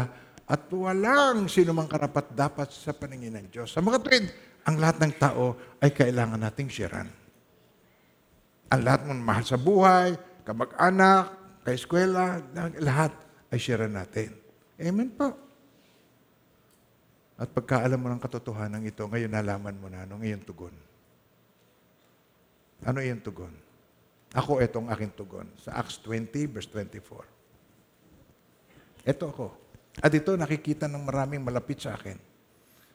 at 0.51 0.67
walang 0.75 1.47
sino 1.47 1.71
mang 1.71 1.87
karapat 1.87 2.27
dapat 2.35 2.67
sa 2.75 2.91
paningin 2.91 3.39
ng 3.39 3.47
Diyos. 3.47 3.71
Sa 3.71 3.79
mga 3.79 4.03
tuwid, 4.03 4.27
ang 4.67 4.75
lahat 4.77 4.99
ng 4.99 5.13
tao 5.15 5.55
ay 5.79 5.95
kailangan 5.95 6.43
nating 6.43 6.67
siran. 6.67 7.07
Ang 8.71 8.81
lahat 8.83 9.07
mong 9.07 9.21
mahal 9.23 9.43
sa 9.47 9.55
buhay, 9.55 10.19
kamag-anak, 10.43 11.31
kaeskwela, 11.63 12.43
lahat 12.83 13.15
ay 13.47 13.59
siran 13.63 13.95
natin. 13.95 14.35
Amen 14.75 15.07
po. 15.15 15.31
At 17.39 17.49
pagkaalam 17.55 17.97
mo 17.97 18.11
ng 18.11 18.21
katotohanan 18.21 18.83
ito, 18.85 19.07
ngayon 19.07 19.31
nalaman 19.31 19.75
mo 19.79 19.87
na 19.87 20.03
ano 20.03 20.19
iyong 20.19 20.43
tugon. 20.43 20.75
Ano 22.83 22.99
iyong 22.99 23.23
tugon? 23.23 23.55
Ako, 24.35 24.59
itong 24.63 24.91
aking 24.91 25.15
tugon. 25.15 25.47
Sa 25.59 25.75
Acts 25.79 25.99
20, 26.03 26.31
verse 26.51 26.69
24. 26.69 27.30
Ito 29.05 29.25
ako. 29.29 29.47
At 29.99 30.11
ito 30.13 30.31
nakikita 30.37 30.87
ng 30.87 31.03
maraming 31.03 31.43
malapit 31.43 31.83
sa 31.83 31.97
akin. 31.97 32.15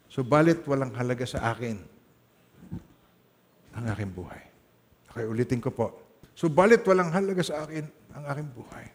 Subalit 0.06 0.62
walang 0.64 0.94
halaga 0.94 1.26
sa 1.26 1.52
akin 1.52 1.76
ang 3.76 3.84
aking 3.92 4.10
buhay. 4.14 4.42
Okay, 5.12 5.24
ulitin 5.28 5.60
ko 5.60 5.74
po. 5.74 5.86
Subalit 6.32 6.80
walang 6.86 7.12
halaga 7.12 7.42
sa 7.42 7.66
akin 7.66 7.84
ang 8.16 8.24
aking 8.32 8.48
buhay. 8.52 8.86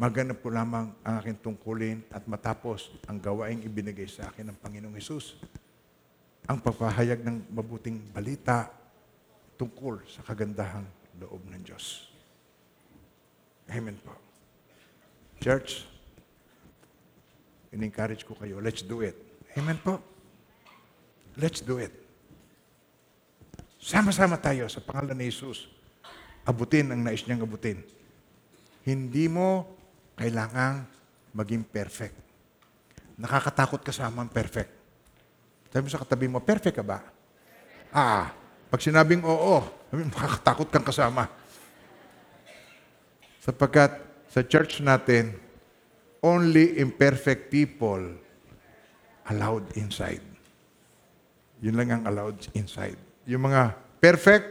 Maganap 0.00 0.42
ko 0.42 0.48
lamang 0.50 0.90
ang 1.06 1.14
aking 1.22 1.38
tungkulin 1.42 2.02
at 2.10 2.26
matapos 2.26 2.90
ang 3.06 3.22
gawaing 3.22 3.62
ibinigay 3.62 4.08
sa 4.10 4.32
akin 4.32 4.50
ng 4.50 4.58
Panginoong 4.58 4.98
Hesus. 4.98 5.38
Ang 6.50 6.58
pagpahayag 6.58 7.22
ng 7.22 7.54
mabuting 7.54 8.02
balita 8.10 8.66
tungkol 9.54 10.02
sa 10.10 10.26
kagandahang 10.26 10.88
loob 11.22 11.46
ng 11.46 11.62
Diyos. 11.62 12.10
Amen 13.70 13.94
po. 14.02 14.21
Church, 15.42 15.82
in-encourage 17.74 18.22
ko 18.22 18.38
kayo, 18.38 18.62
let's 18.62 18.86
do 18.86 19.02
it. 19.02 19.18
Amen 19.58 19.74
po. 19.82 19.98
Let's 21.34 21.58
do 21.58 21.82
it. 21.82 21.90
Sama-sama 23.82 24.38
tayo 24.38 24.70
sa 24.70 24.78
pangalan 24.78 25.18
ni 25.18 25.26
Jesus. 25.26 25.66
Abutin 26.46 26.94
ang 26.94 27.02
nais 27.02 27.26
niyang 27.26 27.42
abutin. 27.42 27.82
Hindi 28.86 29.26
mo 29.26 29.66
kailangang 30.14 30.86
maging 31.34 31.66
perfect. 31.66 32.14
Nakakatakot 33.18 33.82
kasama 33.82 34.22
ang 34.22 34.30
perfect. 34.30 34.70
Sabi 35.74 35.82
mo 35.82 35.90
sa 35.90 36.02
katabi 36.06 36.30
mo, 36.30 36.38
perfect 36.38 36.78
ka 36.78 36.86
ba? 36.86 37.02
Ah, 37.90 38.30
pag 38.70 38.78
sinabing 38.78 39.26
oo, 39.26 39.58
makakatakot 40.14 40.70
kang 40.70 40.86
kasama. 40.86 41.26
Sapagkat 43.42 44.11
sa 44.32 44.40
church 44.40 44.80
natin, 44.80 45.36
only 46.24 46.80
imperfect 46.80 47.52
people 47.52 48.00
allowed 49.28 49.68
inside. 49.76 50.24
Yun 51.60 51.76
lang 51.76 51.92
ang 51.92 52.02
allowed 52.08 52.40
inside. 52.56 52.96
Yung 53.28 53.44
mga 53.44 53.76
perfect, 54.00 54.48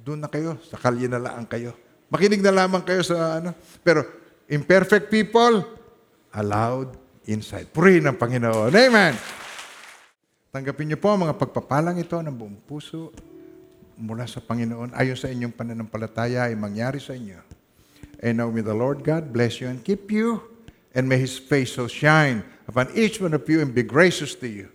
doon 0.00 0.24
na 0.24 0.32
kayo, 0.32 0.56
sa 0.64 0.80
kalye 0.80 1.04
na 1.04 1.20
lang 1.20 1.44
kayo. 1.44 1.76
Makinig 2.08 2.40
na 2.40 2.64
lamang 2.64 2.80
kayo 2.80 3.04
sa 3.04 3.44
ano. 3.44 3.52
Pero 3.84 4.08
imperfect 4.48 5.12
people, 5.12 5.68
allowed 6.32 6.96
inside. 7.28 7.68
Purihin 7.68 8.08
ang 8.08 8.16
Panginoon. 8.16 8.72
Amen! 8.72 9.14
Tanggapin 10.50 10.90
niyo 10.90 10.98
po 10.98 11.12
ang 11.12 11.28
mga 11.28 11.36
pagpapalang 11.36 12.00
ito 12.00 12.16
ng 12.18 12.34
buong 12.34 12.58
puso 12.64 13.12
mula 14.00 14.24
sa 14.24 14.40
Panginoon. 14.40 14.96
Ayon 14.96 15.14
sa 15.14 15.28
inyong 15.28 15.54
pananampalataya 15.54 16.48
ay 16.48 16.56
mangyari 16.56 16.98
sa 16.98 17.12
inyo. 17.12 17.59
And 18.20 18.38
now 18.38 18.50
may 18.50 18.60
the 18.60 18.74
Lord 18.74 19.02
God 19.02 19.32
bless 19.32 19.60
you 19.60 19.68
and 19.68 19.82
keep 19.82 20.10
you, 20.10 20.42
and 20.94 21.08
may 21.08 21.18
His 21.18 21.38
face 21.38 21.72
so 21.72 21.88
shine 21.88 22.44
upon 22.68 22.88
each 22.94 23.20
one 23.20 23.34
of 23.34 23.48
you 23.48 23.60
and 23.60 23.74
be 23.74 23.82
gracious 23.82 24.34
to 24.36 24.48
you. 24.48 24.68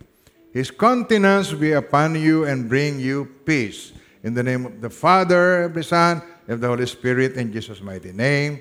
His 0.52 0.70
countenance 0.70 1.52
be 1.52 1.72
upon 1.72 2.14
you 2.14 2.44
and 2.44 2.68
bring 2.68 2.98
you 2.98 3.26
peace. 3.44 3.92
In 4.22 4.34
the 4.34 4.42
name 4.42 4.66
of 4.66 4.80
the 4.80 4.90
Father, 4.90 5.64
of 5.64 5.74
the 5.74 5.82
Son, 5.82 6.22
and 6.46 6.54
of 6.54 6.60
the 6.60 6.68
Holy 6.68 6.86
Spirit, 6.86 7.34
in 7.34 7.52
Jesus' 7.52 7.80
mighty 7.80 8.12
name. 8.12 8.60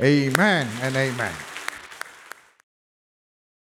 Amen 0.00 0.68
and 0.82 0.96
amen. 0.96 1.49